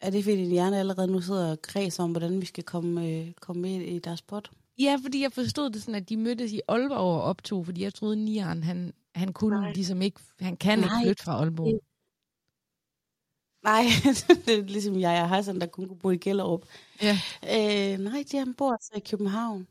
er 0.00 0.10
det 0.10 0.24
fordi 0.24 0.36
din 0.36 0.50
hjerne 0.50 0.78
allerede 0.78 1.12
nu 1.12 1.20
sidder 1.20 1.50
og 1.50 1.62
kredser 1.62 2.02
om, 2.02 2.10
hvordan 2.10 2.40
vi 2.40 2.46
skal 2.46 2.64
komme, 2.64 3.08
øh, 3.08 3.32
komme 3.40 3.62
med 3.62 3.80
i 3.80 3.98
deres 3.98 4.22
pot? 4.22 4.50
Ja, 4.78 4.98
fordi 5.02 5.22
jeg 5.22 5.32
forstod 5.32 5.70
det 5.70 5.82
sådan, 5.82 5.94
at 5.94 6.08
de 6.08 6.16
mødtes 6.16 6.52
i 6.52 6.60
Aalborg 6.68 6.98
og 6.98 7.22
optog, 7.22 7.66
fordi 7.66 7.82
jeg 7.82 7.94
troede, 7.94 8.16
Nian, 8.24 8.62
han, 8.62 8.92
han 9.14 9.32
kunne 9.32 9.60
Nej. 9.60 9.72
ligesom 9.72 10.02
ikke, 10.02 10.20
han 10.40 10.56
kan 10.56 10.78
Nej. 10.78 10.86
ikke 10.86 11.06
flytte 11.08 11.24
fra 11.24 11.32
Aalborg. 11.32 11.80
Nej, 13.70 13.82
det 14.46 14.58
er 14.58 14.62
ligesom 14.62 15.00
jeg 15.00 15.22
og 15.22 15.28
Hassan, 15.28 15.60
der 15.60 15.66
kun 15.66 15.88
kunne 15.88 15.98
bo 15.98 16.10
i 16.10 16.16
Gellerup. 16.16 16.66
Ja. 17.02 17.18
Øh, 17.44 17.98
nej, 17.98 18.24
de 18.32 18.38
han 18.38 18.54
bor 18.54 18.72
altså 18.72 18.92
i 18.96 19.00
København. 19.10 19.66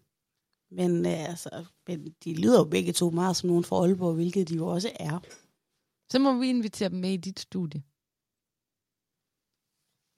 Men, 0.71 1.05
øh, 1.05 1.29
altså, 1.29 1.65
men 1.87 2.15
de 2.23 2.33
lyder 2.33 2.59
jo 2.59 2.65
begge 2.65 2.93
to 2.93 3.09
meget 3.09 3.35
som 3.35 3.49
nogen 3.49 3.63
fra 3.63 3.75
Aalborg, 3.75 4.13
hvilket 4.13 4.49
de 4.49 4.55
jo 4.55 4.67
også 4.67 4.91
er. 4.99 5.19
Så 6.11 6.19
må 6.19 6.39
vi 6.39 6.49
invitere 6.49 6.89
dem 6.89 6.99
med 6.99 7.11
i 7.11 7.17
dit 7.17 7.39
studie. 7.39 7.83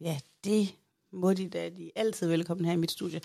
Ja, 0.02 0.20
det 0.44 0.76
må 1.12 1.34
de 1.34 1.50
da. 1.50 1.70
De 1.70 1.86
er 1.86 1.92
altid 1.96 2.28
velkommen 2.28 2.66
her 2.66 2.74
i 2.74 2.78
mit 2.78 2.92
studie. 2.92 3.22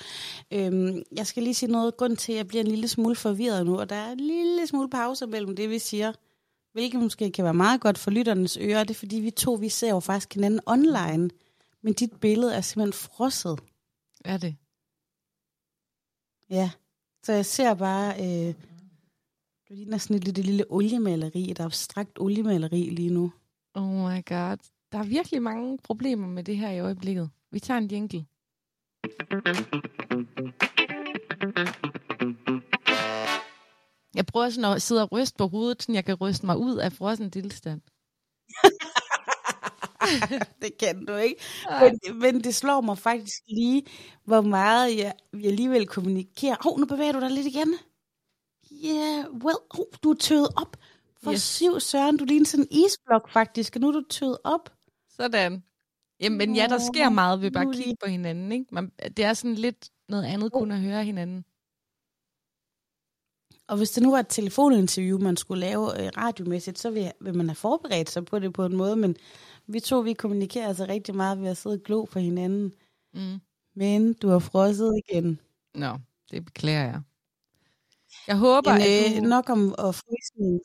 Øhm, 0.51 1.03
jeg 1.13 1.27
skal 1.27 1.43
lige 1.43 1.55
sige 1.55 1.73
noget. 1.73 1.97
Grund 1.97 2.17
til, 2.17 2.33
at 2.33 2.39
jeg 2.39 2.49
bliver 2.49 2.65
en 2.65 2.71
lille 2.71 2.89
smule 2.89 3.17
forvirret 3.17 3.67
nu, 3.67 3.79
og 3.81 3.91
der 3.91 3.97
er 3.97 4.13
en 4.13 4.21
lille 4.21 4.67
smule 4.67 4.91
pause 4.91 5.27
mellem 5.27 5.57
det, 5.57 5.71
vi 5.71 5.79
siger, 5.79 6.13
hvilket 6.73 7.01
måske 7.01 7.31
kan 7.33 7.45
være 7.45 7.55
meget 7.55 7.81
godt 7.81 7.99
for 7.99 8.11
lytternes 8.11 8.57
ører, 8.57 8.85
det 8.85 8.95
er 8.95 8.99
fordi, 8.99 9.17
vi 9.17 9.31
to, 9.31 9.53
vi 9.53 9.69
ser 9.69 9.91
jo 9.91 10.01
faktisk 10.01 10.35
hinanden 10.35 10.61
online, 10.67 11.31
men 11.83 11.93
dit 11.93 12.21
billede 12.21 12.55
er 12.55 12.61
simpelthen 12.61 12.93
frosset. 12.93 13.61
Er 14.25 14.37
det? 14.37 14.57
Ja, 16.51 16.71
så 17.23 17.33
jeg 17.33 17.47
ser 17.47 17.75
bare, 17.75 18.15
øh, 18.21 18.55
det 19.69 19.77
ligner 19.77 19.99
sådan 19.99 20.17
et 20.17 20.25
lille, 20.25 20.43
lille 20.43 20.65
oliemaleri, 20.69 21.51
et 21.51 21.61
abstrakt 21.61 22.19
oliemaleri 22.19 22.91
lige 22.91 23.11
nu. 23.11 23.33
Oh 23.75 23.85
my 23.85 24.25
god. 24.25 24.57
Der 24.93 24.99
er 24.99 25.05
virkelig 25.05 25.43
mange 25.43 25.79
problemer 25.79 26.27
med 26.27 26.45
det 26.45 26.57
her 26.57 26.71
i 26.71 26.81
øjeblikket. 26.81 27.31
Vi 27.51 27.61
tager 27.61 27.79
en 27.79 27.87
jingle. 27.87 28.27
Jeg 34.15 34.27
prøver 34.27 34.51
sådan 34.51 34.73
at 34.73 34.83
sidde 34.83 35.03
og 35.03 35.13
ryste 35.13 35.37
på 35.39 35.47
hovedet, 35.47 35.83
så 35.83 35.93
jeg 35.93 36.05
kan 36.05 36.15
ryste 36.15 36.47
mig 36.47 36.59
ud 36.59 36.77
af 36.77 36.93
frossen 36.93 37.31
tilstand. 37.31 37.81
det 40.63 40.79
kan 40.79 41.07
du 41.07 41.15
ikke. 41.15 41.41
Men, 41.81 42.19
men 42.21 42.45
det 42.45 42.55
slår 42.55 42.81
mig 42.81 42.99
faktisk 42.99 43.43
lige, 43.49 43.83
hvor 44.25 44.41
meget 44.41 44.99
jeg, 44.99 45.13
jeg 45.33 45.45
alligevel 45.45 45.87
kommunikerer. 45.87 46.57
Hov, 46.61 46.79
nu 46.79 46.87
bevæger 46.87 47.13
du 47.13 47.21
dig 47.21 47.31
lidt 47.31 47.47
igen. 47.47 47.75
Yeah, 48.85 49.25
well, 49.31 49.59
oh, 49.71 49.87
du 50.03 50.11
er 50.11 50.15
tøet 50.15 50.49
op. 50.57 50.77
For 51.23 51.33
yes. 51.33 51.43
syv 51.43 51.81
søren, 51.81 52.17
du 52.17 52.25
ligner 52.25 52.47
sådan 52.47 52.67
en 52.71 52.85
isblok 52.85 53.31
faktisk, 53.31 53.77
og 53.77 53.81
nu 53.81 53.89
er 53.89 53.93
du 53.93 54.03
tøet 54.11 54.39
op. 54.45 54.71
Sådan. 55.11 55.62
Jamen 56.21 56.57
ja, 56.57 56.67
der 56.67 56.79
sker 56.79 57.09
meget 57.09 57.41
ved 57.41 57.51
bare 57.51 57.69
at 57.69 57.75
kigge 57.75 57.97
på 58.03 58.11
hinanden. 58.11 58.53
Ikke? 58.53 58.67
Man, 58.73 58.93
det 59.17 59.25
er 59.25 59.35
sådan 59.35 59.55
lidt 59.55 59.91
noget 60.09 60.25
andet 60.25 60.53
kun 60.53 60.71
at 60.71 60.81
høre 60.81 61.05
hinanden. 61.05 61.45
Og 63.69 63.77
hvis 63.77 63.91
det 63.91 64.03
nu 64.03 64.11
var 64.11 64.19
et 64.19 64.29
telefoninterview, 64.29 65.19
man 65.19 65.37
skulle 65.37 65.61
lave 65.61 66.05
øh, 66.05 66.11
radiomæssigt, 66.17 66.79
så 66.79 66.91
vil, 66.91 67.12
vil 67.21 67.35
man 67.35 67.49
have 67.49 67.55
forberedt 67.55 68.11
sig 68.11 68.25
på 68.25 68.39
det 68.39 68.53
på 68.53 68.65
en 68.65 68.77
måde, 68.77 68.97
men 68.97 69.17
vi 69.67 69.81
to, 69.81 70.01
vi 70.01 70.12
kommunikerer 70.12 70.69
altså 70.69 70.87
rigtig 70.89 71.15
meget 71.15 71.41
ved 71.41 71.49
at 71.49 71.57
sidde 71.57 71.75
og 71.75 71.83
glo 71.83 72.05
på 72.05 72.19
hinanden. 72.19 72.73
Mm. 73.15 73.41
Men 73.75 74.12
du 74.12 74.29
har 74.29 74.39
frosset 74.39 75.01
igen. 75.09 75.41
Nå, 75.75 75.99
det 76.31 76.45
beklager 76.45 76.85
jeg. 76.85 77.01
Jeg 78.27 78.37
håber, 78.37 78.71
en, 78.73 78.81
at 78.83 79.21
du... 79.21 79.25
Øh, 79.25 79.29
nok 79.29 79.51
om 79.51 79.75
at 79.79 79.95
fryse 79.95 80.61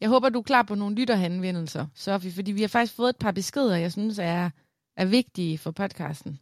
jeg 0.00 0.08
håber, 0.08 0.28
du 0.28 0.38
er 0.38 0.42
klar 0.42 0.62
på 0.62 0.74
nogle 0.74 0.96
lytterhenvendelser, 0.96 1.86
Sofie, 1.94 2.32
fordi 2.32 2.52
vi 2.52 2.60
har 2.60 2.68
faktisk 2.68 2.96
fået 2.96 3.08
et 3.10 3.16
par 3.18 3.32
beskeder, 3.32 3.76
jeg 3.76 3.92
synes 3.92 4.18
er 4.18 4.50
er 4.96 5.04
vigtige 5.04 5.58
for 5.58 5.70
podcasten. 5.70 6.40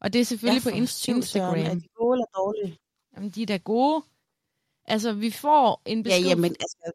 Og 0.00 0.12
det 0.12 0.20
er 0.20 0.24
selvfølgelig 0.24 0.64
Ja, 0.64 0.70
på 0.70 0.76
Inst- 0.76 0.86
syv, 0.86 1.22
Søren. 1.22 1.54
Er 1.54 1.58
Instagram. 1.58 1.80
de 1.80 1.88
gode 1.88 2.14
eller 2.16 2.26
dårlige? 2.36 2.78
Jamen, 3.16 3.30
de 3.30 3.42
er 3.42 3.46
da 3.46 3.56
gode. 3.56 4.04
Altså, 4.84 5.12
vi 5.12 5.30
får 5.30 5.82
en 5.86 5.98
Ja, 5.98 6.02
besked. 6.02 6.28
jamen, 6.28 6.56
altså... 6.60 6.92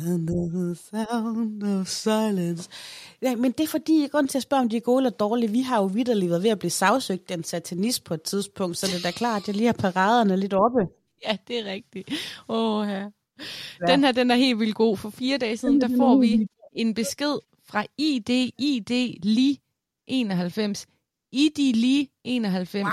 Another 0.06 0.74
sound 0.74 1.62
of 1.62 1.86
silence. 1.86 2.70
Ja, 3.22 3.36
men 3.36 3.52
det 3.52 3.64
er 3.64 3.68
fordi, 3.68 4.08
grund 4.10 4.28
til 4.28 4.38
at 4.38 4.42
spørge, 4.42 4.60
om 4.60 4.68
de 4.68 4.76
er 4.76 4.80
gode 4.80 4.98
eller 4.98 5.10
dårlige. 5.10 5.50
Vi 5.50 5.60
har 5.60 5.76
jo 5.80 5.86
vidderligt 5.86 6.30
været 6.30 6.42
ved 6.42 6.50
at 6.50 6.58
blive 6.58 6.70
sagsøgt 6.70 7.30
af 7.30 7.34
en 7.34 7.44
satanist 7.44 8.04
på 8.04 8.14
et 8.14 8.22
tidspunkt, 8.22 8.76
så 8.76 8.86
det 8.86 8.96
er 8.96 9.02
da 9.02 9.10
klart, 9.10 9.42
at 9.42 9.48
jeg 9.48 9.56
lige 9.56 9.66
har 9.66 9.72
paraderne 9.72 10.36
lidt 10.36 10.54
oppe. 10.54 10.78
Ja, 11.26 11.36
det 11.48 11.58
er 11.58 11.64
rigtigt. 11.64 12.10
Åh, 12.48 12.88
ja. 12.88 13.06
Den 13.86 14.04
her, 14.04 14.12
den 14.12 14.30
er 14.30 14.34
helt 14.34 14.58
vildt 14.58 14.74
god. 14.74 14.96
For 14.96 15.10
fire 15.10 15.38
dage 15.38 15.56
siden, 15.56 15.80
der 15.80 15.88
får 15.96 16.16
vi 16.16 16.46
en 16.72 16.94
besked 16.94 17.38
fra 17.64 17.86
ID, 17.98 18.30
ID 18.58 19.18
Li 19.22 19.60
91. 20.06 20.86
ID 21.32 21.58
Li 21.58 22.10
91. 22.24 22.84
Wow. 22.84 22.92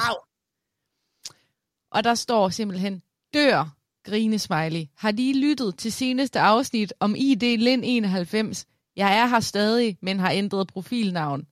Og 1.91 2.03
der 2.03 2.15
står 2.15 2.49
simpelthen, 2.49 3.01
dør, 3.33 3.75
grinesmiley. 4.05 4.85
Har 4.97 5.11
de 5.11 5.39
lyttet 5.39 5.77
til 5.77 5.91
seneste 5.91 6.39
afsnit 6.39 6.93
om 6.99 7.15
ID 7.17 7.57
Lind 7.57 7.81
91? 7.85 8.65
Jeg 8.95 9.17
er 9.17 9.25
her 9.25 9.39
stadig, 9.39 9.97
men 10.01 10.19
har 10.19 10.31
ændret 10.31 10.67
profilnavn. 10.67 11.43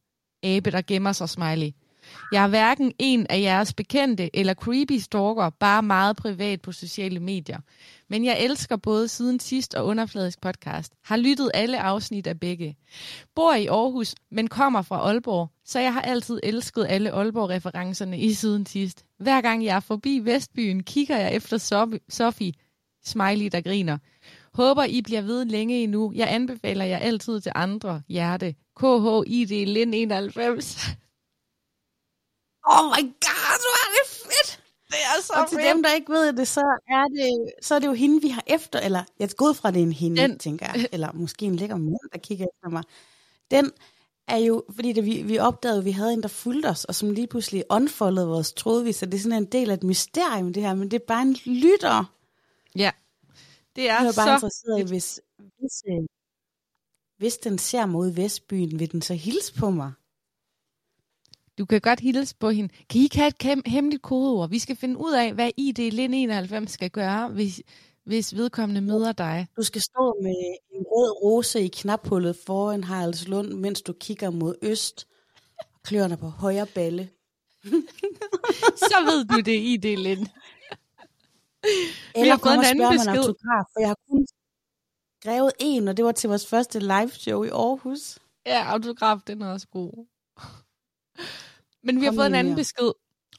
Abe, 0.43 0.71
der 0.71 0.81
gemmer 0.81 1.11
sig, 1.11 1.29
smiley. 1.29 1.71
Jeg 2.31 2.43
er 2.43 2.47
hverken 2.47 2.93
en 2.99 3.25
af 3.29 3.41
jeres 3.41 3.73
bekendte 3.73 4.35
eller 4.35 4.53
creepy 4.53 4.97
stalker, 4.97 5.49
bare 5.49 5.83
meget 5.83 6.15
privat 6.15 6.61
på 6.61 6.71
sociale 6.71 7.19
medier. 7.19 7.57
Men 8.09 8.25
jeg 8.25 8.37
elsker 8.39 8.75
både 8.75 9.07
siden 9.07 9.39
sidst 9.39 9.75
og 9.75 9.85
underfladisk 9.85 10.41
podcast. 10.41 10.93
Har 11.05 11.17
lyttet 11.17 11.51
alle 11.53 11.79
afsnit 11.79 12.27
af 12.27 12.39
begge. 12.39 12.77
Bor 13.35 13.53
i 13.53 13.65
Aarhus, 13.65 14.15
men 14.31 14.47
kommer 14.47 14.81
fra 14.81 14.95
Aalborg, 14.95 15.49
så 15.65 15.79
jeg 15.79 15.93
har 15.93 16.01
altid 16.01 16.39
elsket 16.43 16.85
alle 16.89 17.11
Aalborg-referencerne 17.11 18.19
i 18.19 18.33
siden 18.33 18.65
sidst. 18.65 19.05
Hver 19.19 19.41
gang 19.41 19.65
jeg 19.65 19.75
er 19.75 19.79
forbi 19.79 20.19
Vestbyen, 20.23 20.83
kigger 20.83 21.17
jeg 21.17 21.33
efter 21.33 21.57
Sofie, 22.09 22.53
smiley 23.05 23.47
der 23.51 23.61
griner. 23.61 23.97
Håber, 24.53 24.83
I 24.83 25.01
bliver 25.01 25.21
ved 25.21 25.45
længe 25.45 25.83
endnu. 25.83 26.11
Jeg 26.15 26.27
anbefaler 26.33 26.85
jer 26.85 26.97
altid 26.97 27.41
til 27.41 27.51
andre. 27.55 28.01
Hjerte. 28.07 28.55
KHID 28.79 29.65
Lind 29.65 29.95
91. 29.95 30.97
Oh 32.65 32.85
my 32.85 33.01
god, 33.27 33.57
hvor 33.63 33.75
er 33.83 33.89
det 33.97 34.05
fedt! 34.09 34.59
Det 34.87 34.95
er 35.17 35.21
så 35.21 35.33
Og 35.33 35.49
til 35.49 35.57
dem, 35.57 35.83
der 35.83 35.93
ikke 35.93 36.11
ved 36.11 36.33
det, 36.33 36.47
så 36.47 36.61
er 36.87 37.03
det, 37.03 37.53
så 37.65 37.75
er 37.75 37.79
det 37.79 37.87
jo 37.87 37.93
hende, 37.93 38.21
vi 38.21 38.27
har 38.27 38.43
efter, 38.47 38.79
eller 38.79 39.03
jeg 39.19 39.25
er 39.25 39.33
gået 39.37 39.55
fra, 39.57 39.71
det 39.71 39.79
er 39.79 39.83
en 39.83 39.93
hende, 39.93 40.21
Den- 40.21 40.39
tænker 40.39 40.65
jeg, 40.73 40.87
eller 40.91 41.11
måske 41.13 41.45
en 41.45 41.55
lækker 41.55 41.75
mand, 41.77 42.11
der 42.13 42.19
kigger 42.19 42.45
efter 42.45 42.69
mig. 42.69 42.83
Den 43.51 43.71
er 44.27 44.37
jo, 44.37 44.63
fordi 44.75 44.93
det, 44.93 45.05
vi, 45.05 45.21
vi 45.21 45.37
opdagede, 45.39 45.77
at 45.79 45.85
vi 45.85 45.91
havde 45.91 46.13
en, 46.13 46.21
der 46.21 46.27
fulgte 46.27 46.67
os, 46.67 46.85
og 46.85 46.95
som 46.95 47.09
lige 47.11 47.27
pludselig 47.27 47.63
unfoldede 47.69 48.27
vores 48.27 48.53
trådvis, 48.53 48.95
så 48.95 49.05
det 49.05 49.13
er 49.13 49.19
sådan 49.19 49.37
en 49.37 49.51
del 49.51 49.69
af 49.69 49.73
et 49.73 49.83
mysterium, 49.83 50.53
det 50.53 50.63
her, 50.63 50.73
men 50.73 50.91
det 50.91 51.01
er 51.01 51.05
bare 51.07 51.21
en 51.21 51.33
lytter. 51.45 52.13
Ja. 52.75 52.91
Det 53.75 53.83
Jeg 53.83 53.95
er 53.95 53.99
er 53.99 54.03
bare 54.03 54.13
så... 54.13 54.33
interesseret 54.33 54.79
i, 54.79 54.83
hvis, 54.83 55.19
hvis, 55.59 55.83
øh, 55.89 56.05
hvis 57.17 57.37
den 57.37 57.57
ser 57.57 57.85
mod 57.85 58.09
Vestbyen, 58.11 58.79
vil 58.79 58.91
den 58.91 59.01
så 59.01 59.13
hilse 59.13 59.53
på 59.53 59.69
mig? 59.69 59.91
Du 61.57 61.65
kan 61.65 61.81
godt 61.81 61.99
hilse 61.99 62.35
på 62.39 62.49
hende. 62.49 62.69
Kan 62.89 63.01
I 63.01 63.03
ikke 63.03 63.17
have 63.17 63.27
et 63.27 63.67
hemmeligt 63.67 64.01
kodeord? 64.01 64.49
Vi 64.49 64.59
skal 64.59 64.75
finde 64.75 64.97
ud 64.97 65.13
af, 65.13 65.33
hvad 65.33 65.51
ID 65.57 65.91
Lind 65.91 66.15
91 66.15 66.71
skal 66.71 66.89
gøre, 66.89 67.29
hvis, 67.29 67.61
hvis 68.05 68.35
vedkommende 68.35 68.81
møder 68.81 69.11
dig. 69.11 69.47
Du 69.57 69.63
skal 69.63 69.81
stå 69.81 70.15
med 70.21 70.35
en 70.71 70.83
rød 70.91 71.23
rose 71.23 71.61
i 71.61 71.67
knaphullet 71.67 72.37
foran 72.45 72.83
Haraldslund, 72.83 73.53
mens 73.53 73.81
du 73.81 73.93
kigger 73.93 74.29
mod 74.29 74.55
øst, 74.61 75.07
og 75.59 75.81
kløerne 75.83 76.17
på 76.17 76.27
højre 76.27 76.65
balle. 76.65 77.09
Så 78.89 78.95
ved 79.05 79.25
du 79.25 79.39
det, 79.39 79.59
ID 79.59 79.97
Lind. 79.97 80.27
Eller 82.15 82.31
har 82.31 82.37
fået 82.37 82.53
en 82.53 82.63
anden 82.63 83.01
en 83.01 83.07
autograf, 83.07 83.65
for 83.73 83.79
jeg 83.79 83.89
har 83.89 83.97
kun 84.09 84.25
skrevet 85.21 85.51
en, 85.59 85.87
og 85.87 85.97
det 85.97 86.05
var 86.05 86.11
til 86.11 86.27
vores 86.27 86.47
første 86.47 86.79
live 86.79 87.09
show 87.09 87.43
i 87.43 87.49
Aarhus. 87.49 88.19
Ja, 88.45 88.63
autograf, 88.71 89.17
den 89.27 89.41
er 89.41 89.51
også 89.51 89.67
god. 89.67 90.05
Men 91.83 91.99
vi 91.99 92.05
har 92.05 92.11
Kom 92.11 92.17
fået 92.17 92.27
en 92.27 92.35
anden 92.35 92.53
mere. 92.53 92.59
besked, 92.59 92.91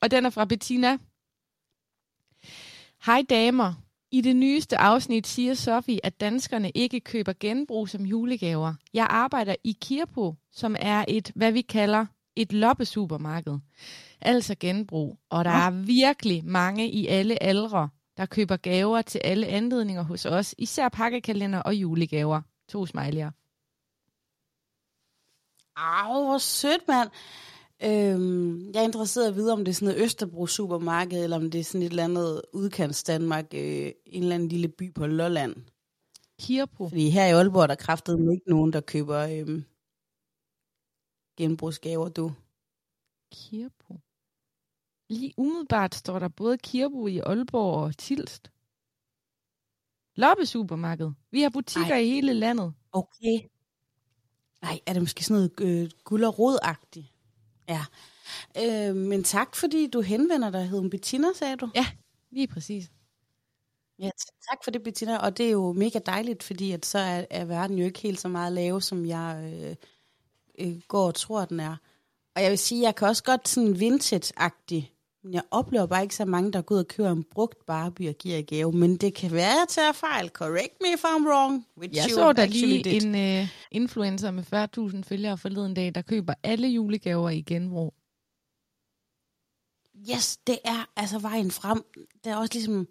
og 0.02 0.10
den 0.10 0.26
er 0.26 0.30
fra 0.30 0.44
Bettina. 0.44 0.98
Hej 3.06 3.22
damer. 3.30 3.74
I 4.10 4.20
det 4.20 4.36
nyeste 4.36 4.78
afsnit 4.78 5.26
siger 5.26 5.54
Sofie, 5.54 6.06
at 6.06 6.20
danskerne 6.20 6.70
ikke 6.70 7.00
køber 7.00 7.32
genbrug 7.40 7.88
som 7.88 8.02
julegaver. 8.06 8.74
Jeg 8.94 9.06
arbejder 9.10 9.54
i 9.64 9.78
Kirpo, 9.80 10.34
som 10.52 10.76
er 10.78 11.04
et, 11.08 11.32
hvad 11.34 11.52
vi 11.52 11.60
kalder, 11.60 12.06
et 12.36 12.52
loppesupermarked. 12.52 13.58
Altså 14.20 14.54
genbrug. 14.60 15.18
Og 15.30 15.44
der 15.44 15.50
er 15.50 15.70
virkelig 15.70 16.44
mange 16.44 16.90
i 16.90 17.06
alle 17.06 17.42
aldre, 17.42 17.88
der 18.16 18.26
køber 18.26 18.56
gaver 18.56 19.02
til 19.02 19.20
alle 19.24 19.46
anledninger 19.46 20.02
hos 20.02 20.26
os, 20.26 20.54
især 20.58 20.88
pakkekalender 20.88 21.58
og 21.58 21.74
julegaver. 21.74 22.40
To 22.68 22.84
smiley'er. 22.84 23.30
Au, 25.76 26.24
hvor 26.24 26.38
sødt, 26.38 26.88
mand. 26.88 27.10
Øhm, 27.86 28.70
jeg 28.74 28.80
er 28.80 28.84
interesseret 28.84 29.28
at 29.28 29.34
vide, 29.34 29.52
om 29.52 29.64
det 29.64 29.68
er 29.68 29.74
sådan 29.74 29.88
noget 29.88 30.04
Østerbro 30.04 30.46
supermarked, 30.46 31.24
eller 31.24 31.36
om 31.36 31.50
det 31.50 31.60
er 31.60 31.64
sådan 31.64 31.82
et 31.82 31.90
eller 31.90 32.04
andet 32.04 32.42
udkants 32.52 33.04
Danmark, 33.04 33.44
øh, 33.54 33.92
en 34.06 34.22
eller 34.22 34.34
anden 34.34 34.48
lille 34.48 34.68
by 34.68 34.94
på 34.94 35.06
Lolland. 35.06 35.56
Kirpo. 36.40 36.88
Fordi 36.88 37.10
her 37.10 37.26
i 37.26 37.30
Aalborg, 37.30 37.62
er 37.62 37.66
der 37.66 37.74
kraftede 37.74 38.32
ikke 38.34 38.50
nogen, 38.50 38.72
der 38.72 38.80
køber 38.80 39.18
øhm, 39.18 39.64
genbrugsgaver, 41.36 42.08
du. 42.08 42.32
Kirbo. 43.32 44.00
Lige 45.08 45.34
umiddelbart 45.36 45.94
står 45.94 46.18
der 46.18 46.28
både 46.28 46.58
Kirbo 46.58 47.06
i 47.06 47.18
Aalborg 47.18 47.84
og 47.84 47.98
Tilst. 47.98 48.50
Loppe 50.16 50.46
supermarked. 50.46 51.10
Vi 51.30 51.42
har 51.42 51.50
butikker 51.50 51.94
Ej. 51.94 52.00
i 52.00 52.08
hele 52.08 52.34
landet. 52.34 52.74
Okay. 52.92 53.48
Nej, 54.62 54.80
er 54.86 54.92
det 54.92 55.02
måske 55.02 55.24
sådan 55.24 55.50
noget 55.58 55.82
øh, 55.82 55.90
guld 56.04 56.24
og 56.24 56.38
rodagtigt? 56.38 57.13
Ja. 57.68 57.84
Øh, 58.58 58.96
men 58.96 59.24
tak, 59.24 59.56
fordi 59.56 59.86
du 59.86 60.00
henvender 60.00 60.50
dig. 60.50 60.68
Hed 60.68 60.78
hun 60.78 60.90
Bettina, 60.90 61.28
sagde 61.34 61.56
du? 61.56 61.70
Lige 62.30 62.46
præcis. 62.46 62.90
Ja, 63.98 64.10
tak 64.50 64.64
for 64.64 64.70
det, 64.70 64.82
Bettina. 64.82 65.18
Og 65.18 65.38
det 65.38 65.46
er 65.46 65.50
jo 65.50 65.72
mega 65.72 65.98
dejligt, 66.06 66.42
fordi 66.42 66.72
at 66.72 66.86
så 66.86 66.98
er, 66.98 67.24
er 67.30 67.44
verden 67.44 67.78
jo 67.78 67.84
ikke 67.84 68.00
helt 68.00 68.20
så 68.20 68.28
meget 68.28 68.52
lave, 68.52 68.82
som 68.82 69.06
jeg 69.06 69.52
øh, 69.54 69.76
øh, 70.58 70.80
går 70.88 71.06
og 71.06 71.14
tror, 71.14 71.44
den 71.44 71.60
er. 71.60 71.76
Og 72.34 72.42
jeg 72.42 72.50
vil 72.50 72.58
sige, 72.58 72.82
jeg 72.82 72.94
kan 72.94 73.08
også 73.08 73.24
godt 73.24 73.48
sådan 73.48 73.80
vintage-agtig, 73.80 74.93
jeg 75.32 75.42
oplever 75.50 75.86
bare 75.86 76.02
ikke 76.02 76.14
så 76.16 76.24
mange, 76.24 76.52
der 76.52 76.62
går 76.62 76.74
ud 76.74 76.80
og 76.80 76.88
køber 76.88 77.10
en 77.10 77.24
brugt 77.24 77.66
Barbie 77.66 78.08
og 78.08 78.14
giver 78.14 78.36
i 78.36 78.42
gave. 78.42 78.72
Men 78.72 78.96
det 78.96 79.14
kan 79.14 79.32
være, 79.32 79.50
at 79.52 79.58
jeg 79.58 79.66
tager 79.68 79.92
fejl. 79.92 80.28
Correct 80.28 80.74
me 80.80 80.88
if 80.94 81.04
I'm 81.04 81.28
wrong. 81.28 81.66
Which 81.78 81.96
Jeg 81.96 82.06
you 82.10 82.14
så 82.14 82.32
der 82.32 82.46
lige 82.46 82.84
did. 82.84 83.02
en 83.02 83.40
uh, 83.42 83.48
influencer 83.70 84.30
med 84.30 84.42
40.000 84.96 85.02
følgere 85.02 85.38
forleden 85.38 85.74
dag, 85.74 85.94
der 85.94 86.02
køber 86.02 86.34
alle 86.42 86.68
julegaver 86.68 87.30
i 87.30 87.40
genbrug. 87.40 87.94
Yes, 90.10 90.36
det 90.36 90.58
er 90.64 90.90
altså 90.96 91.18
vejen 91.18 91.50
frem. 91.50 91.82
Det 92.24 92.32
er 92.32 92.36
også 92.36 92.54
ligesom, 92.54 92.88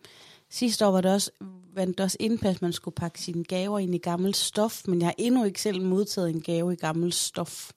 sidste 0.49 0.85
år 0.87 0.91
var 0.91 1.01
det 1.01 1.13
også, 1.13 1.31
vandt 1.73 1.99
også 1.99 2.17
indpas, 2.19 2.61
man 2.61 2.73
skulle 2.73 2.95
pakke 2.95 3.21
sine 3.21 3.43
gaver 3.43 3.79
ind 3.79 3.95
i 3.95 3.97
gammelt 3.97 4.37
stof, 4.37 4.87
men 4.87 4.99
jeg 4.99 5.07
har 5.07 5.15
endnu 5.17 5.43
ikke 5.43 5.61
selv 5.61 5.81
modtaget 5.81 6.29
en 6.29 6.41
gave 6.41 6.73
i 6.73 6.75
gammelt 6.75 7.15
stof. 7.15 7.71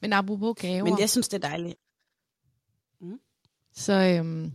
Men 0.00 0.12
apropos 0.12 0.54
gaver, 0.60 0.84
Men 0.84 0.98
jeg 0.98 1.10
synes, 1.10 1.28
det 1.28 1.44
er 1.44 1.48
dejligt. 1.48 1.78
Så, 3.76 3.92
øhm, 3.92 4.52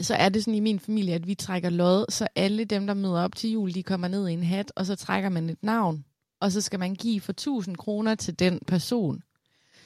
så 0.00 0.14
er 0.14 0.28
det 0.28 0.44
sådan 0.44 0.54
i 0.54 0.60
min 0.60 0.80
familie, 0.80 1.14
at 1.14 1.26
vi 1.26 1.34
trækker 1.34 1.70
lod, 1.70 2.04
så 2.08 2.28
alle 2.34 2.64
dem, 2.64 2.86
der 2.86 2.94
møder 2.94 3.20
op 3.24 3.36
til 3.36 3.50
jul, 3.50 3.74
de 3.74 3.82
kommer 3.82 4.08
ned 4.08 4.28
i 4.28 4.32
en 4.32 4.42
hat, 4.42 4.72
og 4.76 4.86
så 4.86 4.96
trækker 4.96 5.28
man 5.28 5.50
et 5.50 5.62
navn, 5.62 6.04
og 6.40 6.52
så 6.52 6.60
skal 6.60 6.78
man 6.78 6.94
give 6.94 7.20
for 7.20 7.32
1000 7.32 7.76
kroner 7.76 8.14
til 8.14 8.38
den 8.38 8.60
person. 8.66 9.22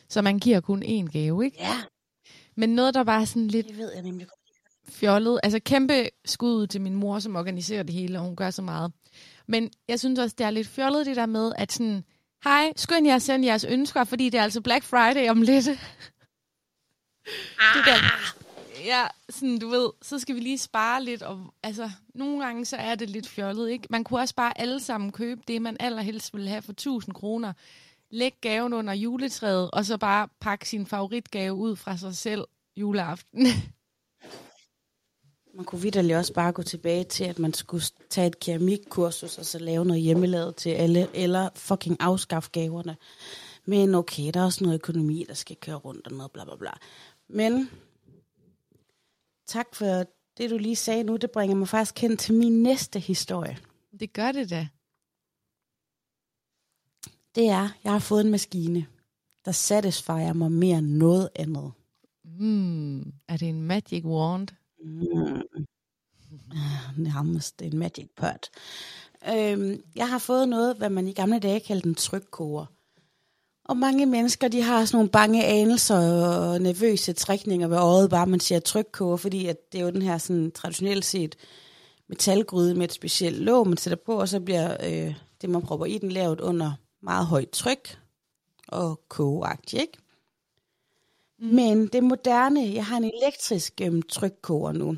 Så 0.08 0.22
man 0.22 0.38
giver 0.38 0.60
kun 0.60 0.82
én 0.82 1.10
gave, 1.12 1.44
ikke? 1.44 1.56
Ja, 1.60 1.76
Men 2.56 2.68
noget, 2.74 2.94
der 2.94 3.04
bare 3.04 3.20
er 3.20 3.24
sådan 3.24 3.48
lidt 3.48 3.68
det 3.68 3.78
ved 3.78 3.92
jeg 3.94 4.02
nemlig. 4.02 4.26
fjollet. 4.88 5.40
Altså 5.42 5.58
kæmpe 5.64 6.08
skud 6.24 6.54
ud 6.54 6.66
til 6.66 6.80
min 6.80 6.94
mor, 6.94 7.18
som 7.18 7.36
organiserer 7.36 7.82
det 7.82 7.94
hele, 7.94 8.18
og 8.18 8.24
hun 8.24 8.36
gør 8.36 8.50
så 8.50 8.62
meget. 8.62 8.92
Men 9.46 9.70
jeg 9.88 9.98
synes 10.00 10.18
også, 10.18 10.34
det 10.38 10.46
er 10.46 10.50
lidt 10.50 10.68
fjollet 10.68 11.06
det 11.06 11.16
der 11.16 11.26
med, 11.26 11.52
at 11.56 11.72
sådan, 11.72 12.04
hej, 12.44 12.72
skynd 12.76 13.06
jer 13.06 13.14
at 13.14 13.22
sende 13.22 13.48
jeres 13.48 13.64
ønsker, 13.64 14.04
fordi 14.04 14.30
det 14.30 14.38
er 14.38 14.42
altså 14.42 14.60
Black 14.60 14.84
Friday 14.84 15.30
om 15.30 15.42
lidt. 15.42 15.68
Det 17.74 17.84
der, 17.86 17.94
ja, 18.84 19.06
sådan 19.30 19.58
du 19.58 19.68
ved, 19.68 19.90
så 20.02 20.18
skal 20.18 20.34
vi 20.34 20.40
lige 20.40 20.58
spare 20.58 21.04
lidt, 21.04 21.22
og 21.22 21.54
altså, 21.62 21.90
nogle 22.14 22.44
gange 22.44 22.64
så 22.64 22.76
er 22.76 22.94
det 22.94 23.10
lidt 23.10 23.28
fjollet, 23.28 23.70
ikke? 23.70 23.86
Man 23.90 24.04
kunne 24.04 24.20
også 24.20 24.34
bare 24.34 24.60
alle 24.60 24.80
sammen 24.80 25.12
købe 25.12 25.40
det, 25.48 25.62
man 25.62 25.76
allerhelst 25.80 26.34
ville 26.34 26.48
have 26.48 26.62
for 26.62 26.72
1000 26.72 27.14
kroner. 27.14 27.52
Læg 28.10 28.34
gaven 28.40 28.72
under 28.72 28.94
juletræet, 28.94 29.70
og 29.70 29.84
så 29.84 29.98
bare 29.98 30.28
pakke 30.40 30.68
sin 30.68 30.86
favoritgave 30.86 31.54
ud 31.54 31.76
fra 31.76 31.96
sig 31.96 32.16
selv 32.16 32.44
juleaften. 32.76 33.46
Man 35.58 35.64
kunne 35.64 35.82
vidderligt 35.82 36.16
også 36.16 36.32
bare 36.32 36.52
gå 36.52 36.62
tilbage 36.62 37.04
til, 37.04 37.24
at 37.24 37.38
man 37.38 37.54
skulle 37.54 37.84
tage 38.10 38.26
et 38.26 38.40
keramikkursus 38.40 39.38
og 39.38 39.46
så 39.46 39.58
lave 39.58 39.84
noget 39.84 40.02
hjemmelavet 40.02 40.56
til 40.56 40.70
alle, 40.70 41.08
eller 41.14 41.48
fucking 41.54 41.96
afskaffe 42.00 42.50
gaverne. 42.50 42.96
Men 43.64 43.94
okay, 43.94 44.30
der 44.34 44.40
er 44.40 44.44
også 44.44 44.64
noget 44.64 44.74
økonomi, 44.74 45.24
der 45.28 45.34
skal 45.34 45.56
køre 45.56 45.76
rundt 45.76 46.06
og 46.06 46.12
noget 46.12 46.32
bla 46.32 46.44
bla 46.44 46.56
bla. 46.56 46.70
Men 47.28 47.70
tak 49.46 49.74
for 49.74 50.04
det, 50.38 50.50
du 50.50 50.56
lige 50.58 50.76
sagde 50.76 51.02
nu. 51.04 51.16
Det 51.16 51.30
bringer 51.30 51.56
mig 51.56 51.68
faktisk 51.68 51.98
hen 51.98 52.16
til 52.16 52.34
min 52.34 52.62
næste 52.62 52.98
historie. 52.98 53.58
Det 54.00 54.12
gør 54.12 54.32
det 54.32 54.50
da. 54.50 54.68
Det 57.34 57.48
er, 57.48 57.68
jeg 57.84 57.92
har 57.92 57.98
fået 57.98 58.24
en 58.24 58.30
maskine, 58.30 58.86
der 59.44 59.52
satisfier 59.52 60.32
mig 60.32 60.52
mere 60.52 60.78
end 60.78 60.86
noget 60.86 61.28
andet. 61.34 61.72
Mm, 62.24 63.00
er 63.28 63.36
det 63.36 63.48
en 63.48 63.62
magic 63.62 64.04
wand? 64.04 64.48
Mm. 64.84 65.42
Nærmest 66.96 67.62
en 67.62 67.78
magic 67.78 68.08
pot. 68.16 68.50
Øhm, 69.28 69.82
jeg 69.94 70.08
har 70.08 70.18
fået 70.18 70.48
noget, 70.48 70.76
hvad 70.76 70.90
man 70.90 71.08
i 71.08 71.12
gamle 71.12 71.38
dage 71.38 71.60
kaldte 71.60 71.88
en 71.88 71.94
trykkoger. 71.94 72.66
Og 73.68 73.76
mange 73.76 74.06
mennesker, 74.06 74.48
de 74.48 74.62
har 74.62 74.84
sådan 74.84 74.96
nogle 74.96 75.10
bange 75.10 75.44
anelser 75.44 75.96
og 75.96 76.60
nervøse 76.60 77.12
trækninger 77.12 77.68
ved 77.68 77.76
øjet, 77.76 78.10
bare 78.10 78.26
man 78.26 78.40
siger 78.40 78.60
trykkoger, 78.60 79.16
fordi 79.16 79.46
at 79.46 79.72
det 79.72 79.78
er 79.78 79.84
jo 79.84 79.90
den 79.90 80.02
her 80.02 80.18
sådan 80.18 80.50
traditionelt 80.50 81.04
set 81.04 81.36
metalgryde 82.08 82.74
med 82.74 82.84
et 82.84 82.92
specielt 82.92 83.42
låg, 83.42 83.68
man 83.68 83.76
sætter 83.76 83.98
på, 84.06 84.20
og 84.20 84.28
så 84.28 84.40
bliver 84.40 84.76
øh, 84.84 85.14
det, 85.40 85.50
man 85.50 85.62
propper 85.62 85.86
i 85.86 85.98
den, 85.98 86.12
lavet 86.12 86.40
under 86.40 86.72
meget 87.02 87.26
højt 87.26 87.50
tryk 87.50 87.98
og 88.68 89.00
kogeagtigt, 89.08 89.82
ikke? 89.82 89.98
Mm. 91.38 91.46
Men 91.46 91.86
det 91.86 92.04
moderne, 92.04 92.74
jeg 92.74 92.86
har 92.86 92.96
en 92.96 93.12
elektrisk 93.22 93.80
øhm, 93.82 94.02
trykkoger 94.02 94.72
nu, 94.72 94.96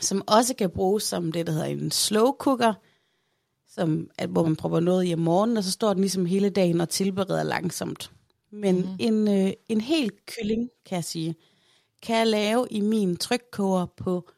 som 0.00 0.22
også 0.26 0.54
kan 0.54 0.70
bruges 0.70 1.02
som 1.02 1.32
det, 1.32 1.46
der 1.46 1.52
hedder 1.52 1.66
en 1.66 1.90
slow 1.90 2.32
cooker, 2.32 2.74
som, 3.74 4.10
at, 4.18 4.28
hvor 4.28 4.42
man 4.42 4.56
propper 4.56 4.80
noget 4.80 5.08
i 5.08 5.14
om 5.14 5.18
morgenen, 5.18 5.56
og 5.56 5.64
så 5.64 5.70
står 5.70 5.92
den 5.92 6.00
ligesom 6.00 6.26
hele 6.26 6.50
dagen 6.50 6.80
og 6.80 6.88
tilbereder 6.88 7.42
langsomt. 7.42 8.12
Men 8.52 8.76
mm. 8.76 8.88
en, 8.98 9.28
øh, 9.28 9.52
en 9.68 9.80
hel 9.80 10.10
kylling, 10.26 10.70
kan 10.86 10.96
jeg 10.96 11.04
sige, 11.04 11.34
kan 12.02 12.16
jeg 12.16 12.26
lave 12.26 12.66
i 12.70 12.80
min 12.80 13.16
trykkoger 13.16 13.86
på 13.86 14.28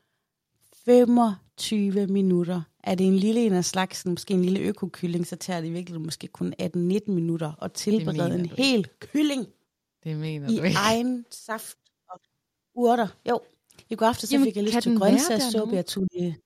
25 0.84 2.06
minutter. 2.06 2.62
Er 2.84 2.94
det 2.94 3.06
en 3.06 3.16
lille 3.16 3.46
en 3.46 3.52
af 3.52 3.64
slagsen, 3.64 4.10
måske 4.10 4.34
en 4.34 4.44
lille 4.44 4.60
økokylling, 4.60 5.26
så 5.26 5.36
tager 5.36 5.60
det 5.60 5.72
virkelig 5.72 6.00
måske 6.00 6.26
kun 6.26 6.54
18-19 6.62 6.68
minutter 7.06 7.62
at 7.62 7.72
tilberede 7.72 8.34
en 8.34 8.46
hel 8.46 8.88
kylling 9.00 9.46
Det 10.04 10.16
mener 10.16 10.50
i 10.50 10.56
du 10.56 10.62
ikke. 10.62 10.78
egen 10.78 11.24
saft 11.30 11.78
og 12.10 12.20
urter. 12.74 13.08
Jo, 13.28 13.40
i 13.90 13.94
går 13.94 14.06
aftes 14.06 14.28
så 14.28 14.34
Jamen, 14.34 14.46
fik 14.46 14.56
jeg 14.56 14.64
lyst 14.64 14.82
til 14.82 14.98
grøntsagssuppe. 14.98 15.74
Jeg 15.74 15.86
tog 15.86 16.06
lige... 16.12 16.38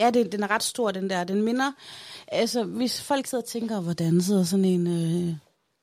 Ja, 0.00 0.10
det, 0.10 0.32
den 0.32 0.42
er 0.42 0.50
ret 0.50 0.62
stor, 0.62 0.90
den 0.90 1.10
der. 1.10 1.24
Den 1.24 1.42
minder... 1.42 1.72
Altså, 2.28 2.64
hvis 2.64 3.02
folk 3.02 3.26
sidder 3.26 3.42
og 3.42 3.48
tænker, 3.48 3.80
hvordan 3.80 4.20
sidder 4.20 4.44
sådan 4.44 4.64
en 4.64 4.86
øh, 4.86 5.34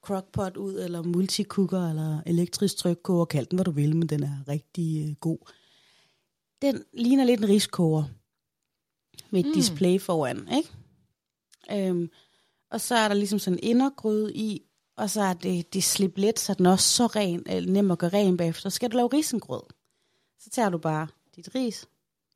crockpot 0.06 0.58
ud, 0.58 0.73
eller 0.80 1.01
multicooker, 1.03 1.89
eller 1.89 2.21
elektrisk 2.25 2.77
trykkoger, 2.77 3.25
kald 3.25 3.45
den, 3.45 3.58
hvad 3.58 3.65
du 3.65 3.71
vil, 3.71 3.95
men 3.95 4.10
den 4.10 4.23
er 4.23 4.38
rigtig 4.47 5.10
øh, 5.10 5.15
god. 5.15 5.38
Den 6.62 6.84
ligner 6.93 7.23
lidt 7.23 7.39
en 7.39 7.49
riskoger 7.49 8.03
med 9.30 9.39
et 9.39 9.45
Mm. 9.45 9.53
display 9.53 9.99
foran, 9.99 10.47
ikke? 10.58 10.69
Øhm, 11.89 12.10
og 12.71 12.82
så 12.82 12.95
er 12.95 13.08
der 13.08 13.15
ligesom 13.15 13.39
sådan 13.39 13.60
en 13.60 13.63
indergryde 13.63 14.34
i, 14.36 14.62
og 14.97 15.10
så 15.10 15.21
er 15.21 15.34
det, 15.34 15.73
det 15.73 15.84
slip 15.84 16.17
let, 16.17 16.39
så 16.39 16.53
den 16.53 16.65
er 16.65 16.71
også 16.71 16.89
så 16.89 17.06
ren, 17.08 17.43
eller 17.45 17.71
nem 17.71 17.91
at 17.91 17.97
gøre 17.97 18.13
ren 18.13 18.38
bagefter. 18.38 18.69
Så 18.69 18.75
skal 18.75 18.91
du 18.91 18.97
lave 18.97 19.08
risengrød. 19.13 19.62
Så 20.39 20.49
tager 20.49 20.69
du 20.69 20.77
bare 20.77 21.08
dit 21.36 21.56
ris 21.56 21.86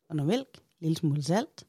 og 0.10 0.16
noget 0.16 0.28
mælk, 0.28 0.48
en 0.58 0.62
lille 0.82 0.98
smule 0.98 1.24
salt, 1.24 1.64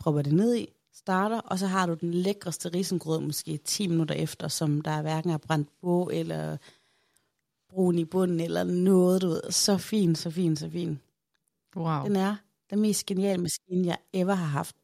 propper 0.00 0.22
det 0.22 0.32
ned 0.32 0.56
i, 0.56 0.68
starter, 0.92 1.40
og 1.40 1.58
så 1.58 1.66
har 1.66 1.86
du 1.86 1.94
den 1.94 2.14
lækreste 2.14 2.68
risengrød 2.68 3.20
måske 3.20 3.56
10 3.56 3.86
minutter 3.86 4.14
efter, 4.14 4.48
som 4.48 4.80
der 4.80 5.02
hverken 5.02 5.30
er 5.30 5.38
brændt 5.38 5.68
på, 5.80 6.10
eller 6.12 6.56
brun 7.68 7.98
i 7.98 8.04
bunden, 8.04 8.40
eller 8.40 8.64
noget, 8.64 9.22
du 9.22 9.28
ved. 9.28 9.42
Så 9.50 9.76
fin, 9.76 10.14
så 10.14 10.30
fin, 10.30 10.56
så 10.56 10.70
fin. 10.70 11.00
Wow. 11.76 12.04
Den 12.04 12.16
er 12.16 12.36
den 12.70 12.80
mest 12.80 13.06
geniale 13.06 13.42
maskine, 13.42 13.86
jeg 13.86 13.98
ever 14.12 14.34
har 14.34 14.46
haft. 14.46 14.76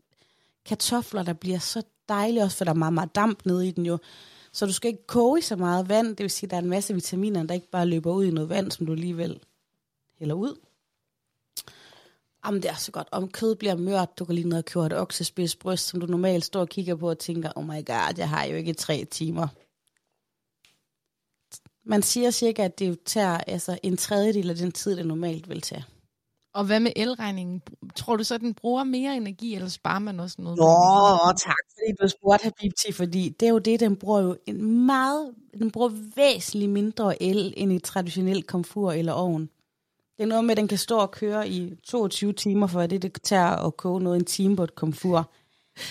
Kartofler, 0.65 1.23
der 1.23 1.33
bliver 1.33 1.59
så 1.59 1.83
dejlige, 2.09 2.43
også 2.43 2.57
for 2.57 2.65
der 2.65 2.73
er 2.73 2.77
meget, 2.77 2.95
meget 2.95 3.15
damp 3.15 3.47
nede 3.47 3.69
i 3.69 3.71
den 3.71 3.87
jo. 3.87 3.99
Så 4.53 4.67
du 4.67 4.73
skal 4.73 4.89
ikke 4.89 5.07
koge 5.07 5.39
i 5.39 5.43
så 5.43 5.57
meget 5.57 5.89
vand, 5.89 6.09
det 6.09 6.25
vil 6.25 6.31
sige, 6.31 6.47
at 6.47 6.51
der 6.51 6.57
er 6.57 6.63
en 6.63 6.69
masse 6.69 6.95
vitaminer, 6.95 7.43
der 7.43 7.55
ikke 7.55 7.71
bare 7.71 7.87
løber 7.87 8.13
ud 8.13 8.25
i 8.25 8.31
noget 8.31 8.49
vand, 8.49 8.71
som 8.71 8.87
du 8.87 8.93
alligevel 8.93 9.41
hælder 10.19 10.35
ud. 10.35 10.57
Jamen, 12.47 12.63
det 12.63 12.71
er 12.71 12.75
så 12.75 12.93
godt. 12.93 13.09
Om 13.13 13.29
kød 13.29 13.55
bliver 13.57 13.77
mørt, 13.77 14.19
du 14.19 14.25
kan 14.25 14.35
lige 14.35 14.49
ned 14.49 14.59
og 14.59 14.65
købe 14.65 14.87
et 14.87 14.93
oksespids 14.93 15.57
bryst, 15.57 15.89
som 15.89 16.01
du 16.01 16.07
normalt 16.07 16.45
står 16.45 16.61
og 16.61 16.69
kigger 16.69 16.97
på 16.97 17.11
og 17.11 17.19
tænker, 17.19 17.53
oh 17.57 17.65
my 17.65 17.87
god, 17.87 18.15
jeg 18.19 18.29
har 18.29 18.45
jo 18.45 18.57
ikke 18.57 18.73
tre 18.73 19.05
timer. 19.05 19.49
Man 21.85 22.03
siger 22.03 22.31
cirka, 22.31 22.65
at 22.65 22.79
det 22.79 22.89
jo 22.89 22.97
tager 23.07 23.39
altså, 23.39 23.79
en 23.83 23.97
tredjedel 23.97 24.51
af 24.51 24.57
den 24.57 24.73
tid, 24.73 24.97
det 24.97 25.07
normalt 25.07 25.49
vil 25.49 25.61
tage. 25.61 25.85
Og 26.55 26.65
hvad 26.65 26.81
med 26.81 26.93
elregningen? 26.97 27.63
Tror 27.97 28.17
du 28.17 28.25
så, 28.25 28.39
den 28.39 28.55
bruger 28.55 28.85
mere 28.85 29.17
energi, 29.17 29.55
eller 29.55 29.69
sparer 29.69 29.99
man 29.99 30.21
også 30.21 30.43
noget? 30.43 30.59
Nå, 30.59 31.33
tak 31.39 31.65
fordi 31.73 31.93
du 32.03 32.09
spurgte, 32.09 32.45
Habibti, 32.45 32.93
fordi 32.93 33.29
det 33.29 33.47
er 33.47 33.51
jo 33.51 33.59
det, 33.59 33.81
den 33.81 33.97
bruger 33.97 34.21
jo 34.21 34.37
en 34.47 34.87
meget, 34.87 35.35
den 35.59 35.71
bruger 35.71 35.91
væsentligt 36.17 36.73
mindre 36.73 37.23
el 37.23 37.55
end 37.57 37.73
et 37.73 37.83
traditionelt 37.83 38.47
komfur 38.47 38.93
eller 38.93 39.13
ovn. 39.13 39.51
Det 40.17 40.23
er 40.23 40.27
noget 40.27 40.45
med, 40.45 40.51
at 40.51 40.57
den 40.57 40.69
kan 40.69 40.79
stå 40.79 40.99
og 40.99 41.11
køre 41.11 41.49
i 41.49 41.75
22 41.85 42.33
timer, 42.33 42.67
for 42.67 42.87
det, 42.87 43.03
det 43.03 43.23
tager 43.23 43.67
at 43.67 43.77
koge 43.77 44.01
noget 44.01 44.19
en 44.19 44.25
time 44.25 44.57
på 44.57 44.65
et 44.65 44.75
komfur. 44.75 45.33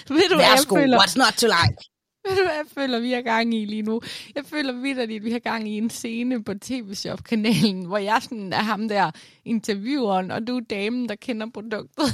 Ved 0.08 0.30
du, 0.30 0.36
hvad 0.36 0.46
jeg 0.46 0.52
Værsgo, 0.52 0.76
føler? 0.76 1.00
what's 1.00 1.18
not 1.18 1.34
to 1.38 1.48
like? 1.48 1.90
Ved 2.28 2.36
du, 2.38 2.44
hvad 2.44 2.56
jeg 2.56 2.66
føler, 2.68 3.00
vi 3.00 3.12
har 3.12 3.22
gang 3.22 3.54
i 3.54 3.66
lige 3.66 3.82
nu? 3.82 4.02
Jeg 4.36 4.46
føler 4.46 4.74
vidderligt, 4.74 5.20
at 5.20 5.24
vi 5.26 5.32
har 5.32 5.40
gang 5.40 5.70
i 5.70 5.78
en 5.78 5.90
scene 5.90 6.44
på 6.44 6.54
TV-shop-kanalen, 6.62 7.86
hvor 7.86 7.98
jeg 7.98 8.22
sådan 8.22 8.54
er 8.54 8.62
ham 8.62 8.88
der 8.88 9.12
intervieweren, 9.46 10.32
og 10.32 10.48
du 10.48 10.58
er 10.58 10.62
damen, 10.62 11.10
der 11.10 11.16
kender 11.16 11.48
produktet. 11.54 12.06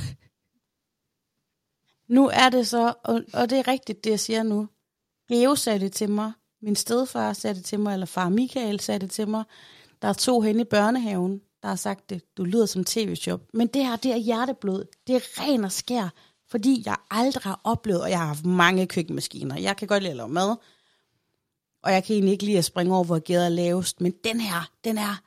Nu 2.10 2.28
er 2.34 2.50
det 2.50 2.68
så, 2.68 2.94
og, 3.04 3.22
og 3.34 3.50
det 3.50 3.60
er 3.60 3.68
rigtigt, 3.68 4.04
det 4.04 4.10
jeg 4.10 4.20
siger 4.20 4.44
nu. 4.44 4.68
Geo 5.30 5.56
sagde 5.56 5.80
det 5.80 5.92
til 5.92 6.10
mig, 6.10 6.32
min 6.62 6.76
stedfar 6.76 7.34
sagde 7.34 7.56
det 7.56 7.66
til 7.66 7.80
mig, 7.80 7.94
eller 7.94 8.06
far 8.06 8.30
Michael 8.30 8.80
sagde 8.80 9.00
det 9.00 9.12
til 9.12 9.28
mig. 9.28 9.44
Der 10.02 10.08
er 10.08 10.14
to 10.14 10.42
henne 10.42 10.62
i 10.62 10.66
børnehaven, 10.66 11.42
der 11.62 11.68
har 11.68 11.76
sagt 11.76 12.10
det. 12.10 12.38
Du 12.38 12.44
lyder 12.44 12.66
som 12.66 12.84
tv-shop. 12.84 13.42
Men 13.54 13.68
det 13.68 13.86
her, 13.86 13.96
det 13.96 14.12
er 14.12 14.16
hjerteblod. 14.18 14.86
Det 15.08 15.16
er 15.16 15.42
ren 15.42 15.64
og 15.64 15.72
skær, 15.72 16.10
fordi 16.50 16.84
jeg 16.86 16.96
aldrig 17.12 17.44
har 17.44 17.62
oplevet, 17.64 18.02
og 18.02 18.10
jeg 18.10 18.20
har 18.20 18.26
haft 18.26 18.46
mange 18.46 18.88
køkkenmaskiner. 18.88 19.60
Jeg 19.60 19.78
kan 19.78 19.88
godt 19.88 20.04
lide 20.04 20.12
at 20.12 20.18
lave 20.18 20.30
mad, 20.30 20.56
og 21.84 21.92
jeg 21.92 22.04
kan 22.04 22.14
egentlig 22.14 22.32
ikke 22.32 22.46
lide 22.46 22.58
at 22.58 22.66
springe 22.66 22.96
over, 22.96 23.04
hvor 23.04 23.20
gæder 23.20 23.46
er 23.46 23.50
lavest. 23.50 24.02
Men 24.02 24.12
den 24.24 24.40
her, 24.40 24.72
den 24.84 24.98
er, 24.98 25.22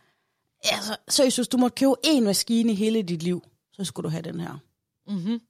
altså, 0.62 0.96
seriøst, 1.08 1.38
hvis 1.38 1.48
du 1.48 1.56
måtte 1.56 1.74
købe 1.74 1.94
én 2.06 2.20
maskine 2.20 2.72
i 2.72 2.74
hele 2.74 3.02
dit 3.02 3.22
liv, 3.22 3.42
så 3.72 3.84
skulle 3.84 4.04
du 4.04 4.10
have 4.10 4.22
den 4.22 4.40
her. 4.40 4.58
Mm-hmm. 5.06 5.40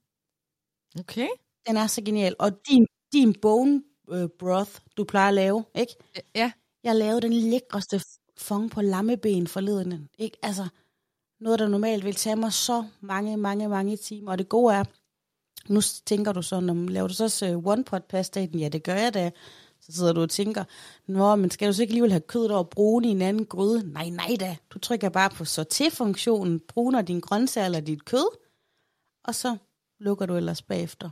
Okay. 0.99 1.27
Den 1.67 1.77
er 1.77 1.87
så 1.87 2.01
genial. 2.01 2.35
Og 2.39 2.51
din, 2.69 2.87
din 3.13 3.35
bone 3.41 3.83
øh, 4.11 4.29
broth, 4.39 4.71
du 4.97 5.03
plejer 5.03 5.27
at 5.27 5.33
lave, 5.33 5.65
ikke? 5.75 5.95
Ja. 6.35 6.51
Jeg 6.83 6.95
lavede 6.95 7.21
den 7.21 7.33
lækreste 7.33 8.01
fong 8.37 8.71
på 8.71 8.81
lammeben 8.81 9.47
forleden. 9.47 10.09
Ikke? 10.17 10.37
Altså, 10.41 10.67
noget, 11.39 11.59
der 11.59 11.67
normalt 11.67 12.05
vil 12.05 12.15
tage 12.15 12.35
mig 12.35 12.53
så 12.53 12.85
mange, 13.01 13.37
mange, 13.37 13.69
mange 13.69 13.97
timer. 13.97 14.31
Og 14.31 14.37
det 14.37 14.49
gode 14.49 14.75
er, 14.75 14.83
nu 15.67 15.81
tænker 16.05 16.31
du 16.31 16.41
så, 16.41 16.59
når 16.59 16.73
laver 16.73 17.07
du 17.07 17.13
så 17.13 17.23
også 17.23 17.47
øh, 17.47 17.67
one 17.67 17.83
pot 17.83 18.03
pasta 18.03 18.41
i 18.41 18.45
den? 18.45 18.59
Ja, 18.59 18.69
det 18.69 18.83
gør 18.83 18.95
jeg 18.95 19.13
da. 19.13 19.31
Så 19.81 19.91
sidder 19.91 20.13
du 20.13 20.21
og 20.21 20.29
tænker, 20.29 20.63
nå, 21.07 21.35
men 21.35 21.51
skal 21.51 21.67
du 21.67 21.73
så 21.73 21.81
ikke 21.81 21.91
alligevel 21.91 22.11
have 22.11 22.21
kødet 22.21 22.51
over 22.51 22.63
brune 22.63 23.07
i 23.07 23.11
en 23.11 23.21
anden 23.21 23.45
gryde? 23.45 23.91
Nej, 23.93 24.09
nej 24.09 24.35
da. 24.39 24.57
Du 24.69 24.79
trykker 24.79 25.09
bare 25.09 25.29
på 25.29 25.45
sorter-funktionen, 25.45 26.59
bruner 26.59 27.01
din 27.01 27.19
grøntsager 27.19 27.65
eller 27.65 27.79
dit 27.79 28.05
kød, 28.05 28.37
og 29.23 29.35
så 29.35 29.57
lukker 29.99 30.25
du 30.25 30.35
ellers 30.35 30.61
bagefter. 30.61 31.09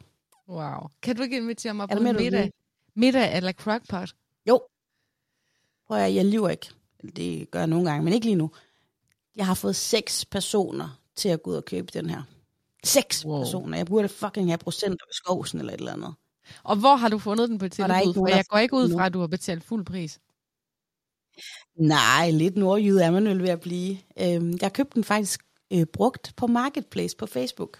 Wow. 0.50 0.90
Kan 1.02 1.16
du 1.16 1.22
ikke 1.22 1.38
invitere 1.38 1.74
mig 1.74 1.90
på 1.90 1.96
du 1.96 2.02
middag? 2.02 2.52
Middag 2.96 3.38
eller 3.38 3.52
crockpot? 3.52 4.14
Jo. 4.48 4.62
Prøv 5.88 5.98
at 5.98 6.16
jeg 6.16 6.26
lyver 6.26 6.50
ikke. 6.50 6.70
Det 7.16 7.52
gør 7.52 7.60
jeg 7.60 7.68
nogle 7.68 7.90
gange, 7.90 8.04
men 8.04 8.14
ikke 8.14 8.26
lige 8.26 8.36
nu. 8.36 8.52
Jeg 9.36 9.46
har 9.46 9.54
fået 9.54 9.76
seks 9.76 10.26
personer 10.26 11.00
til 11.16 11.30
at 11.30 11.44
gå 11.44 11.52
ud 11.52 11.56
og 11.56 11.66
købe 11.66 11.88
den 11.94 12.10
her. 12.10 12.22
Seks 12.84 13.26
Wow. 13.26 13.40
personer. 13.44 13.78
Jeg 13.78 13.86
burde 13.86 14.10
fucking 14.10 14.48
have 14.50 14.58
procenter 14.58 15.06
ved 15.08 15.14
skovsen 15.14 15.60
eller 15.60 15.74
et 15.74 15.78
eller 15.80 15.94
andet. 15.94 16.14
Og 16.64 16.76
hvor 16.76 16.96
har 16.96 17.10
du 17.10 17.20
fundet 17.20 17.50
den 17.50 17.58
på 17.58 17.70
tilbud? 17.70 18.14
For 18.14 18.28
jeg 18.28 18.46
går 18.50 18.58
ikke 18.58 18.76
ud 18.76 18.90
fra, 18.94 19.06
at 19.06 19.14
du 19.14 19.20
har 19.20 19.28
betalt 19.28 19.64
fuld 19.64 19.86
pris. 19.86 20.20
Nej, 21.76 22.30
lidt 22.32 22.58
nordjyde 22.58 23.04
er 23.04 23.12
man 23.12 23.26
vel 23.26 23.42
ved 23.42 23.50
at 23.50 23.62
blive. 23.62 23.98
Øhm, 24.20 24.58
jeg 24.62 24.74
købte 24.74 24.96
den 24.96 25.04
faktisk 25.04 25.42
øh, 25.74 25.86
brugt 25.86 26.34
på 26.38 26.48
Marketplace 26.48 27.16
på 27.18 27.26
Facebook. 27.26 27.78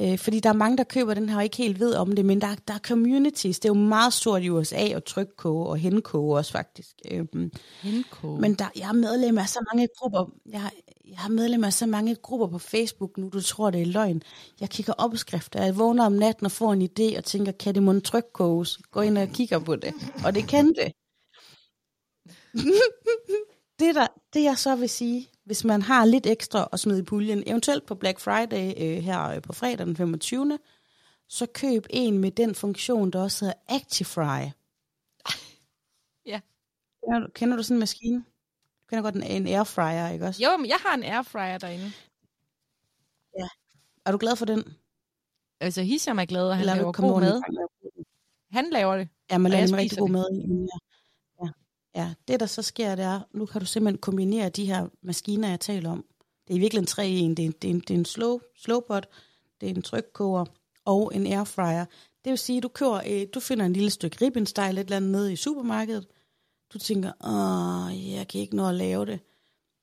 Øh, 0.00 0.18
fordi 0.18 0.40
der 0.40 0.48
er 0.48 0.54
mange, 0.54 0.76
der 0.76 0.84
køber 0.84 1.14
den 1.14 1.28
her 1.28 1.36
og 1.36 1.44
ikke 1.44 1.56
helt 1.56 1.80
ved 1.80 1.94
om 1.94 2.12
det, 2.12 2.24
men 2.24 2.40
der, 2.40 2.54
der 2.68 2.74
er 2.74 2.78
communities. 2.78 3.58
Det 3.58 3.68
er 3.68 3.74
jo 3.74 3.80
meget 3.80 4.12
stort 4.12 4.42
i 4.42 4.50
USA 4.50 4.84
at 4.88 5.04
trykkoge 5.04 5.66
og 5.66 5.76
henkoge 5.76 6.36
også 6.36 6.52
faktisk. 6.52 6.94
Øhm, 7.10 7.52
Henkoge. 7.82 8.40
men 8.40 8.54
der, 8.54 8.68
jeg 8.76 8.88
er 8.88 8.92
medlem 8.92 9.38
af 9.38 9.48
så 9.48 9.64
mange 9.72 9.88
grupper. 9.96 10.32
Jeg, 10.46 10.70
jeg 11.08 11.18
har 11.18 11.28
medlem 11.28 11.64
af 11.64 11.72
så 11.72 11.86
mange 11.86 12.14
grupper 12.14 12.46
på 12.46 12.58
Facebook 12.58 13.18
nu, 13.18 13.28
du 13.28 13.40
tror, 13.40 13.70
det 13.70 13.82
er 13.82 13.86
løgn. 13.86 14.22
Jeg 14.60 14.70
kigger 14.70 14.92
opskrifter. 14.92 15.64
Jeg 15.64 15.78
vågner 15.78 16.06
om 16.06 16.12
natten 16.12 16.46
og 16.46 16.52
får 16.52 16.72
en 16.72 16.82
idé 16.82 17.18
og 17.18 17.24
tænker, 17.24 17.52
kan 17.52 17.74
det 17.74 17.82
måtte 17.82 18.00
trykkoges? 18.00 18.78
Gå 18.90 19.00
ind 19.00 19.18
og 19.18 19.28
kigger 19.28 19.58
på 19.58 19.76
det. 19.76 19.94
Og 20.24 20.34
det 20.34 20.48
kan 20.48 20.66
det. 20.66 20.92
det, 23.80 23.94
der, 23.94 24.06
det 24.34 24.42
jeg 24.42 24.58
så 24.58 24.76
vil 24.76 24.88
sige, 24.88 25.28
hvis 25.48 25.64
man 25.64 25.82
har 25.82 26.04
lidt 26.04 26.26
ekstra 26.26 26.68
at 26.72 26.80
smide 26.80 26.98
i 26.98 27.02
puljen, 27.02 27.42
eventuelt 27.46 27.86
på 27.86 27.94
Black 27.94 28.20
Friday 28.20 28.74
øh, 28.76 29.04
her 29.04 29.28
øh, 29.28 29.42
på 29.42 29.52
fredag 29.52 29.86
den 29.86 29.96
25., 29.96 30.58
så 31.28 31.46
køb 31.46 31.86
en 31.90 32.18
med 32.18 32.30
den 32.30 32.54
funktion, 32.54 33.10
der 33.10 33.22
også 33.22 33.44
hedder 33.44 33.58
Actifry. 33.68 34.50
Ja. 36.26 36.40
Kender 37.04 37.20
du, 37.20 37.28
kender 37.34 37.56
du 37.56 37.62
sådan 37.62 37.74
en 37.74 37.78
maskine? 37.78 38.18
Du 38.18 38.86
kender 38.88 39.02
godt 39.02 39.14
en, 39.14 39.22
en 39.22 39.46
airfryer, 39.46 40.08
ikke 40.08 40.26
også? 40.26 40.42
Jo, 40.42 40.56
men 40.56 40.68
jeg 40.68 40.78
har 40.86 40.94
en 40.94 41.02
airfryer 41.02 41.58
derinde. 41.58 41.92
Er 44.06 44.12
du 44.12 44.18
glad 44.18 44.36
for 44.36 44.44
den? 44.44 44.64
Altså, 45.60 45.82
Hisham 45.82 46.18
er 46.18 46.24
glad, 46.24 46.48
og 46.48 46.56
han 46.56 46.60
Eller 46.60 46.72
er 46.72 46.76
laver 46.76 46.92
god 46.92 47.20
mad. 47.20 47.42
Han 48.50 48.70
laver 48.70 48.96
det. 48.96 49.08
Ja, 49.30 49.38
man 49.38 49.52
laver 49.52 49.64
en 49.66 49.76
rigtig 49.76 49.98
god 49.98 50.08
mad 50.08 50.26
i. 50.32 50.38
Ja 50.38 50.87
ja. 51.94 52.14
det 52.28 52.40
der 52.40 52.46
så 52.46 52.62
sker, 52.62 52.94
det 52.94 53.04
er, 53.04 53.20
nu 53.32 53.46
kan 53.46 53.60
du 53.60 53.66
simpelthen 53.66 53.98
kombinere 53.98 54.48
de 54.48 54.66
her 54.66 54.88
maskiner, 55.02 55.48
jeg 55.48 55.60
taler 55.60 55.90
om. 55.90 56.04
Det 56.48 56.54
er 56.54 56.56
i 56.56 56.60
virkeligheden 56.60 56.86
tre 56.86 57.08
i 57.08 57.18
en. 57.18 57.34
Det 57.34 57.42
er 57.42 57.46
en, 57.46 57.54
det 57.62 57.70
er 57.70 57.74
en, 57.74 57.80
det 57.80 57.90
er 57.90 57.98
en 57.98 58.04
slow, 58.04 58.40
slowpot, 58.56 59.08
det 59.60 59.70
er 59.70 59.74
en 59.74 59.82
trykkoger 59.82 60.44
og 60.84 61.14
en 61.14 61.26
airfryer. 61.26 61.84
Det 62.24 62.30
vil 62.30 62.38
sige, 62.38 62.60
du 62.60 62.68
kører, 62.68 63.02
øh, 63.06 63.26
du 63.34 63.40
finder 63.40 63.66
en 63.66 63.72
lille 63.72 63.90
stykke 63.90 64.24
ribbensteg 64.24 64.70
et 64.70 64.78
eller 64.78 64.96
andet 64.96 65.10
nede 65.10 65.32
i 65.32 65.36
supermarkedet. 65.36 66.06
Du 66.72 66.78
tænker, 66.78 67.12
åh, 67.24 68.12
jeg 68.12 68.28
kan 68.28 68.40
ikke 68.40 68.56
nå 68.56 68.68
at 68.68 68.74
lave 68.74 69.06
det. 69.06 69.20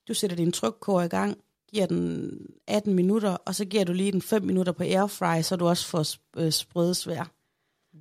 Du 0.08 0.14
sætter 0.14 0.36
din 0.36 0.52
trykkoger 0.52 1.04
i 1.04 1.08
gang, 1.08 1.38
giver 1.74 1.86
den 1.86 2.38
18 2.68 2.94
minutter, 2.94 3.30
og 3.30 3.56
så 3.56 3.66
giver 3.66 3.84
du 3.84 3.94
lige 3.94 4.12
den 4.12 4.22
5 4.22 4.44
minutter 4.44 4.74
på 4.74 4.84
airfry, 4.84 5.42
så 5.42 5.56
du 5.56 5.68
også 5.68 5.88
får 5.88 6.04
sp- 6.04 6.82
øh, 6.82 6.94
svær. 6.94 7.35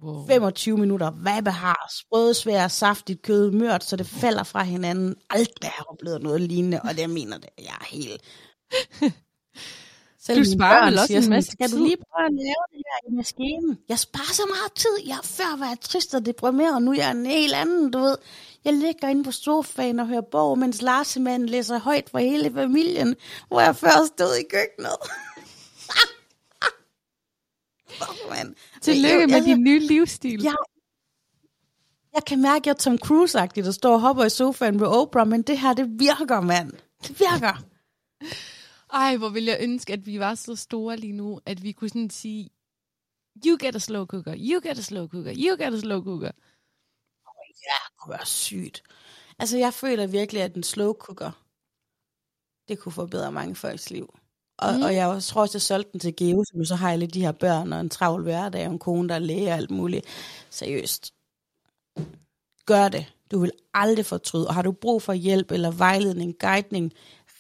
Wow. 0.02 0.26
25 0.26 0.78
minutter, 0.78 1.10
hvad 1.10 1.52
har 1.52 1.90
sprødesvær, 1.98 2.68
saftigt 2.68 3.22
kød, 3.22 3.50
mørt, 3.50 3.84
så 3.84 3.96
det 3.96 4.06
falder 4.06 4.42
fra 4.42 4.62
hinanden. 4.62 5.14
Aldrig 5.30 5.70
har 5.70 5.76
jeg 5.78 5.86
oplevet 5.88 6.22
noget 6.22 6.40
lignende, 6.40 6.80
og 6.84 6.96
det 6.96 7.10
mener 7.10 7.38
det. 7.38 7.50
Jeg 7.58 7.74
er 7.80 7.84
helt... 7.84 8.22
Selv 10.26 10.38
Du 10.38 10.44
sparer 10.44 10.80
børn 10.80 10.92
vel 10.92 10.98
også 10.98 11.14
en 11.14 11.30
masse 11.30 11.50
Skal 11.52 11.70
du 11.70 11.76
tid?" 11.76 11.82
lige 11.84 11.96
prøve 11.96 12.26
at 12.26 12.32
lave 12.32 12.64
det 12.72 12.82
her 12.86 13.10
i 13.12 13.16
maskinen? 13.16 13.78
Jeg 13.88 13.98
sparer 13.98 14.32
så 14.32 14.42
meget 14.48 14.72
tid. 14.74 15.08
Jeg 15.08 15.18
før 15.24 15.56
var 15.58 15.66
jeg 15.66 15.80
trist 15.80 16.14
og 16.14 16.26
deprimeret, 16.26 16.74
og 16.74 16.82
nu 16.82 16.90
er 16.90 16.96
jeg 16.96 17.10
en 17.10 17.26
helt 17.26 17.54
anden, 17.54 17.90
du 17.90 17.98
ved. 17.98 18.16
Jeg 18.64 18.72
ligger 18.72 19.08
inde 19.08 19.24
på 19.24 19.32
sofaen 19.32 20.00
og 20.00 20.06
hører 20.06 20.20
bog, 20.32 20.58
mens 20.58 20.82
Larsemann 20.82 21.46
læser 21.46 21.78
højt 21.78 22.10
for 22.10 22.18
hele 22.18 22.52
familien, 22.54 23.16
hvor 23.48 23.60
jeg 23.60 23.76
før 23.76 24.06
stod 24.16 24.34
i 24.34 24.42
køkkenet. 24.50 24.96
oh, 28.00 28.30
man. 28.30 28.54
Tillykke 28.82 29.18
Jeg- 29.20 29.28
med 29.28 29.36
jeg- 29.36 29.44
din 29.44 29.64
nye 29.64 29.78
livsstil. 29.78 30.42
jeg, 30.42 30.56
jeg 32.14 32.24
kan 32.24 32.42
mærke, 32.42 32.56
at 32.62 32.66
jeg 32.66 32.72
er 32.72 32.76
Tom 32.76 32.98
Cruise-agtig, 33.04 33.64
der 33.64 33.70
står 33.70 33.92
og 33.94 34.00
hopper 34.00 34.24
i 34.24 34.30
sofaen 34.30 34.76
med 34.76 34.86
Oprah, 34.86 35.28
men 35.28 35.42
det 35.42 35.58
her, 35.58 35.72
det 35.74 35.86
virker, 36.00 36.40
mand. 36.40 36.72
Det 37.02 37.20
virker. 37.20 37.64
Ej, 38.92 39.16
hvor 39.16 39.28
ville 39.28 39.50
jeg 39.50 39.58
ønske, 39.60 39.92
at 39.92 40.06
vi 40.06 40.18
var 40.20 40.34
så 40.34 40.56
store 40.56 40.96
lige 40.96 41.12
nu, 41.12 41.40
at 41.46 41.62
vi 41.62 41.72
kunne 41.72 41.88
sådan 41.88 42.10
sige, 42.10 42.50
you 43.46 43.56
get 43.60 43.76
a 43.76 43.78
slow 43.78 44.06
cooker, 44.06 44.34
you 44.38 44.60
get 44.68 44.78
a 44.78 44.82
slow 44.82 45.08
cooker, 45.08 45.32
you 45.36 45.56
get 45.56 45.74
a 45.74 45.80
slow 45.80 46.02
cooker. 46.02 46.30
Ja, 47.66 47.78
det 47.88 47.98
kunne 47.98 48.12
være 48.12 48.26
sygt. 48.26 48.82
Altså, 49.38 49.58
jeg 49.58 49.74
føler 49.74 50.06
virkelig, 50.06 50.42
at 50.42 50.54
en 50.54 50.62
slow 50.62 50.92
cooker, 50.92 51.30
det 52.68 52.78
kunne 52.78 52.92
forbedre 52.92 53.32
mange 53.32 53.54
folks 53.54 53.90
liv. 53.90 54.14
Og, 54.64 54.72
Mm. 54.72 54.78
mm. 54.78 54.84
og 54.84 54.94
jeg 54.94 55.22
tror 55.22 55.40
også, 55.42 55.54
jeg 55.56 55.62
solgte 55.62 55.92
den 55.92 56.00
til 56.00 56.16
Geo, 56.16 56.44
så 56.44 56.64
så 56.68 56.74
har 56.74 56.90
jeg 56.90 56.98
lidt 56.98 57.14
de 57.14 57.20
her 57.20 57.32
børn 57.32 57.72
og 57.72 57.80
en 57.80 57.88
travl 57.88 58.22
hverdag, 58.22 58.66
og 58.66 58.72
en 58.72 58.78
kone, 58.78 59.08
der 59.08 59.14
er 59.14 59.18
læge 59.18 59.48
og 59.48 59.54
alt 59.56 59.70
muligt. 59.70 60.06
Seriøst. 60.50 61.12
Gør 62.66 62.88
det. 62.88 63.06
Du 63.30 63.38
vil 63.38 63.50
aldrig 63.74 64.06
fortryde. 64.06 64.48
Og 64.48 64.54
har 64.54 64.62
du 64.62 64.72
brug 64.72 65.02
for 65.02 65.12
hjælp 65.12 65.50
eller 65.50 65.70
vejledning, 65.70 66.34
guidning, 66.40 66.92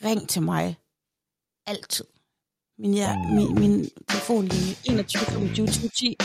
ring 0.04 0.28
til 0.28 0.42
mig. 0.42 0.76
Altid. 1.66 2.04
Min, 2.78 2.94
ja, 2.94 3.16
min, 3.34 3.54
min 3.60 3.90
telefonlinje 4.08 4.74
21 4.84 5.20
25 5.24 5.66
10. 5.66 6.16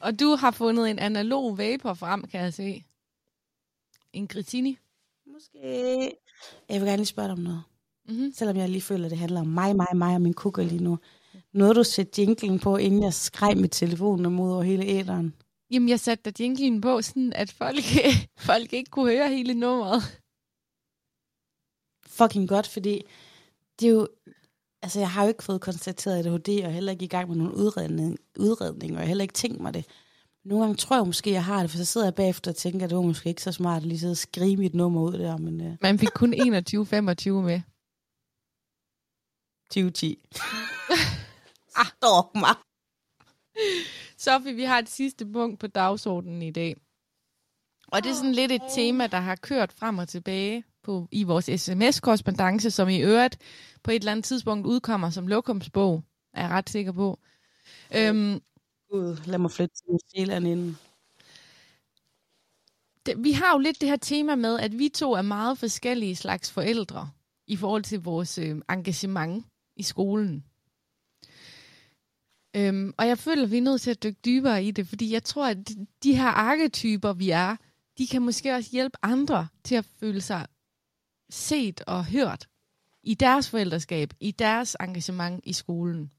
Og 0.00 0.20
du 0.20 0.36
har 0.36 0.50
fundet 0.50 0.90
en 0.90 0.98
analog 0.98 1.58
vapor 1.58 1.94
frem, 1.94 2.24
kan 2.24 2.40
jeg 2.40 2.54
se. 2.54 2.84
En 4.12 4.26
Gritini. 4.26 4.78
Måske. 5.26 5.58
Jeg 6.68 6.80
vil 6.80 6.86
gerne 6.88 6.96
lige 6.96 7.06
spørge 7.06 7.28
dig 7.28 7.32
om 7.32 7.42
noget. 7.42 7.62
Mm-hmm. 8.08 8.32
Selvom 8.32 8.56
jeg 8.56 8.68
lige 8.68 8.82
føler, 8.82 9.04
at 9.04 9.10
det 9.10 9.18
handler 9.18 9.40
om 9.40 9.46
mig, 9.46 9.76
mig, 9.76 9.86
mig 9.94 10.14
og 10.14 10.20
min 10.20 10.34
kukker 10.34 10.62
lige 10.62 10.84
nu. 10.84 10.98
Nåede 11.52 11.74
du 11.74 11.84
sætte 11.84 12.12
jinglen 12.20 12.58
på, 12.58 12.76
inden 12.76 13.02
jeg 13.02 13.14
skreg 13.14 13.56
mit 13.56 13.70
telefon 13.70 14.32
mod 14.32 14.52
over 14.52 14.62
hele 14.62 14.84
æderen? 14.84 15.34
Jamen, 15.70 15.88
jeg 15.88 16.00
satte 16.00 16.30
da 16.30 16.42
jinglen 16.42 16.80
på, 16.80 17.02
sådan 17.02 17.32
at 17.32 17.50
folk, 17.52 17.84
folk 18.48 18.72
ikke 18.72 18.90
kunne 18.90 19.10
høre 19.10 19.28
hele 19.28 19.54
nummeret. 19.54 20.02
Fucking 22.06 22.48
godt, 22.48 22.66
fordi 22.66 23.02
det 23.80 23.88
er 23.88 23.92
jo... 23.92 24.08
Altså, 24.82 24.98
jeg 24.98 25.10
har 25.10 25.22
jo 25.22 25.28
ikke 25.28 25.44
fået 25.44 25.60
konstateret 25.60 26.26
ADHD, 26.26 26.64
og 26.64 26.72
heller 26.72 26.92
ikke 26.92 27.04
i 27.04 27.08
gang 27.08 27.28
med 27.28 27.36
nogen 27.36 27.52
udredning, 27.52 28.18
udredning 28.38 28.92
og 28.92 28.98
jeg 28.98 28.98
har 28.98 29.06
heller 29.06 29.22
ikke 29.22 29.34
tænkt 29.34 29.60
mig 29.60 29.74
det. 29.74 29.86
Nogle 30.44 30.64
gange 30.64 30.76
tror 30.76 30.96
jeg 30.96 31.06
måske, 31.06 31.30
jeg 31.30 31.44
har 31.44 31.60
det, 31.60 31.70
for 31.70 31.78
så 31.78 31.84
sidder 31.84 32.06
jeg 32.06 32.14
bagefter 32.14 32.50
og 32.50 32.56
tænker, 32.56 32.84
at 32.84 32.90
det 32.90 32.96
var 32.96 33.02
måske 33.02 33.28
ikke 33.28 33.42
så 33.42 33.52
smart 33.52 33.82
at 33.82 33.88
lige 33.88 33.98
sidde 33.98 34.10
og 34.12 34.16
skrive 34.16 34.56
mit 34.56 34.74
nummer 34.74 35.02
ud 35.02 35.12
der, 35.12 35.36
men 35.36 35.60
uh, 35.60 35.76
Man 35.82 35.98
fik 35.98 36.08
kun 36.14 36.34
21-25 36.34 36.40
med. 37.30 37.60
2010. 39.70 40.18
ah, 41.80 41.86
dog 42.02 42.30
mig. 42.34 42.54
Sofie, 44.18 44.54
vi 44.54 44.62
har 44.62 44.78
et 44.78 44.88
sidste 44.88 45.26
punkt 45.26 45.60
på 45.60 45.66
dagsordenen 45.66 46.42
i 46.42 46.50
dag. 46.50 46.76
Og 47.92 48.04
det 48.04 48.10
er 48.10 48.14
sådan 48.14 48.32
lidt 48.32 48.52
et 48.52 48.62
tema, 48.74 49.06
der 49.06 49.20
har 49.20 49.36
kørt 49.36 49.72
frem 49.72 49.98
og 49.98 50.08
tilbage 50.08 50.64
på, 50.82 51.08
i 51.10 51.22
vores 51.22 51.44
sms-korrespondence, 51.60 52.70
som 52.70 52.88
i 52.88 53.00
øvrigt 53.00 53.38
på 53.82 53.90
et 53.90 53.94
eller 53.94 54.12
andet 54.12 54.24
tidspunkt 54.24 54.66
udkommer 54.66 55.10
som 55.10 55.26
lokumsbog, 55.26 56.02
er 56.34 56.42
jeg 56.42 56.50
ret 56.50 56.70
sikker 56.70 56.92
på. 56.92 57.18
Øhm, 57.96 58.40
Gud, 58.92 59.16
lad 59.26 59.38
mig 59.38 59.50
flytte 59.50 59.74
til 59.74 59.84
New 59.88 59.98
Zealand 60.10 60.46
inden. 60.46 60.78
det, 63.06 63.24
vi 63.24 63.32
har 63.32 63.52
jo 63.52 63.58
lidt 63.58 63.80
det 63.80 63.88
her 63.88 63.96
tema 63.96 64.34
med, 64.34 64.58
at 64.58 64.78
vi 64.78 64.88
to 64.88 65.12
er 65.12 65.22
meget 65.22 65.58
forskellige 65.58 66.16
slags 66.16 66.52
forældre 66.52 67.10
i 67.46 67.56
forhold 67.56 67.82
til 67.82 68.02
vores 68.02 68.38
øh, 68.38 68.62
engagement 68.70 69.46
i 69.76 69.82
skolen. 69.82 70.44
Øhm, 72.56 72.94
og 72.98 73.06
jeg 73.08 73.18
føler, 73.18 73.42
at 73.42 73.50
vi 73.50 73.58
er 73.58 73.62
nødt 73.62 73.80
til 73.80 73.90
at 73.90 74.02
dykke 74.02 74.20
dybere 74.24 74.64
i 74.64 74.70
det, 74.70 74.86
fordi 74.86 75.12
jeg 75.12 75.24
tror, 75.24 75.46
at 75.46 75.68
de, 75.68 75.86
de 76.02 76.16
her 76.16 76.28
arketyper, 76.28 77.12
vi 77.12 77.30
er, 77.30 77.56
de 77.98 78.06
kan 78.06 78.22
måske 78.22 78.54
også 78.54 78.70
hjælpe 78.72 78.96
andre 79.02 79.48
til 79.64 79.74
at 79.74 79.84
føle 79.84 80.20
sig 80.20 80.46
set 81.30 81.80
og 81.86 82.06
hørt 82.06 82.48
i 83.02 83.14
deres 83.14 83.50
forældreskab, 83.50 84.12
i 84.20 84.30
deres 84.30 84.76
engagement 84.80 85.40
i 85.44 85.52
skolen. 85.52 86.12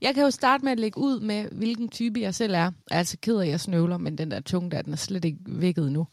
Jeg 0.00 0.14
kan 0.14 0.24
jo 0.24 0.30
starte 0.30 0.64
med 0.64 0.72
at 0.72 0.80
lægge 0.80 0.98
ud 1.00 1.20
med, 1.20 1.50
hvilken 1.50 1.88
type 1.88 2.20
jeg 2.20 2.34
selv 2.34 2.54
er. 2.54 2.58
Jeg 2.58 2.72
er 2.90 2.98
altså 2.98 3.16
ked 3.22 3.36
af, 3.36 3.42
at 3.44 3.48
jeg 3.50 3.60
snøvler, 3.60 3.96
men 3.96 4.18
den 4.18 4.30
der 4.30 4.40
tunge 4.40 4.70
der, 4.70 4.82
den 4.82 4.92
er 4.92 4.96
slet 4.96 5.24
ikke 5.24 5.38
vækket 5.46 5.92
nu. 5.92 6.06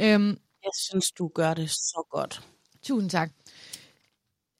Øhm, 0.00 0.28
Jeg 0.62 0.70
synes, 0.74 1.10
du 1.10 1.28
gør 1.28 1.54
det 1.54 1.70
så 1.70 2.06
godt. 2.10 2.42
Tusind 2.82 3.10
tak. 3.10 3.30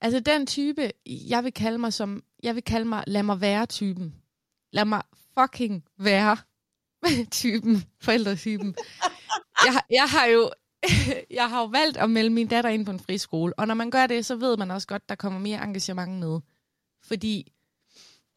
Altså 0.01 0.21
den 0.21 0.47
type, 0.47 0.91
jeg 1.07 1.45
vil 1.45 1.53
kalde 1.53 1.79
mig 1.79 1.93
som, 1.93 2.23
jeg 2.43 2.55
vil 2.55 2.63
kalde 2.65 2.89
mig, 2.89 3.05
lad 3.07 3.23
mig 3.23 3.41
være 3.41 3.67
typen. 3.67 4.15
Lad 4.73 4.85
mig 4.85 5.03
fucking 5.39 5.85
være 5.99 6.37
typen, 7.31 7.85
forældretypen. 8.01 8.75
Jeg, 9.65 9.81
jeg 9.91 10.05
har 10.05 10.27
jo, 10.27 10.51
jeg 11.39 11.51
har 11.51 11.61
jo 11.61 11.67
valgt 11.67 11.97
at 11.97 12.11
melde 12.11 12.31
min 12.31 12.49
datter 12.49 12.71
ind 12.71 12.87
på 12.87 12.91
en 12.91 13.01
friskole, 13.01 13.59
og 13.59 13.67
når 13.67 13.75
man 13.75 13.91
gør 13.91 14.07
det, 14.07 14.27
så 14.27 14.37
ved 14.37 14.57
man 14.57 14.71
også 14.71 14.87
godt, 14.87 15.09
der 15.09 15.15
kommer 15.15 15.39
mere 15.41 15.65
engagement 15.65 16.13
med. 16.21 16.41
Fordi 17.05 17.53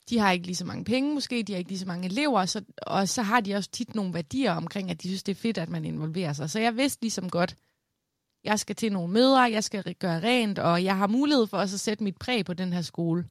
de 0.10 0.20
har 0.20 0.32
ikke 0.32 0.46
lige 0.46 0.56
så 0.56 0.66
mange 0.66 0.84
penge, 0.84 1.14
måske, 1.14 1.44
de 1.44 1.54
har 1.54 1.58
ikke 1.58 1.70
lige 1.70 1.80
så 1.80 1.86
mange 1.86 2.06
elever, 2.06 2.46
så, 2.46 2.64
og 2.82 3.10
så 3.10 3.22
har 3.22 3.42
de 3.42 3.56
også 3.56 3.70
tit 3.70 3.96
nogle 3.96 4.14
værdier 4.14 4.52
omkring, 4.52 4.92
at 4.92 5.02
de 5.04 5.08
synes, 5.08 5.24
det 5.24 5.32
er 5.32 5.42
fedt, 5.42 5.58
at 5.58 5.70
man 5.70 5.86
involverer 5.86 6.34
sig. 6.34 6.50
Så 6.50 6.60
jeg 6.60 6.78
vidste 6.78 7.02
ligesom 7.02 7.30
godt, 7.30 7.56
jeg 8.44 8.60
skal 8.60 8.76
til 8.76 8.92
nogle 8.92 9.14
møder, 9.14 9.46
jeg 9.46 9.64
skal 9.64 9.96
gøre 9.96 10.20
rent, 10.20 10.60
og 10.60 10.84
jeg 10.84 10.98
har 10.98 11.08
mulighed 11.08 11.48
for 11.48 11.58
også 11.58 11.76
at 11.76 11.80
sætte 11.80 12.04
mit 12.04 12.18
præg 12.18 12.46
på 12.46 12.54
den 12.54 12.74
her 12.74 12.82
skole. 12.82 13.24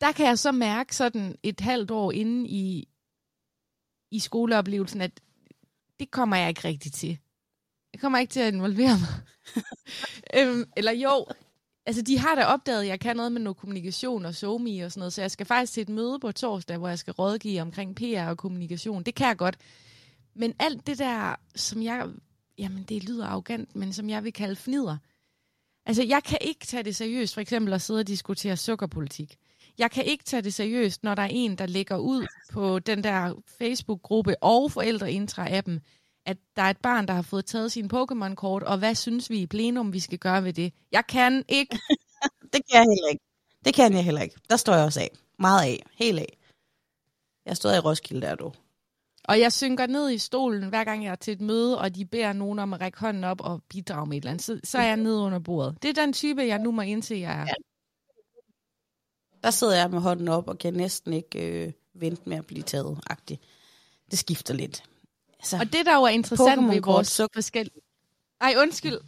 Der 0.00 0.12
kan 0.12 0.26
jeg 0.26 0.38
så 0.38 0.52
mærke 0.52 0.96
sådan 0.96 1.36
et 1.42 1.60
halvt 1.60 1.90
år 1.90 2.12
inde 2.12 2.48
i, 2.48 2.88
i 4.10 4.18
skoleoplevelsen, 4.18 5.00
at 5.00 5.20
det 6.00 6.10
kommer 6.10 6.36
jeg 6.36 6.48
ikke 6.48 6.64
rigtig 6.64 6.92
til. 6.92 7.18
Jeg 7.92 8.00
kommer 8.00 8.18
ikke 8.18 8.32
til 8.32 8.40
at 8.40 8.54
involvere 8.54 8.98
mig. 8.98 9.14
øhm, 10.36 10.72
eller 10.76 10.92
jo, 10.92 11.26
altså 11.88 12.02
de 12.02 12.18
har 12.18 12.34
da 12.34 12.44
opdaget, 12.44 12.80
at 12.80 12.88
jeg 12.88 13.00
kan 13.00 13.16
noget 13.16 13.32
med 13.32 13.40
noget 13.40 13.56
kommunikation 13.56 14.24
og 14.24 14.34
somi 14.34 14.80
og 14.80 14.92
sådan 14.92 15.00
noget, 15.00 15.12
så 15.12 15.20
jeg 15.20 15.30
skal 15.30 15.46
faktisk 15.46 15.72
til 15.72 15.80
et 15.80 15.88
møde 15.88 16.18
på 16.20 16.32
torsdag, 16.32 16.76
hvor 16.76 16.88
jeg 16.88 16.98
skal 16.98 17.12
rådgive 17.12 17.60
omkring 17.60 17.96
PR 17.96 18.28
og 18.28 18.38
kommunikation. 18.38 19.02
Det 19.02 19.14
kan 19.14 19.26
jeg 19.26 19.36
godt. 19.36 19.56
Men 20.34 20.54
alt 20.58 20.86
det 20.86 20.98
der, 20.98 21.34
som 21.56 21.82
jeg, 21.82 22.06
jamen 22.58 22.82
det 22.82 23.04
lyder 23.04 23.26
arrogant, 23.26 23.76
men 23.76 23.92
som 23.92 24.10
jeg 24.10 24.24
vil 24.24 24.32
kalde 24.32 24.56
fnider. 24.56 24.96
Altså 25.86 26.02
jeg 26.02 26.22
kan 26.24 26.38
ikke 26.40 26.66
tage 26.66 26.82
det 26.82 26.96
seriøst, 26.96 27.34
for 27.34 27.40
eksempel 27.40 27.74
at 27.74 27.82
sidde 27.82 28.00
og 28.00 28.06
diskutere 28.06 28.56
sukkerpolitik. 28.56 29.36
Jeg 29.78 29.90
kan 29.90 30.04
ikke 30.04 30.24
tage 30.24 30.42
det 30.42 30.54
seriøst, 30.54 31.04
når 31.04 31.14
der 31.14 31.22
er 31.22 31.30
en, 31.30 31.58
der 31.58 31.66
lægger 31.66 31.96
ud 31.96 32.26
på 32.52 32.78
den 32.78 33.04
der 33.04 33.34
Facebook-gruppe 33.58 34.42
og 34.42 34.70
forældreintra-appen, 34.70 35.80
at 36.28 36.36
der 36.56 36.62
er 36.62 36.70
et 36.70 36.76
barn, 36.76 37.08
der 37.08 37.14
har 37.14 37.22
fået 37.22 37.46
taget 37.46 37.72
sin 37.72 37.90
Pokémon-kort, 37.94 38.62
og 38.62 38.78
hvad 38.78 38.94
synes 38.94 39.30
vi 39.30 39.38
i 39.38 39.46
plenum, 39.46 39.92
vi 39.92 40.00
skal 40.00 40.18
gøre 40.18 40.44
ved 40.44 40.52
det? 40.52 40.72
Jeg 40.92 41.06
kan 41.06 41.44
ikke. 41.48 41.78
det 42.52 42.60
kan 42.66 42.74
jeg 42.80 42.86
heller 42.92 43.08
ikke. 43.10 43.24
Det 43.64 43.74
kan 43.74 43.92
jeg 43.92 44.04
heller 44.04 44.22
ikke. 44.22 44.36
Der 44.50 44.56
står 44.56 44.74
jeg 44.74 44.84
også 44.84 45.00
af. 45.00 45.10
Meget 45.38 45.62
af. 45.62 45.86
Helt 45.92 46.18
af. 46.18 46.38
Jeg 47.46 47.56
stod 47.56 47.74
i 47.74 47.78
Roskilde 47.78 48.26
der, 48.26 48.34
du. 48.34 48.52
Og 49.24 49.40
jeg 49.40 49.52
synker 49.52 49.86
ned 49.86 50.10
i 50.10 50.18
stolen, 50.18 50.68
hver 50.68 50.84
gang 50.84 51.04
jeg 51.04 51.10
er 51.10 51.16
til 51.16 51.32
et 51.32 51.40
møde, 51.40 51.78
og 51.78 51.94
de 51.94 52.04
beder 52.04 52.32
nogen 52.32 52.58
om 52.58 52.72
at 52.72 52.80
række 52.80 52.98
hånden 52.98 53.24
op 53.24 53.40
og 53.40 53.62
bidrage 53.68 54.06
med 54.06 54.16
et 54.16 54.20
eller 54.20 54.30
andet. 54.30 54.44
Så, 54.44 54.60
så 54.64 54.78
er 54.78 54.86
jeg 54.86 54.96
nede 54.96 55.20
under 55.20 55.38
bordet. 55.38 55.82
Det 55.82 55.88
er 55.88 56.02
den 56.02 56.12
type, 56.12 56.42
jeg 56.42 56.58
nu 56.58 56.70
må 56.70 56.82
indse, 56.82 57.14
jeg 57.14 57.32
er. 57.32 57.46
Ja. 57.46 57.54
Der 59.42 59.50
sidder 59.50 59.76
jeg 59.76 59.90
med 59.90 60.00
hånden 60.00 60.28
op 60.28 60.48
og 60.48 60.58
kan 60.58 60.74
næsten 60.74 61.12
ikke 61.12 61.64
øh, 61.66 61.72
vente 61.94 62.22
med 62.28 62.36
at 62.36 62.46
blive 62.46 62.62
taget. 62.62 62.98
-agtigt. 63.10 63.36
Det 64.10 64.18
skifter 64.18 64.54
lidt. 64.54 64.82
Altså, 65.38 65.56
og 65.56 65.72
det, 65.72 65.86
der 65.86 65.94
jo 65.94 66.02
er 66.02 66.08
interessant 66.08 66.68
ved 66.68 66.80
vores 66.82 67.08
så... 67.08 67.28
forskellige... 67.34 67.80
Ej, 68.40 68.54
undskyld. 68.58 69.00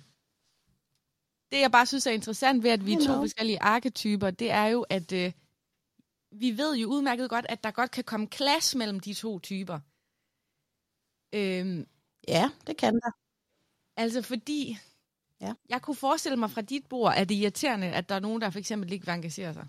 Det, 1.52 1.60
jeg 1.60 1.72
bare 1.72 1.86
synes 1.86 2.06
er 2.06 2.10
interessant 2.10 2.62
ved, 2.62 2.70
at 2.70 2.86
vi 2.86 2.92
er 2.92 3.06
to 3.06 3.14
forskellige 3.14 3.62
arketyper, 3.62 4.30
det 4.30 4.50
er 4.50 4.66
jo, 4.66 4.86
at 4.88 5.12
øh, 5.12 5.32
vi 6.30 6.58
ved 6.58 6.76
jo 6.76 6.88
udmærket 6.88 7.30
godt, 7.30 7.46
at 7.48 7.64
der 7.64 7.70
godt 7.70 7.90
kan 7.90 8.04
komme 8.04 8.26
klasse 8.26 8.78
mellem 8.78 9.00
de 9.00 9.14
to 9.14 9.38
typer. 9.38 9.80
Øhm, 11.32 11.86
ja, 12.28 12.50
det 12.66 12.76
kan 12.76 12.94
der. 12.94 13.10
Altså 13.96 14.22
fordi, 14.22 14.78
ja. 15.40 15.54
jeg 15.68 15.82
kunne 15.82 15.96
forestille 15.96 16.36
mig 16.36 16.50
fra 16.50 16.60
dit 16.60 16.86
bord, 16.86 17.14
at 17.16 17.28
det 17.28 17.36
er 17.36 17.40
irriterende, 17.40 17.86
at 17.86 18.08
der 18.08 18.14
er 18.14 18.20
nogen, 18.20 18.40
der 18.40 18.50
for 18.50 18.58
eksempel 18.58 18.92
ikke 18.92 19.06
vil 19.06 19.14
engagere 19.14 19.54
sig. 19.54 19.66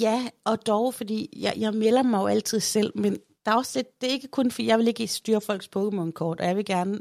Ja, 0.00 0.28
og 0.44 0.66
dog, 0.66 0.94
fordi 0.94 1.28
jeg, 1.36 1.54
jeg 1.56 1.74
melder 1.74 2.02
mig 2.02 2.18
jo 2.18 2.26
altid 2.26 2.60
selv, 2.60 2.92
men 2.94 3.18
der 3.46 3.52
er 3.52 3.56
også 3.56 3.78
lidt, 3.78 4.00
det 4.00 4.08
er 4.08 4.12
ikke 4.12 4.28
kun, 4.28 4.50
fordi 4.50 4.66
jeg 4.66 4.78
vil 4.78 4.88
ikke 4.88 5.06
styre 5.06 5.40
folks 5.40 5.68
Pokémon-kort, 5.76 6.40
og 6.40 6.46
jeg 6.46 6.56
vil 6.56 6.64
gerne, 6.64 6.98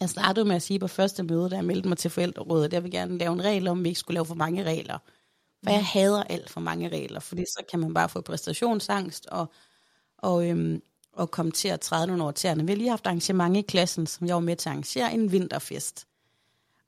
jeg 0.00 0.10
startede 0.10 0.46
med 0.46 0.56
at 0.56 0.62
sige 0.62 0.78
på 0.78 0.86
første 0.86 1.22
møde, 1.22 1.50
da 1.50 1.56
jeg 1.56 1.64
meldte 1.64 1.88
mig 1.88 1.98
til 1.98 2.10
forældrerådet, 2.10 2.72
jeg 2.72 2.82
vil 2.82 2.90
gerne 2.90 3.18
lave 3.18 3.32
en 3.32 3.44
regel 3.44 3.68
om, 3.68 3.78
at 3.78 3.84
vi 3.84 3.88
ikke 3.88 4.00
skulle 4.00 4.14
lave 4.14 4.26
for 4.26 4.34
mange 4.34 4.64
regler. 4.64 4.98
For 5.64 5.70
jeg 5.70 5.80
mm. 5.80 5.86
hader 5.86 6.22
alt 6.22 6.50
for 6.50 6.60
mange 6.60 6.88
regler, 6.88 7.20
fordi 7.20 7.42
så 7.42 7.64
kan 7.70 7.80
man 7.80 7.94
bare 7.94 8.08
få 8.08 8.20
præstationsangst 8.20 9.26
og, 9.26 9.52
og, 10.18 10.48
øhm, 10.48 10.82
og 11.12 11.30
komme 11.30 11.52
til 11.52 11.68
at 11.68 11.80
træde 11.80 12.06
nogle 12.06 12.22
over 12.22 12.32
tæerne. 12.32 12.66
Vi 12.66 12.72
har 12.72 12.76
lige 12.76 12.90
haft 12.90 13.06
arrangement 13.06 13.56
i 13.56 13.62
klassen, 13.62 14.06
som 14.06 14.26
jeg 14.26 14.34
var 14.34 14.40
med 14.40 14.56
til 14.56 14.68
at 14.68 14.72
arrangere, 14.72 15.14
en 15.14 15.32
vinterfest. 15.32 16.06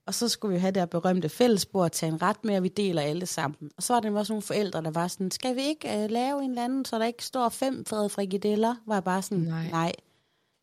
Og 0.08 0.14
så 0.14 0.28
skulle 0.28 0.54
vi 0.54 0.60
have 0.60 0.70
det 0.70 0.80
her 0.80 0.86
berømte 0.86 1.28
fællesbord 1.28 1.84
og 1.84 1.92
tage 1.92 2.12
en 2.12 2.22
ret 2.22 2.44
med, 2.44 2.56
og 2.56 2.62
vi 2.62 2.68
deler 2.68 3.02
alle 3.02 3.26
sammen. 3.26 3.70
Og 3.76 3.82
så 3.82 3.92
var 3.92 4.00
der 4.00 4.18
også 4.18 4.32
nogle 4.32 4.42
forældre, 4.42 4.82
der 4.82 4.90
var 4.90 5.08
sådan, 5.08 5.30
skal 5.30 5.56
vi 5.56 5.60
ikke 5.60 5.88
uh, 5.88 6.10
lave 6.10 6.44
en 6.44 6.50
eller 6.50 6.64
anden, 6.64 6.84
så 6.84 6.98
der 6.98 7.04
ikke 7.04 7.24
står 7.24 7.48
fem 7.48 7.84
fede 7.84 8.08
frikadeller? 8.08 8.74
Var 8.86 8.94
jeg 8.94 9.04
bare 9.04 9.22
sådan, 9.22 9.38
nej. 9.38 9.70
nej. 9.70 9.92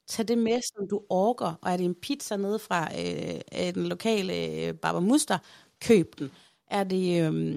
Tag 0.07 0.27
det 0.27 0.37
med, 0.37 0.61
som 0.61 0.87
du 0.87 1.01
orker. 1.09 1.53
Og 1.61 1.71
er 1.71 1.77
det 1.77 1.85
en 1.85 1.95
pizza 1.95 2.37
nede 2.37 2.59
fra 2.59 2.89
øh, 2.99 3.73
den 3.75 3.87
lokale 3.87 4.33
øh, 4.33 4.73
Baba 4.73 4.99
Muster, 4.99 5.37
køb 5.81 6.19
den. 6.19 6.31
Er 6.67 6.83
det 6.83 7.21
øh, 7.23 7.55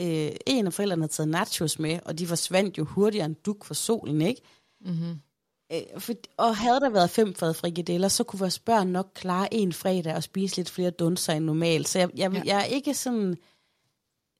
øh, 0.00 0.32
en 0.46 0.66
af 0.66 0.72
forældrene 0.72 1.02
har 1.02 1.08
taget 1.08 1.28
nachos 1.28 1.78
med, 1.78 1.98
og 2.04 2.18
de 2.18 2.26
forsvandt 2.26 2.78
jo 2.78 2.84
hurtigere 2.84 3.26
end 3.26 3.36
duk 3.46 3.64
for 3.64 3.74
solen, 3.74 4.22
ikke? 4.22 4.42
Mm-hmm. 4.80 5.20
Øh, 5.72 6.00
for, 6.00 6.12
og 6.36 6.56
havde 6.56 6.80
der 6.80 6.90
været 6.90 7.10
fem 7.10 7.34
fad 7.34 7.54
frikadeller, 7.54 8.08
så 8.08 8.24
kunne 8.24 8.40
vores 8.40 8.58
børn 8.58 8.88
nok 8.88 9.10
klare 9.14 9.54
en 9.54 9.72
fredag 9.72 10.14
og 10.14 10.22
spise 10.22 10.56
lidt 10.56 10.70
flere 10.70 10.90
dunser 10.90 11.32
end 11.32 11.44
normalt. 11.44 11.88
Så 11.88 11.98
jeg, 11.98 12.10
jeg, 12.16 12.32
ja. 12.32 12.42
jeg 12.44 12.60
er 12.60 12.64
ikke 12.64 12.94
sådan... 12.94 13.36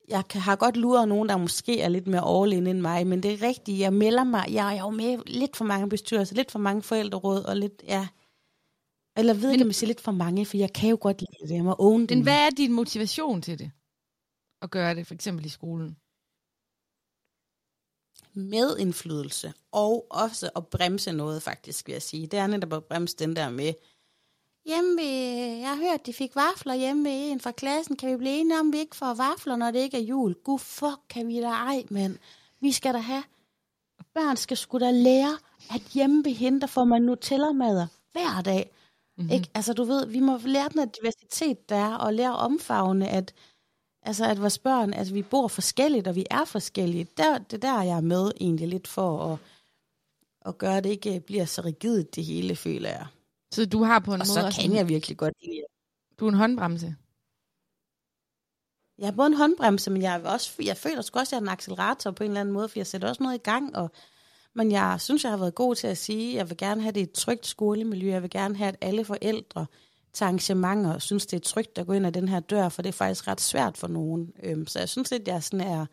Jeg 0.09 0.29
kan, 0.29 0.41
har 0.41 0.57
godt 0.57 0.77
luret 0.77 1.09
nogen, 1.09 1.29
der 1.29 1.37
måske 1.37 1.81
er 1.81 1.89
lidt 1.89 2.07
mere 2.07 2.43
all 2.43 2.53
end 2.53 2.81
mig, 2.81 3.07
men 3.07 3.23
det 3.23 3.33
er 3.33 3.43
rigtigt, 3.43 3.79
jeg 3.79 3.93
melder 3.93 4.25
mig. 4.25 4.45
Jeg, 4.49 4.55
jeg 4.55 4.77
er 4.77 4.81
jo 4.81 4.91
med 4.91 5.19
lidt 5.27 5.57
for 5.57 5.65
mange 5.65 5.89
bestyrelser, 5.89 6.37
lidt 6.37 6.51
for 6.51 6.59
mange 6.59 6.83
forældreråd, 6.83 7.45
og 7.45 7.57
lidt, 7.57 7.83
ja... 7.89 8.09
Eller 9.17 9.35
ved 9.35 9.61
om 9.61 9.67
jeg 9.67 9.75
siger 9.75 9.89
lidt 9.89 10.01
for 10.01 10.13
mange, 10.13 10.47
for 10.47 10.57
jeg 10.57 10.73
kan 10.73 10.91
jo 10.91 10.99
godt 11.01 11.21
lide 11.21 11.49
det. 11.49 11.55
Jeg 11.55 11.65
må 11.65 11.77
own. 11.79 12.07
Men 12.11 12.23
hvad 12.23 12.47
er 12.47 12.51
din 12.51 12.73
motivation 12.73 13.43
til 13.43 13.59
det? 13.59 13.71
At 14.63 14.71
gøre 14.71 14.95
det, 14.95 15.07
for 15.07 15.15
eksempel 15.15 15.47
i 15.47 15.49
skolen? 15.49 15.97
Medindflydelse, 18.35 19.53
og 19.73 20.07
også 20.11 20.51
at 20.57 20.67
bremse 20.67 21.13
noget 21.13 21.43
faktisk, 21.43 21.87
vil 21.87 21.93
jeg 21.93 22.03
sige. 22.03 22.27
Det 22.27 22.39
er 22.39 22.47
netop 22.47 22.73
at 22.73 22.85
bremse 22.85 23.17
den 23.17 23.37
der 23.37 23.51
med, 23.51 23.73
hjemme 24.67 25.03
ved, 25.03 25.59
jeg 25.59 25.69
har 25.69 25.91
hørt, 25.91 26.07
de 26.07 26.13
fik 26.13 26.37
vafler 26.37 26.75
hjemme 26.75 27.05
ved 27.05 27.31
en 27.31 27.41
fra 27.41 27.51
klassen. 27.51 27.97
Kan 27.97 28.11
vi 28.11 28.17
blive 28.17 28.41
enige 28.41 28.61
om, 28.61 28.73
vi 28.73 28.79
ikke 28.79 28.97
får 28.97 29.15
vafler, 29.15 29.57
når 29.57 29.71
det 29.71 29.79
ikke 29.79 29.97
er 29.97 30.03
jul? 30.03 30.35
Gud, 30.35 30.59
fuck, 30.59 31.01
kan 31.09 31.29
vi 31.29 31.41
da 31.41 31.47
ej, 31.47 31.85
mand. 31.91 32.19
Vi 32.61 32.73
skal 32.73 32.95
da 32.95 32.99
have. 32.99 33.23
Børn 34.15 34.37
skal 34.37 34.57
sgu 34.57 34.79
da 34.79 34.91
lære, 34.91 35.39
at 35.71 35.81
hjemme 35.81 36.25
ved 36.25 36.33
hende, 36.33 36.61
der 36.61 36.67
får 36.67 36.85
man 36.85 37.03
Nutella-mader 37.03 37.87
hver 38.13 38.43
dag. 38.45 38.71
Mm-hmm. 39.17 39.31
Ikke? 39.31 39.51
Altså, 39.55 39.73
du 39.73 39.85
ved, 39.85 40.07
vi 40.07 40.21
må 40.21 40.39
lære 40.45 40.69
den 40.69 40.79
af 40.79 40.89
diversitet, 40.89 41.69
der 41.69 41.77
er, 41.77 41.95
og 41.95 42.15
lære 42.15 42.37
omfavne, 42.37 43.09
at 43.09 43.35
Altså, 44.05 44.25
at 44.25 44.41
vores 44.41 44.59
børn, 44.59 44.93
altså 44.93 45.15
vi 45.15 45.23
bor 45.23 45.49
forskelligt, 45.49 46.07
og 46.07 46.15
vi 46.15 46.27
er 46.31 46.45
forskellige. 46.45 47.07
Der, 47.17 47.39
det 47.39 47.63
der 47.63 47.83
jeg 47.83 47.97
er 47.97 48.01
med 48.01 48.31
egentlig 48.41 48.69
lidt 48.69 48.89
for 48.89 49.33
at, 49.33 49.39
at 50.47 50.59
gøre, 50.59 50.77
at 50.77 50.85
det 50.85 50.91
ikke 50.91 51.21
bliver 51.21 51.45
så 51.45 51.63
rigidt 51.63 52.15
det 52.17 52.25
hele, 52.25 52.57
føler 52.57 52.89
jeg. 52.89 53.07
Så 53.51 53.67
du 53.67 53.83
har 53.83 53.99
på 53.99 54.15
en 54.15 54.21
og 54.21 54.27
måde... 54.27 54.47
Og 54.47 54.53
så 54.53 54.61
kan 54.61 54.75
jeg 54.75 54.89
virkelig 54.89 55.17
godt 55.17 55.35
lide 55.43 55.63
Du 56.21 56.25
er 56.27 56.29
en 56.29 56.35
håndbremse? 56.35 56.97
Jeg 58.99 59.07
er 59.09 59.13
både 59.13 59.27
en 59.27 59.35
håndbremse, 59.35 59.91
men 59.91 60.03
jeg, 60.03 60.21
er 60.21 60.29
også, 60.29 60.53
jeg 60.65 60.77
føler 60.77 60.99
også, 60.99 61.13
at 61.21 61.33
jeg 61.33 61.37
er 61.37 61.43
en 61.43 61.49
accelerator 61.49 62.11
på 62.11 62.25
en 62.25 62.31
eller 62.31 62.41
anden 62.41 62.53
måde, 62.53 62.69
for 62.69 62.79
jeg 62.79 62.87
sætter 62.87 63.09
også 63.09 63.23
noget 63.23 63.35
i 63.35 63.43
gang, 63.43 63.77
og, 63.77 63.91
men 64.55 64.73
jeg 64.73 65.01
synes, 65.01 65.25
jeg 65.25 65.33
har 65.33 65.39
været 65.39 65.55
god 65.55 65.75
til 65.75 65.87
at 65.87 65.99
sige, 65.99 66.31
at 66.31 66.37
jeg 66.37 66.49
vil 66.49 66.57
gerne 66.57 66.83
have 66.83 66.93
det 66.93 67.03
et 67.03 67.13
trygt 67.13 67.47
skolemiljø, 67.47 68.11
jeg 68.11 68.23
vil 68.23 68.31
gerne 68.31 68.57
have, 68.57 68.69
at 68.69 68.77
alle 68.81 69.05
forældre 69.05 69.67
til 70.15 70.25
arrangementer, 70.25 70.95
og 70.95 71.03
synes, 71.03 71.27
det 71.27 71.37
er 71.37 71.41
trygt 71.41 71.79
at 71.79 71.87
gå 71.87 71.93
ind 71.93 72.07
ad 72.07 72.13
den 72.13 72.29
her 72.29 72.41
dør, 72.41 72.69
for 72.69 72.83
det 72.83 72.89
er 72.89 72.93
faktisk 72.93 73.29
ret 73.29 73.41
svært 73.41 73.79
for 73.79 73.89
nogen. 73.89 74.33
Øhm, 74.43 74.67
så 74.67 74.79
jeg 74.79 74.89
synes 74.89 75.13
at 75.13 75.29
jeg 75.29 75.43
sådan 75.43 75.67
er, 75.67 75.87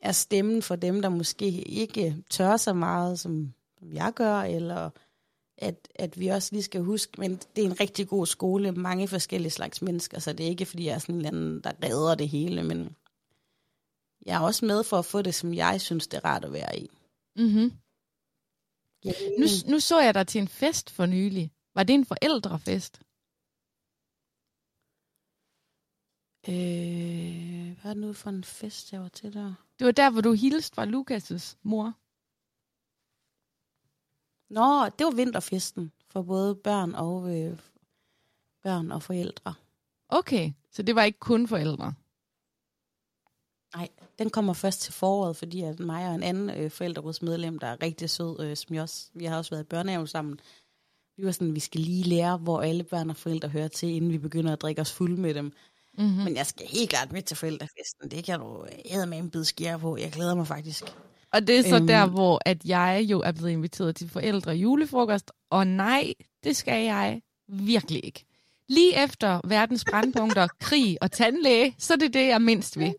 er 0.00 0.12
stemmen 0.12 0.62
for 0.62 0.76
dem, 0.76 1.02
der 1.02 1.08
måske 1.08 1.50
ikke 1.62 2.16
tør 2.30 2.56
så 2.56 2.72
meget, 2.72 3.20
som, 3.20 3.52
som 3.78 3.92
jeg 3.92 4.12
gør, 4.14 4.36
eller 4.36 4.90
at, 5.58 5.88
at 5.94 6.20
vi 6.20 6.28
også 6.28 6.48
lige 6.52 6.62
skal 6.62 6.80
huske, 6.80 7.20
men 7.20 7.40
det 7.56 7.64
er 7.64 7.68
en 7.68 7.80
rigtig 7.80 8.08
god 8.08 8.26
skole, 8.26 8.72
mange 8.72 9.08
forskellige 9.08 9.50
slags 9.50 9.82
mennesker, 9.82 10.18
så 10.18 10.32
det 10.32 10.46
er 10.46 10.50
ikke, 10.50 10.66
fordi 10.66 10.84
jeg 10.84 10.94
er 10.94 10.98
sådan 10.98 11.14
en 11.14 11.24
anden, 11.24 11.60
der 11.60 11.72
redder 11.82 12.14
det 12.14 12.28
hele, 12.28 12.62
men 12.62 12.96
jeg 14.26 14.36
er 14.36 14.40
også 14.40 14.64
med 14.64 14.84
for 14.84 14.98
at 14.98 15.04
få 15.04 15.22
det, 15.22 15.34
som 15.34 15.54
jeg 15.54 15.80
synes, 15.80 16.06
det 16.06 16.16
er 16.16 16.24
rart 16.24 16.44
at 16.44 16.52
være 16.52 16.78
i. 16.78 16.90
Mm-hmm. 17.36 17.72
Ja. 19.04 19.12
Nu, 19.38 19.46
nu 19.72 19.80
så 19.80 20.00
jeg 20.00 20.14
dig 20.14 20.26
til 20.26 20.40
en 20.40 20.48
fest 20.48 20.90
for 20.90 21.06
nylig. 21.06 21.52
Var 21.74 21.82
det 21.82 21.94
en 21.94 22.04
forældrefest? 22.04 23.00
Øh, 26.48 27.80
hvad 27.80 27.90
er 27.90 27.94
det 27.94 27.96
nu 27.96 28.12
for 28.12 28.30
en 28.30 28.44
fest, 28.44 28.92
jeg 28.92 29.00
var 29.00 29.08
til 29.08 29.32
der? 29.32 29.54
Det 29.78 29.84
var 29.84 29.92
der, 29.92 30.10
hvor 30.10 30.20
du 30.20 30.32
hilste 30.32 30.74
fra 30.74 30.84
Lukas' 30.84 31.56
mor. 31.62 31.94
Nå, 34.48 34.88
det 34.98 35.06
var 35.06 35.10
vinterfesten 35.10 35.92
for 36.08 36.22
både 36.22 36.54
børn 36.54 36.94
og 36.94 37.38
øh, 37.38 37.58
børn 38.62 38.92
og 38.92 39.02
forældre. 39.02 39.54
Okay, 40.08 40.52
så 40.70 40.82
det 40.82 40.94
var 40.94 41.02
ikke 41.02 41.18
kun 41.18 41.48
forældre? 41.48 41.94
Nej, 43.74 43.88
den 44.18 44.30
kommer 44.30 44.52
først 44.52 44.80
til 44.80 44.92
foråret, 44.92 45.36
fordi 45.36 45.62
at 45.62 45.80
mig 45.80 46.08
og 46.08 46.14
en 46.14 46.22
anden 46.22 46.50
øh, 46.50 46.70
forældrerådsmedlem, 46.70 47.58
der 47.58 47.66
er 47.66 47.82
rigtig 47.82 48.10
sød, 48.10 48.40
øh, 48.40 48.56
som 48.56 48.74
jeg 48.74 48.82
også, 48.82 49.10
vi 49.14 49.24
har 49.24 49.36
også 49.36 49.50
været 49.50 49.64
i 49.64 49.66
børnehave 49.66 50.08
sammen, 50.08 50.40
vi 51.16 51.24
var 51.24 51.32
sådan, 51.32 51.54
vi 51.54 51.60
skal 51.60 51.80
lige 51.80 52.04
lære, 52.08 52.36
hvor 52.36 52.60
alle 52.60 52.84
børn 52.84 53.10
og 53.10 53.16
forældre 53.16 53.48
hører 53.48 53.68
til, 53.68 53.88
inden 53.88 54.12
vi 54.12 54.18
begynder 54.18 54.52
at 54.52 54.60
drikke 54.60 54.80
os 54.80 54.92
fuld 54.92 55.16
med 55.16 55.34
dem. 55.34 55.52
Mm-hmm. 55.98 56.24
Men 56.24 56.36
jeg 56.36 56.46
skal 56.46 56.66
helt 56.66 56.90
klart 56.90 57.12
med 57.12 57.22
til 57.22 57.36
forældrefesten. 57.36 58.10
Det 58.10 58.24
kan 58.24 58.40
du 58.40 58.66
æde 58.84 59.06
med 59.06 59.18
en 59.18 59.30
bid 59.30 59.44
skære 59.44 59.78
på. 59.78 59.96
Jeg 59.96 60.12
glæder 60.12 60.34
mig 60.34 60.46
faktisk. 60.46 60.84
Og 61.32 61.46
det 61.46 61.58
er 61.58 61.62
så 61.62 61.76
øhm, 61.76 61.86
der, 61.86 62.06
hvor 62.06 62.40
at 62.46 62.64
jeg 62.64 63.06
jo 63.10 63.20
er 63.20 63.32
blevet 63.32 63.50
inviteret 63.50 63.96
til 63.96 64.08
forældre 64.10 64.52
julefrokost. 64.52 65.32
Og 65.50 65.66
nej, 65.66 66.14
det 66.44 66.56
skal 66.56 66.84
jeg 66.84 67.22
virkelig 67.48 68.04
ikke. 68.04 68.24
Lige 68.68 69.04
efter 69.04 69.40
verdens 69.44 69.84
brandpunkter, 69.90 70.48
krig 70.66 70.98
og 71.02 71.12
tandlæge, 71.12 71.74
så 71.78 71.92
er 71.92 71.96
det 71.96 72.14
det, 72.14 72.28
jeg 72.28 72.42
mindst 72.42 72.78
vil. 72.78 72.94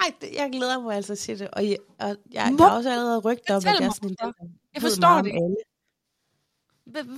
Nej, 0.00 0.30
jeg 0.34 0.50
glæder 0.52 0.80
mig 0.80 0.96
altså 0.96 1.16
til 1.16 1.38
det. 1.38 1.48
Og 1.50 1.68
jeg, 1.68 1.76
og 1.98 2.08
jeg, 2.08 2.16
jeg 2.32 2.56
har 2.58 2.76
også 2.76 2.90
allerede 2.90 3.18
rygter 3.18 3.54
om, 3.54 3.62
at 3.66 3.80
jeg 3.80 3.92
sådan 3.92 4.10
en 4.10 4.58
Jeg 4.74 4.82
forstår 4.82 5.22
det. 5.22 5.32
alle. 5.32 5.56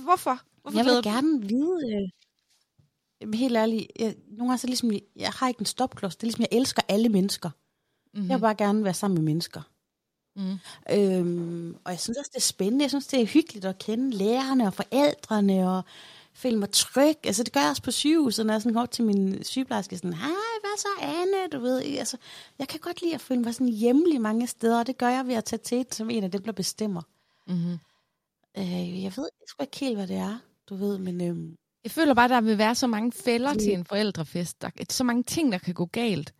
Hvorfor? 0.03 0.39
Hvorfor 0.61 0.77
Jeg 0.77 0.85
vil 0.85 1.03
gerne 1.03 1.41
vide... 1.41 2.11
Jamen, 3.21 3.33
helt 3.33 3.57
ærligt, 3.57 3.91
jeg, 3.99 4.15
nogle 4.27 4.49
gange 4.49 4.57
så 4.57 4.67
ligesom, 4.67 4.91
jeg 5.15 5.29
har 5.29 5.47
ikke 5.47 5.59
en 5.59 5.65
stopklods. 5.65 6.15
Det 6.15 6.23
er 6.23 6.27
ligesom, 6.27 6.45
jeg 6.51 6.57
elsker 6.59 6.81
alle 6.87 7.09
mennesker. 7.09 7.49
Mm-hmm. 8.13 8.29
Jeg 8.29 8.37
vil 8.37 8.41
bare 8.41 8.55
gerne 8.55 8.83
være 8.83 8.93
sammen 8.93 9.15
med 9.15 9.23
mennesker. 9.23 9.61
Mhm. 10.35 10.57
Øhm, 10.91 11.75
og 11.83 11.91
jeg 11.91 11.99
synes 11.99 12.17
også, 12.17 12.31
det 12.33 12.37
er 12.37 12.41
spændende. 12.41 12.83
Jeg 12.83 12.91
synes, 12.91 13.07
det 13.07 13.21
er 13.21 13.25
hyggeligt 13.25 13.65
at 13.65 13.77
kende 13.77 14.09
lærerne 14.09 14.67
og 14.67 14.73
forældrene 14.73 15.77
og 15.77 15.83
føle 16.33 16.57
mig 16.57 16.71
tryg. 16.71 17.17
Altså, 17.23 17.43
det 17.43 17.53
gør 17.53 17.59
jeg 17.59 17.69
også 17.69 17.83
på 17.83 17.91
sygehuset, 17.91 18.45
når 18.45 18.53
jeg 18.53 18.61
sådan 18.61 18.73
går 18.73 18.85
til 18.85 19.05
min 19.05 19.43
sygeplejerske. 19.43 19.97
Sådan, 19.97 20.13
hej, 20.13 20.29
hvad 20.61 20.77
så, 20.77 20.87
Anne? 21.01 21.49
Du 21.51 21.59
ved, 21.59 21.83
altså, 21.83 22.17
jeg 22.59 22.67
kan 22.67 22.79
godt 22.79 23.01
lide 23.01 23.15
at 23.15 23.21
føle 23.21 23.41
mig 23.41 23.53
sådan 23.53 23.67
hjemmelig 23.67 24.21
mange 24.21 24.47
steder, 24.47 24.79
og 24.79 24.87
det 24.87 24.97
gør 24.97 25.09
jeg 25.09 25.27
ved 25.27 25.35
at 25.35 25.45
tage 25.45 25.59
til 25.59 25.85
som 25.91 26.09
en 26.09 26.23
af 26.23 26.31
dem, 26.31 26.43
der 26.43 26.51
bestemmer. 26.51 27.01
Mm-hmm. 27.47 27.77
Øh, 28.57 29.03
jeg 29.03 29.13
ved 29.17 29.29
sgu 29.47 29.63
ikke 29.63 29.79
helt, 29.79 29.95
hvad 29.95 30.07
det 30.07 30.15
er, 30.15 30.37
du 30.69 30.75
ved, 30.75 30.97
men... 30.97 31.21
Øhm, 31.21 31.55
Jeg 31.89 31.93
føler 31.93 32.13
bare, 32.13 32.27
der 32.29 32.41
vil 32.41 32.57
være 32.57 32.75
så 32.75 32.87
mange 32.87 33.11
fælder 33.11 33.53
Mm. 33.53 33.59
til 33.59 33.73
en 33.73 33.85
forældrefest. 33.85 34.61
Der 34.61 34.69
er 34.79 34.85
så 34.89 35.03
mange 35.03 35.23
ting, 35.23 35.51
der 35.51 35.57
kan 35.57 35.73
gå 35.73 35.85
galt. 35.85 36.33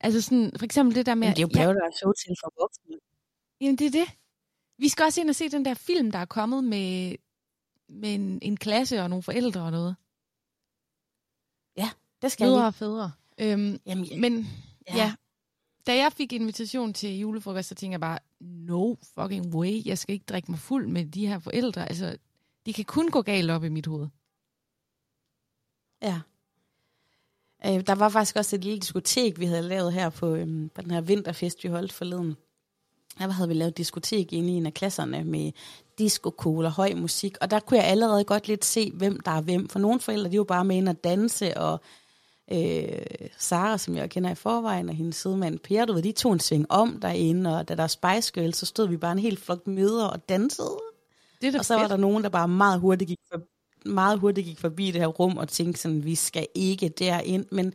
Altså 0.00 0.20
sådan, 0.20 0.52
for 0.58 0.64
eksempel 0.64 0.94
det 0.94 1.06
der 1.06 1.14
med... 1.14 1.28
men 1.28 1.36
det 1.36 1.38
er 1.38 1.42
jo 1.42 1.48
ja, 1.54 1.58
bjerget, 1.58 1.76
der 1.76 1.86
er 1.86 1.96
show 1.96 2.12
til 2.12 2.34
for 2.44 2.52
voksne. 2.62 2.96
jamen, 3.60 3.76
det 3.76 3.86
er 3.86 3.90
det. 3.90 4.08
Vi 4.78 4.88
skal 4.88 5.04
også 5.04 5.20
ind 5.20 5.28
og 5.28 5.34
se 5.36 5.48
den 5.48 5.64
der 5.64 5.74
film, 5.74 6.12
der 6.12 6.18
er 6.18 6.24
kommet 6.24 6.64
med, 6.64 7.16
med 7.88 8.14
en, 8.14 8.38
en 8.42 8.56
klasse 8.56 9.02
og 9.02 9.10
nogle 9.10 9.22
forældre 9.22 9.62
og 9.62 9.70
noget. 9.70 9.96
Det 12.22 12.32
skal 12.32 12.46
Mødre 12.46 12.66
og 12.66 12.74
fædre. 12.74 13.12
Øhm, 13.38 13.80
Jamen, 13.86 14.04
jeg, 14.10 14.20
men 14.20 14.46
ja. 14.88 14.96
ja. 14.96 15.02
ja, 15.02 15.14
da 15.86 15.96
jeg 15.96 16.12
fik 16.12 16.32
invitation 16.32 16.92
til 16.94 17.18
julefrokost, 17.18 17.68
så 17.68 17.74
tænkte 17.74 17.92
jeg 17.92 18.00
bare, 18.00 18.18
no 18.40 18.94
fucking 19.14 19.54
way, 19.54 19.86
jeg 19.86 19.98
skal 19.98 20.12
ikke 20.12 20.24
drikke 20.28 20.50
mig 20.50 20.60
fuld 20.60 20.86
med 20.86 21.06
de 21.06 21.26
her 21.26 21.38
forældre. 21.38 21.88
Altså, 21.88 22.16
de 22.66 22.72
kan 22.72 22.84
kun 22.84 23.10
gå 23.10 23.22
galt 23.22 23.50
op 23.50 23.64
i 23.64 23.68
mit 23.68 23.86
hoved. 23.86 24.08
Ja. 26.06 26.20
Øh, 27.66 27.86
der 27.86 27.94
var 27.94 28.08
faktisk 28.08 28.36
også 28.36 28.56
et 28.56 28.64
lille 28.64 28.80
diskotek, 28.80 29.38
vi 29.38 29.46
havde 29.46 29.62
lavet 29.62 29.92
her 29.92 30.10
på, 30.10 30.34
øhm, 30.34 30.68
på 30.74 30.82
den 30.82 30.90
her 30.90 31.00
vinterfest, 31.00 31.64
vi 31.64 31.68
holdt 31.68 31.92
forleden. 31.92 32.36
Der 33.18 33.28
havde 33.28 33.48
vi 33.48 33.54
lavet 33.54 33.76
diskotek 33.76 34.32
inde 34.32 34.48
i 34.48 34.52
en 34.52 34.66
af 34.66 34.74
klasserne 34.74 35.24
med 35.24 35.52
disco, 35.98 36.30
cola, 36.30 36.68
høj 36.68 36.94
musik. 36.94 37.36
Og 37.40 37.50
der 37.50 37.60
kunne 37.60 37.78
jeg 37.78 37.86
allerede 37.86 38.24
godt 38.24 38.48
lidt 38.48 38.64
se, 38.64 38.90
hvem 38.94 39.20
der 39.20 39.30
er 39.30 39.40
hvem. 39.40 39.68
For 39.68 39.78
nogle 39.78 40.00
forældre, 40.00 40.30
de 40.30 40.36
jo 40.36 40.44
bare 40.44 40.64
med 40.64 40.76
ind 40.76 40.88
at 40.88 41.04
danse, 41.04 41.56
og 41.56 41.80
øh, 42.52 43.06
Sara, 43.38 43.78
som 43.78 43.96
jeg 43.96 44.10
kender 44.10 44.30
i 44.30 44.34
forvejen, 44.34 44.88
og 44.88 44.94
hendes 44.94 45.16
sidemand 45.16 45.58
Per, 45.58 45.84
du 45.84 45.92
ved, 45.92 46.02
de 46.02 46.12
tog 46.12 46.32
en 46.32 46.40
sving 46.40 46.66
om 46.68 47.00
derinde, 47.02 47.58
og 47.58 47.68
da 47.68 47.74
der 47.74 47.82
er 47.82 47.86
Spice 47.86 48.32
Girls, 48.32 48.56
så 48.56 48.66
stod 48.66 48.88
vi 48.88 48.96
bare 48.96 49.12
en 49.12 49.18
helt 49.18 49.40
flok 49.40 49.66
møder 49.66 50.06
og 50.06 50.28
dansede. 50.28 50.78
Det 51.40 51.54
er 51.54 51.58
Og 51.58 51.64
så 51.64 51.74
var 51.74 51.80
fedt. 51.80 51.90
der 51.90 51.96
nogen, 51.96 52.22
der 52.22 52.28
bare 52.30 52.48
meget 52.48 52.80
hurtigt 52.80 53.08
gik 53.08 53.18
forbi, 53.30 53.44
meget 53.86 54.18
hurtigt 54.18 54.46
gik 54.46 54.58
forbi 54.58 54.86
det 54.90 55.00
her 55.00 55.06
rum 55.06 55.36
og 55.36 55.48
tænkte 55.48 55.80
sådan, 55.80 56.04
vi 56.04 56.14
skal 56.14 56.46
ikke 56.54 56.88
derind. 56.88 57.46
Men 57.50 57.74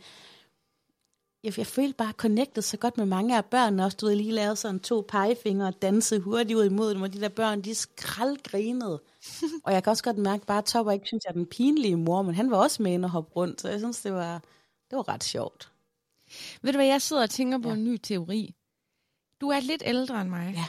jeg, 1.44 1.58
jeg 1.58 1.68
følte 1.68 1.94
bare 1.98 2.12
connected 2.14 2.62
så 2.62 2.78
godt 2.78 2.98
med 2.98 3.06
mange 3.06 3.38
af 3.38 3.46
børnene 3.46 3.86
også. 3.86 3.98
Du 4.02 4.06
havde 4.06 4.18
lige 4.18 4.32
lavet 4.32 4.58
sådan 4.58 4.80
to 4.80 5.06
pegefingre 5.08 5.68
og 5.68 5.82
dansede 5.82 6.20
hurtigt 6.22 6.58
ud 6.58 6.66
imod 6.66 6.94
dem, 6.94 7.02
og 7.02 7.14
de 7.14 7.22
der 7.22 7.30
børn, 7.30 7.62
de 7.62 7.76
skraldgrinede. 7.76 9.02
og 9.66 9.74
jeg 9.74 9.84
kan 9.84 9.92
også 9.92 10.04
godt 10.04 10.18
mærke, 10.18 10.46
bare 10.46 10.62
Topper 10.62 10.92
ikke 10.92 11.06
synes, 11.08 11.24
jeg 11.26 11.30
er 11.30 11.34
den 11.34 11.46
pinlige 11.46 11.96
mor, 11.96 12.22
men 12.22 12.36
han 12.36 12.52
var 12.52 12.58
også 12.58 12.84
med 12.84 12.92
ind 12.94 13.06
og 13.06 13.12
hoppe 13.12 13.32
rundt, 13.36 13.62
så 13.62 13.70
jeg 13.70 13.80
synes, 13.80 14.02
det 14.02 14.14
var, 14.14 14.34
det 14.90 14.98
var 14.98 15.08
ret 15.10 15.24
sjovt. 15.24 15.72
Ved 16.62 16.72
du 16.74 16.78
hvad, 16.78 16.86
jeg 16.88 17.02
sidder 17.02 17.24
og 17.24 17.30
tænker 17.30 17.58
på 17.58 17.70
Ja. 17.70 17.74
ja. 17.74 17.80
en 17.80 17.86
ny 17.86 17.98
teori. 17.98 18.56
Du 19.42 19.50
er 19.50 19.60
lidt 19.60 19.84
ældre 19.86 20.22
end 20.22 20.30
mig. 20.30 20.54
Ja. 20.56 20.66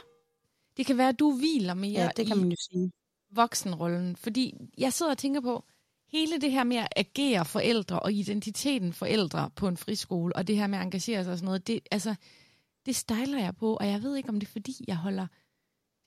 Det 0.76 0.86
kan 0.86 0.98
være, 0.98 1.08
at 1.08 1.18
du 1.18 1.36
hviler 1.38 1.74
mere 1.74 1.92
Ja, 2.02 2.08
det 2.16 2.26
kan 2.26 2.36
i 2.36 2.40
man 2.40 2.50
jo 2.50 2.56
sige. 2.60 2.92
Voksenrollen. 3.32 4.16
Fordi 4.16 4.54
jeg 4.78 4.92
sidder 4.92 5.12
og 5.12 5.18
tænker 5.18 5.40
på, 5.40 5.64
hele 6.12 6.40
det 6.40 6.52
her 6.52 6.64
med 6.64 6.76
at 6.76 6.88
agere 6.96 7.44
forældre 7.44 7.98
og 8.00 8.12
identiteten 8.12 8.92
forældre 8.92 9.50
på 9.56 9.68
en 9.68 9.76
friskole, 9.76 10.36
og 10.36 10.46
det 10.46 10.56
her 10.56 10.66
med 10.66 10.78
at 10.78 10.84
engagere 10.84 11.24
sig 11.24 11.32
og 11.32 11.38
sådan 11.38 11.46
noget, 11.46 11.66
det, 11.66 11.80
altså, 11.90 12.14
det 12.86 12.96
stejler 12.96 13.38
jeg 13.38 13.56
på, 13.56 13.76
og 13.76 13.88
jeg 13.88 14.02
ved 14.02 14.16
ikke, 14.16 14.28
om 14.28 14.40
det 14.40 14.46
er 14.46 14.52
fordi, 14.52 14.84
jeg 14.88 14.96
holder 14.96 15.26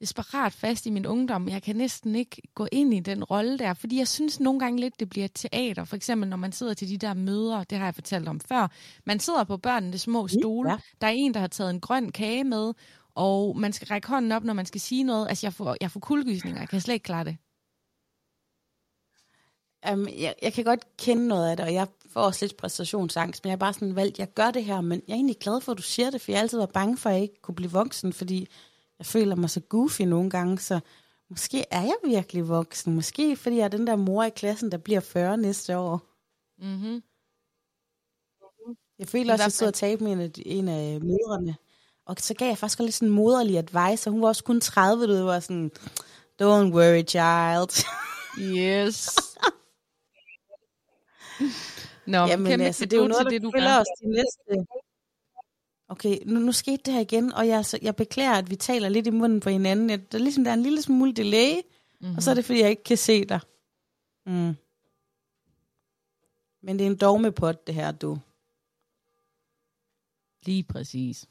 desperat 0.02 0.54
fast 0.54 0.86
i 0.86 0.90
min 0.90 1.06
ungdom. 1.06 1.50
Jeg 1.50 1.64
kan 1.64 1.76
næsten 1.76 2.16
ikke 2.16 2.42
gå 2.56 2.68
ind 2.72 2.94
i 2.94 3.00
den 3.00 3.24
rolle 3.24 3.58
der, 3.58 3.74
fordi 3.74 3.98
jeg 3.98 4.08
synes 4.08 4.40
nogle 4.40 4.60
gange 4.60 4.80
lidt, 4.80 5.00
det 5.00 5.10
bliver 5.10 5.28
teater. 5.28 5.84
For 5.84 5.96
eksempel, 5.96 6.30
når 6.30 6.38
man 6.38 6.52
sidder 6.52 6.74
til 6.74 6.90
de 6.90 6.98
der 6.98 7.14
møder, 7.14 7.64
det 7.64 7.78
har 7.78 7.86
jeg 7.86 7.96
fortalt 7.96 8.28
om 8.28 8.40
før. 8.40 8.68
Man 9.06 9.20
sidder 9.20 9.44
på 9.44 9.58
børnenes 9.58 10.02
små 10.02 10.28
stole. 10.28 10.72
ja. 10.72 10.78
Der 11.02 11.08
er 11.08 11.12
en, 11.12 11.34
der 11.34 11.40
har 11.40 11.48
taget 11.48 11.70
en 11.70 11.80
grøn 11.80 12.12
kage 12.12 12.44
med, 12.44 12.74
og 13.16 13.58
man 13.58 13.74
skal 13.74 13.88
række 13.88 14.08
hånden 14.08 14.32
op, 14.32 14.44
når 14.44 14.54
man 14.54 14.66
skal 14.66 14.82
sige 14.82 15.04
noget. 15.04 15.28
Altså, 15.30 15.46
jeg 15.46 15.54
får, 15.54 15.78
jeg 15.82 15.92
får 15.92 16.00
kuldegysninger. 16.00 16.62
Jeg 16.62 16.70
kan 16.70 16.82
slet 16.82 16.94
ikke 16.94 17.04
klare 17.04 17.24
det. 17.24 17.38
Um, 19.94 20.08
jeg, 20.08 20.36
jeg 20.42 20.54
kan 20.54 20.64
godt 20.64 20.98
kende 20.98 21.28
noget 21.28 21.50
af 21.50 21.58
det, 21.58 21.66
og 21.66 21.74
jeg 21.74 21.88
får 22.10 22.22
også 22.22 22.46
lidt 22.46 22.58
præstationsangst, 22.58 23.44
men 23.44 23.50
jeg 23.50 23.56
er 23.56 23.60
bare 23.60 23.74
sådan 23.74 23.96
valgt, 23.96 24.20
jeg 24.20 24.34
gør 24.34 24.52
det 24.52 24.66
her, 24.66 24.82
men 24.82 25.02
jeg 25.08 25.14
er 25.14 25.16
egentlig 25.16 25.38
glad 25.40 25.62
for, 25.62 25.72
at 25.72 25.78
du 25.78 25.84
siger 25.84 26.10
det, 26.10 26.22
for 26.22 26.32
jeg 26.32 26.38
har 26.38 26.42
altid 26.42 26.58
været 26.58 26.74
bange 26.74 26.98
for, 26.98 27.10
at 27.10 27.16
jeg 27.16 27.22
ikke 27.22 27.42
kunne 27.42 27.56
blive 27.56 27.72
voksen, 27.72 28.14
fordi 28.14 28.48
jeg 29.00 29.06
føler 29.06 29.36
mig 29.36 29.50
så 29.50 29.60
goofy 29.60 30.02
nogle 30.02 30.30
gange, 30.30 30.60
så 30.60 30.80
måske 31.30 31.66
er 31.72 31.82
jeg 31.82 31.96
virkelig 32.06 32.50
voksen. 32.50 32.96
Måske 32.96 33.36
fordi 33.36 33.56
jeg 33.58 33.64
er 33.64 33.68
den 33.68 33.88
der 33.88 33.96
mor 33.96 34.24
i 34.24 34.30
klassen, 34.30 34.72
der 34.72 34.78
bliver 34.78 35.00
40 35.00 35.38
næste 35.38 35.78
år. 35.78 36.02
Mm-hmm. 36.58 37.04
Jeg 39.00 39.08
føler 39.08 39.34
også, 39.34 39.44
at 39.44 39.46
jeg 39.46 39.52
stod 39.52 39.68
og 39.68 39.74
talte 39.74 40.04
med 40.04 40.12
en 40.12 40.20
af, 40.22 40.32
en 40.46 40.68
af 40.68 41.02
mødrene, 41.02 41.56
og 42.06 42.16
så 42.20 42.34
gav 42.34 42.48
jeg 42.48 42.58
faktisk 42.58 42.80
lidt 42.80 42.94
sådan 42.94 43.10
moderlig 43.10 43.58
advice, 43.58 44.10
og 44.10 44.12
hun 44.12 44.22
var 44.22 44.28
også 44.28 44.44
kun 44.44 44.62
30, 44.62 45.08
du 45.08 45.26
var 45.26 45.40
sådan, 45.40 45.72
don't 46.42 46.74
worry, 46.74 47.04
child. 47.08 47.86
Yes. 48.40 49.10
Nå, 52.08 52.18
Jamen, 52.18 52.48
kæmpe 52.48 52.66
altså, 52.66 52.86
det 52.86 52.94
er 52.94 53.02
jo 53.02 53.08
noget, 53.08 53.28
det, 53.32 53.42
du 53.42 53.52
gør. 53.52 53.80
os 53.80 53.88
de 54.02 54.08
næste... 54.08 54.66
Okay, 55.88 56.20
nu, 56.26 56.40
nu 56.40 56.52
skete 56.52 56.82
det 56.86 56.94
her 56.94 57.02
igen, 57.02 57.34
og 57.34 57.48
jeg, 57.48 57.66
så, 57.66 57.80
jeg 57.82 57.96
beklager, 57.96 58.34
at 58.34 58.50
vi 58.50 58.56
taler 58.56 58.90
lidt 58.90 59.08
i 59.08 59.10
munden 59.10 59.40
på 59.40 59.50
hinanden. 59.50 59.90
Jeg, 59.90 60.12
der, 60.12 60.18
er 60.18 60.22
ligesom, 60.24 60.44
der 60.44 60.52
er 60.52 60.56
en 60.56 60.64
lille 60.64 60.82
smule 60.82 61.14
delay, 61.14 61.54
mm-hmm. 61.56 62.16
og 62.16 62.24
så 62.24 62.30
er 62.30 62.36
det, 62.36 62.46
fordi 62.46 62.62
jeg 62.62 62.70
ikke 62.70 62.84
kan 62.84 62.98
se 62.98 63.26
dig. 63.26 63.40
Mm. 64.26 64.56
Men 66.62 66.80
det 66.80 66.82
er 66.82 66.90
en 66.90 66.98
dogmepot, 66.98 67.68
det 67.68 67.76
her, 67.76 67.92
du. 67.92 68.18
Lige 70.46 70.64
præcis. 70.64 71.26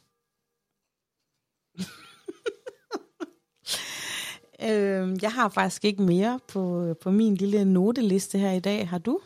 Øh, 4.63 5.17
jeg 5.23 5.33
har 5.33 5.49
faktisk 5.49 5.85
ikke 5.85 6.03
mere 6.03 6.41
på, 6.49 6.95
på 7.01 7.11
min 7.11 7.35
lille 7.35 7.65
noteliste 7.65 8.39
her 8.39 8.51
i 8.53 8.61
dag. 8.61 8.89
Har 8.89 8.99
du? 8.99 9.21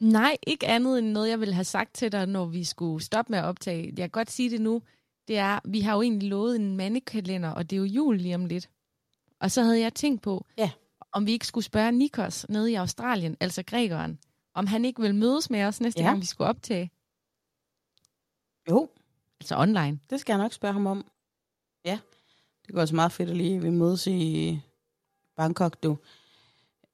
Nej, 0.00 0.36
ikke 0.46 0.66
andet 0.66 0.98
end 0.98 1.06
noget, 1.08 1.28
jeg 1.28 1.40
ville 1.40 1.54
have 1.54 1.64
sagt 1.64 1.94
til 1.94 2.12
dig, 2.12 2.26
når 2.26 2.44
vi 2.46 2.64
skulle 2.64 3.04
stoppe 3.04 3.30
med 3.30 3.38
at 3.38 3.44
optage. 3.44 3.84
Jeg 3.86 3.96
kan 3.96 4.10
godt 4.10 4.30
sige 4.30 4.50
det 4.50 4.60
nu. 4.60 4.82
Det 5.28 5.38
er, 5.38 5.60
vi 5.64 5.80
har 5.80 5.94
jo 5.94 6.02
egentlig 6.02 6.28
lovet 6.28 6.56
en 6.56 6.76
mandekalender, 6.76 7.50
og 7.50 7.70
det 7.70 7.76
er 7.76 7.80
jo 7.80 7.84
jul 7.84 8.16
lige 8.16 8.34
om 8.34 8.46
lidt. 8.46 8.70
Og 9.40 9.50
så 9.50 9.62
havde 9.62 9.80
jeg 9.80 9.94
tænkt 9.94 10.22
på, 10.22 10.46
Ja. 10.58 10.70
om 11.12 11.26
vi 11.26 11.32
ikke 11.32 11.46
skulle 11.46 11.64
spørge 11.64 11.92
Nikos 11.92 12.46
nede 12.48 12.72
i 12.72 12.74
Australien, 12.74 13.36
altså 13.40 13.62
grækeren, 13.62 14.18
om 14.54 14.66
han 14.66 14.84
ikke 14.84 15.00
vil 15.02 15.14
mødes 15.14 15.50
med 15.50 15.62
os 15.64 15.80
næste 15.80 16.00
Ja. 16.02 16.06
gang, 16.08 16.20
vi 16.20 16.26
skulle 16.26 16.48
optage. 16.48 16.90
Jo, 18.70 18.88
Altså 19.40 19.56
online. 19.56 20.00
det 20.10 20.20
skal 20.20 20.32
jeg 20.32 20.42
nok 20.42 20.52
spørge 20.52 20.72
ham 20.72 20.86
om. 20.86 21.04
Det 22.66 22.74
går 22.74 22.80
også 22.80 22.94
meget 22.94 23.12
fedt 23.12 23.30
at 23.30 23.36
lige 23.36 23.62
vi 23.62 23.70
mødes 23.70 24.06
i 24.06 24.60
Bangkok, 25.36 25.82
du. 25.82 25.96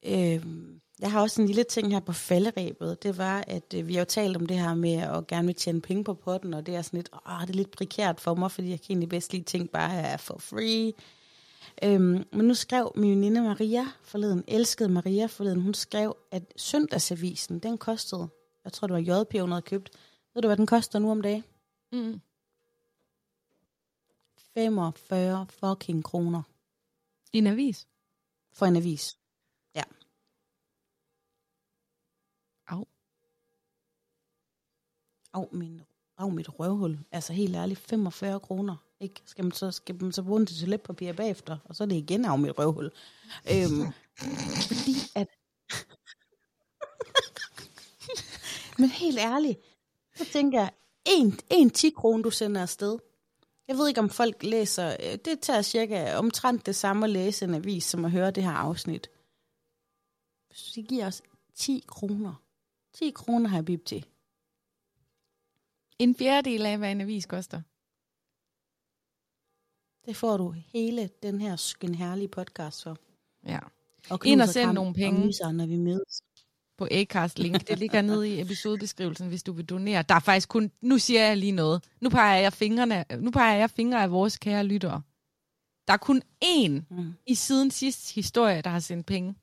Øh, 0.06 0.46
jeg 1.00 1.12
har 1.12 1.20
også 1.20 1.42
en 1.42 1.46
lille 1.46 1.64
ting 1.64 1.92
her 1.92 2.00
på 2.00 2.12
falderæbet. 2.12 3.02
Det 3.02 3.18
var, 3.18 3.44
at 3.46 3.74
øh, 3.74 3.88
vi 3.88 3.94
har 3.94 4.00
jo 4.00 4.04
talt 4.04 4.36
om 4.36 4.46
det 4.46 4.58
her 4.58 4.74
med 4.74 4.94
at 4.94 5.26
gerne 5.26 5.46
vil 5.46 5.54
tjene 5.54 5.80
penge 5.80 6.04
på 6.04 6.14
potten, 6.14 6.54
og 6.54 6.66
det 6.66 6.76
er 6.76 6.82
sådan 6.82 6.98
lidt, 6.98 7.08
åh, 7.26 7.40
det 7.40 7.50
er 7.50 7.54
lidt 7.54 7.70
prekært 7.70 8.20
for 8.20 8.34
mig, 8.34 8.50
fordi 8.50 8.70
jeg 8.70 8.80
kan 8.80 8.86
egentlig 8.90 9.08
bedst 9.08 9.32
lige 9.32 9.44
ting 9.44 9.70
bare 9.70 9.94
er 9.94 10.16
for 10.16 10.38
free. 10.38 10.92
Øhm, 11.84 12.24
men 12.32 12.46
nu 12.46 12.54
skrev 12.54 12.92
min 12.94 13.10
veninde 13.10 13.42
Maria 13.42 13.86
forleden, 14.02 14.44
elskede 14.48 14.88
Maria 14.88 15.26
forleden, 15.26 15.60
hun 15.60 15.74
skrev, 15.74 16.16
at 16.30 16.42
søndagsavisen, 16.56 17.58
den 17.58 17.78
kostede, 17.78 18.28
jeg 18.64 18.72
tror 18.72 18.86
det 18.86 18.94
var 18.94 19.20
JP, 19.20 19.40
hun 19.40 19.50
havde 19.50 19.62
købt. 19.62 19.90
Ved 20.34 20.42
du, 20.42 20.48
hvad 20.48 20.56
den 20.56 20.66
koster 20.66 20.98
nu 20.98 21.10
om 21.10 21.22
dagen? 21.22 21.44
Mm. 21.92 22.20
45 24.54 25.46
fucking 25.46 26.04
kroner 26.04 26.42
I 27.32 27.38
en 27.38 27.46
avis. 27.46 27.86
for 28.52 28.66
en 28.66 28.76
avis. 28.76 29.18
Ja. 29.74 29.82
Au. 32.66 32.86
Au, 35.32 35.48
min, 35.52 35.80
au 36.16 36.30
mit 36.30 36.58
røvhul. 36.58 36.98
Altså 37.12 37.32
helt 37.32 37.56
ærligt, 37.56 37.80
45 37.80 38.40
kroner. 38.40 38.76
Ikke? 39.00 39.22
Skal 39.24 39.44
man 39.44 39.52
så, 39.52 39.70
skal 39.70 40.02
man 40.02 40.12
så 40.12 40.22
bruge 40.22 40.38
den 40.38 40.46
til 40.46 40.58
toiletpapir 40.58 41.12
bagefter? 41.12 41.58
Og 41.64 41.76
så 41.76 41.84
er 41.84 41.88
det 41.88 41.96
igen 41.96 42.24
af 42.24 42.38
mit 42.38 42.58
røvhul. 42.58 42.90
øhm, 43.50 43.92
fordi 44.68 44.94
at... 45.14 45.28
Men 48.78 48.88
helt 48.88 49.18
ærligt, 49.18 49.60
så 50.16 50.24
tænker 50.32 50.60
jeg, 50.60 50.70
en, 51.04 51.40
en 51.50 51.70
10 51.70 51.90
kroner, 51.90 52.22
du 52.22 52.30
sender 52.30 52.62
afsted. 52.62 52.98
Jeg 53.72 53.78
ved 53.78 53.88
ikke, 53.88 54.00
om 54.00 54.10
folk 54.10 54.42
læser... 54.42 54.96
øh, 55.00 55.18
Det 55.24 55.40
tager 55.40 55.62
cirka 55.62 56.14
omtrent 56.16 56.66
det 56.66 56.76
samme 56.76 57.04
at 57.06 57.10
læse 57.10 57.44
en 57.44 57.54
avis, 57.54 57.84
som 57.84 58.04
at 58.04 58.10
høre 58.10 58.30
det 58.30 58.42
her 58.42 58.50
afsnit. 58.50 59.10
Hvis 60.48 60.72
de 60.74 60.82
giver 60.82 61.06
os 61.06 61.22
10 61.54 61.84
kroner. 61.88 62.34
10 62.94 63.10
kroner 63.10 63.48
har 63.48 63.56
jeg 63.56 63.64
bib 63.64 63.84
til. 63.84 64.06
En 65.98 66.14
fjerdedel 66.16 66.66
af, 66.66 66.78
hvad 66.78 66.90
en 66.92 67.00
avis 67.00 67.26
koster. 67.26 67.60
Det 70.06 70.16
får 70.16 70.36
du 70.36 70.50
hele 70.50 71.10
den 71.22 71.40
her 71.40 71.56
skøn 71.56 71.94
herlige 71.94 72.28
podcast 72.28 72.82
for. 72.82 72.96
Ja. 73.46 73.58
Og 74.10 74.18
Ind 74.26 74.42
og 74.42 74.48
send 74.48 74.72
nogle 74.72 74.94
penge. 74.94 75.20
Og 75.20 75.26
myser, 75.26 75.52
når 75.52 75.66
vi 75.66 75.76
mødes. 75.76 76.22
På 76.82 76.88
Acast 76.90 77.38
link. 77.38 77.68
Det 77.68 77.78
ligger 77.78 78.02
nede 78.02 78.28
i 78.36 78.40
episodebeskrivelsen, 78.40 79.28
hvis 79.28 79.42
du 79.42 79.52
vil 79.52 79.64
donere. 79.64 80.02
Der 80.02 80.14
er 80.14 80.20
faktisk 80.20 80.48
kun... 80.48 80.70
Nu 80.80 80.98
siger 80.98 81.26
jeg 81.26 81.36
lige 81.36 81.52
noget. 81.52 81.84
Nu 82.00 82.08
peger 82.10 82.36
jeg 82.40 82.52
fingrene, 82.52 83.04
nu 83.20 83.30
peger 83.30 83.56
jeg 83.56 83.70
fingre 83.70 84.02
af 84.02 84.10
vores 84.10 84.38
kære 84.38 84.64
lyttere. 84.64 85.02
Der 85.86 85.92
er 85.92 85.96
kun 85.96 86.22
én 86.44 86.82
Mm. 86.90 87.14
i 87.26 87.34
siden 87.34 87.70
sidste 87.70 88.14
historie, 88.14 88.62
der 88.62 88.70
har 88.70 88.80
sendt 88.80 89.06
penge. 89.06 89.34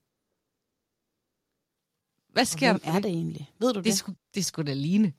Hvad 2.34 2.44
Og 2.44 2.48
sker 2.48 2.78
der? 2.78 2.92
er 2.96 3.00
det 3.00 3.12
egentlig? 3.12 3.52
Ved 3.60 3.74
du 3.74 3.80
det? 3.80 3.86
Det 3.86 3.94
skulle, 3.98 4.18
det 4.36 4.46
skulle 4.46 4.68
da 4.68 4.74
ligne. 4.74 5.14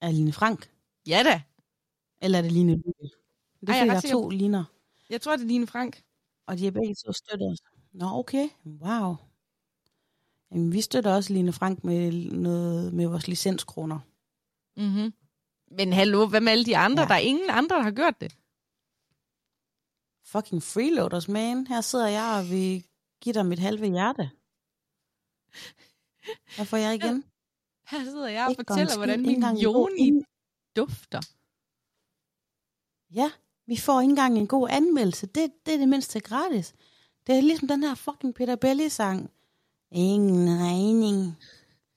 Er 0.00 0.10
Line 0.12 0.32
Frank? 0.32 0.70
Ja 1.06 1.22
da. 1.24 1.42
Eller 2.22 2.38
er 2.38 2.42
det 2.42 2.52
Line 2.52 2.72
Lykke? 2.76 3.14
Det 3.60 3.68
Ej, 3.68 3.74
jeg 3.76 3.96
er 3.96 4.00
to 4.00 4.28
liner, 4.28 4.64
Jeg 5.10 5.20
tror, 5.20 5.36
det 5.36 5.42
er 5.42 5.48
Line 5.48 5.66
Frank. 5.66 6.02
og 6.46 6.58
de 6.58 6.66
er 6.66 6.70
begge 6.70 6.94
to 6.94 7.12
støtter 7.12 7.46
os. 7.52 7.58
Nå, 7.92 8.06
okay. 8.06 8.48
Wow. 8.66 9.16
Jamen, 10.52 10.72
vi 10.72 10.80
støtter 10.80 11.14
også 11.14 11.32
Line 11.32 11.52
Frank 11.52 11.84
med, 11.84 12.12
noget, 12.32 12.94
med 12.94 13.06
vores 13.06 13.28
licenskroner. 13.28 13.98
Mm-hmm. 14.76 15.12
Men 15.70 15.92
hallo, 15.92 16.26
hvad 16.26 16.40
med 16.40 16.52
alle 16.52 16.64
de 16.64 16.76
andre? 16.76 17.02
Ja. 17.02 17.08
Der 17.08 17.14
er 17.14 17.18
ingen 17.18 17.50
andre, 17.50 17.76
der 17.76 17.82
har 17.82 17.90
gjort 17.90 18.20
det. 18.20 18.36
Fucking 20.24 20.62
freeloaders, 20.62 21.28
man. 21.28 21.66
Her 21.66 21.80
sidder 21.80 22.08
jeg 22.08 22.38
og 22.38 22.50
vil 22.50 22.84
give 23.20 23.32
dig 23.32 23.46
mit 23.46 23.58
halve 23.58 23.86
hjerte. 23.86 24.30
Hvad 26.56 26.66
får 26.66 26.76
jeg 26.76 26.94
igen? 26.94 27.24
Her 27.90 28.04
sidder 28.04 28.28
jeg 28.28 28.44
og 28.44 28.50
Ikke 28.50 28.64
fortæller, 28.66 28.96
hvordan 28.96 29.22
min 29.22 29.44
joni 29.56 30.22
dufter. 30.76 31.20
Ja, 33.10 33.30
vi 33.66 33.76
får 33.76 34.00
ikke 34.00 34.10
engang 34.10 34.38
en 34.38 34.46
god 34.46 34.68
anmeldelse. 34.70 35.26
Det, 35.26 35.52
det 35.66 35.74
er 35.74 35.78
det 35.78 35.88
mindste 35.88 36.20
gratis. 36.20 36.74
Det 37.26 37.36
er 37.36 37.40
ligesom 37.40 37.68
den 37.68 37.82
her 37.82 37.94
fucking 37.94 38.34
Peter 38.34 38.56
Belli-sang. 38.56 39.30
Ingen 39.92 40.60
regning. 40.60 41.36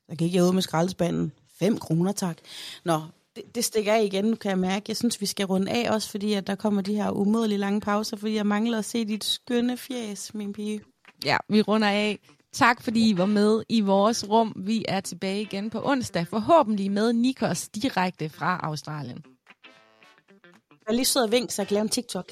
Der 0.10 0.16
gik 0.16 0.36
jeg 0.36 0.44
ud 0.44 0.54
med 0.54 0.62
skraldespanden. 0.62 1.32
5 1.60 1.78
kroner, 1.78 2.12
tak. 2.12 2.38
Nå, 2.86 3.02
det, 3.36 3.56
det 3.56 3.66
stikker 3.66 3.94
af 3.94 4.04
igen, 4.04 4.26
nu 4.26 4.36
kan 4.36 4.50
jeg 4.50 4.60
mærke. 4.60 4.86
Jeg 4.88 4.98
synes, 4.98 5.22
vi 5.22 5.26
skal 5.26 5.46
runde 5.46 5.72
af 5.72 5.92
også, 5.92 6.10
fordi 6.10 6.34
at 6.34 6.48
der 6.48 6.56
kommer 6.56 6.82
de 6.82 6.96
her 6.96 7.12
umådelige 7.12 7.60
lange 7.60 7.82
pauser, 7.82 8.18
fordi 8.18 8.36
jeg 8.36 8.48
mangler 8.48 8.78
at 8.78 8.86
se 8.86 9.06
dit 9.06 9.24
skønne 9.24 9.78
fjes, 9.78 10.34
min 10.34 10.54
pige. 10.54 10.82
Ja, 11.26 11.38
vi 11.50 11.62
runder 11.62 11.88
af. 11.90 12.20
Tak 12.54 12.82
fordi 12.84 13.10
I 13.10 13.18
var 13.18 13.26
med 13.26 13.64
i 13.70 13.82
vores 13.82 14.30
rum. 14.30 14.54
Vi 14.56 14.86
er 14.88 15.00
tilbage 15.00 15.42
igen 15.42 15.70
på 15.70 15.82
onsdag, 15.86 16.28
forhåbentlig 16.28 16.92
med 16.92 17.14
Nikos 17.14 17.70
direkte 17.70 18.30
fra 18.30 18.60
Australien. 18.64 19.24
Jeg 20.88 20.96
lige 20.96 21.06
sød 21.06 21.22
og 21.24 21.32
vink, 21.32 21.52
så 21.52 21.62
jeg 21.62 21.68
kan 21.68 21.76
lave 21.76 21.82
en 21.82 21.90
TikTok. 21.90 22.32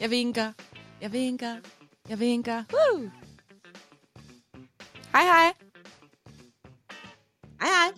Jeg 0.00 0.10
vinker, 0.10 0.52
jeg 1.00 1.12
vinker, 1.12 1.56
jeg 2.08 2.20
vinker. 2.20 2.64
Woo! 2.72 3.10
Hej 5.12 5.26
hej. 5.26 5.52
Hej 7.60 7.70
hej. 7.70 7.92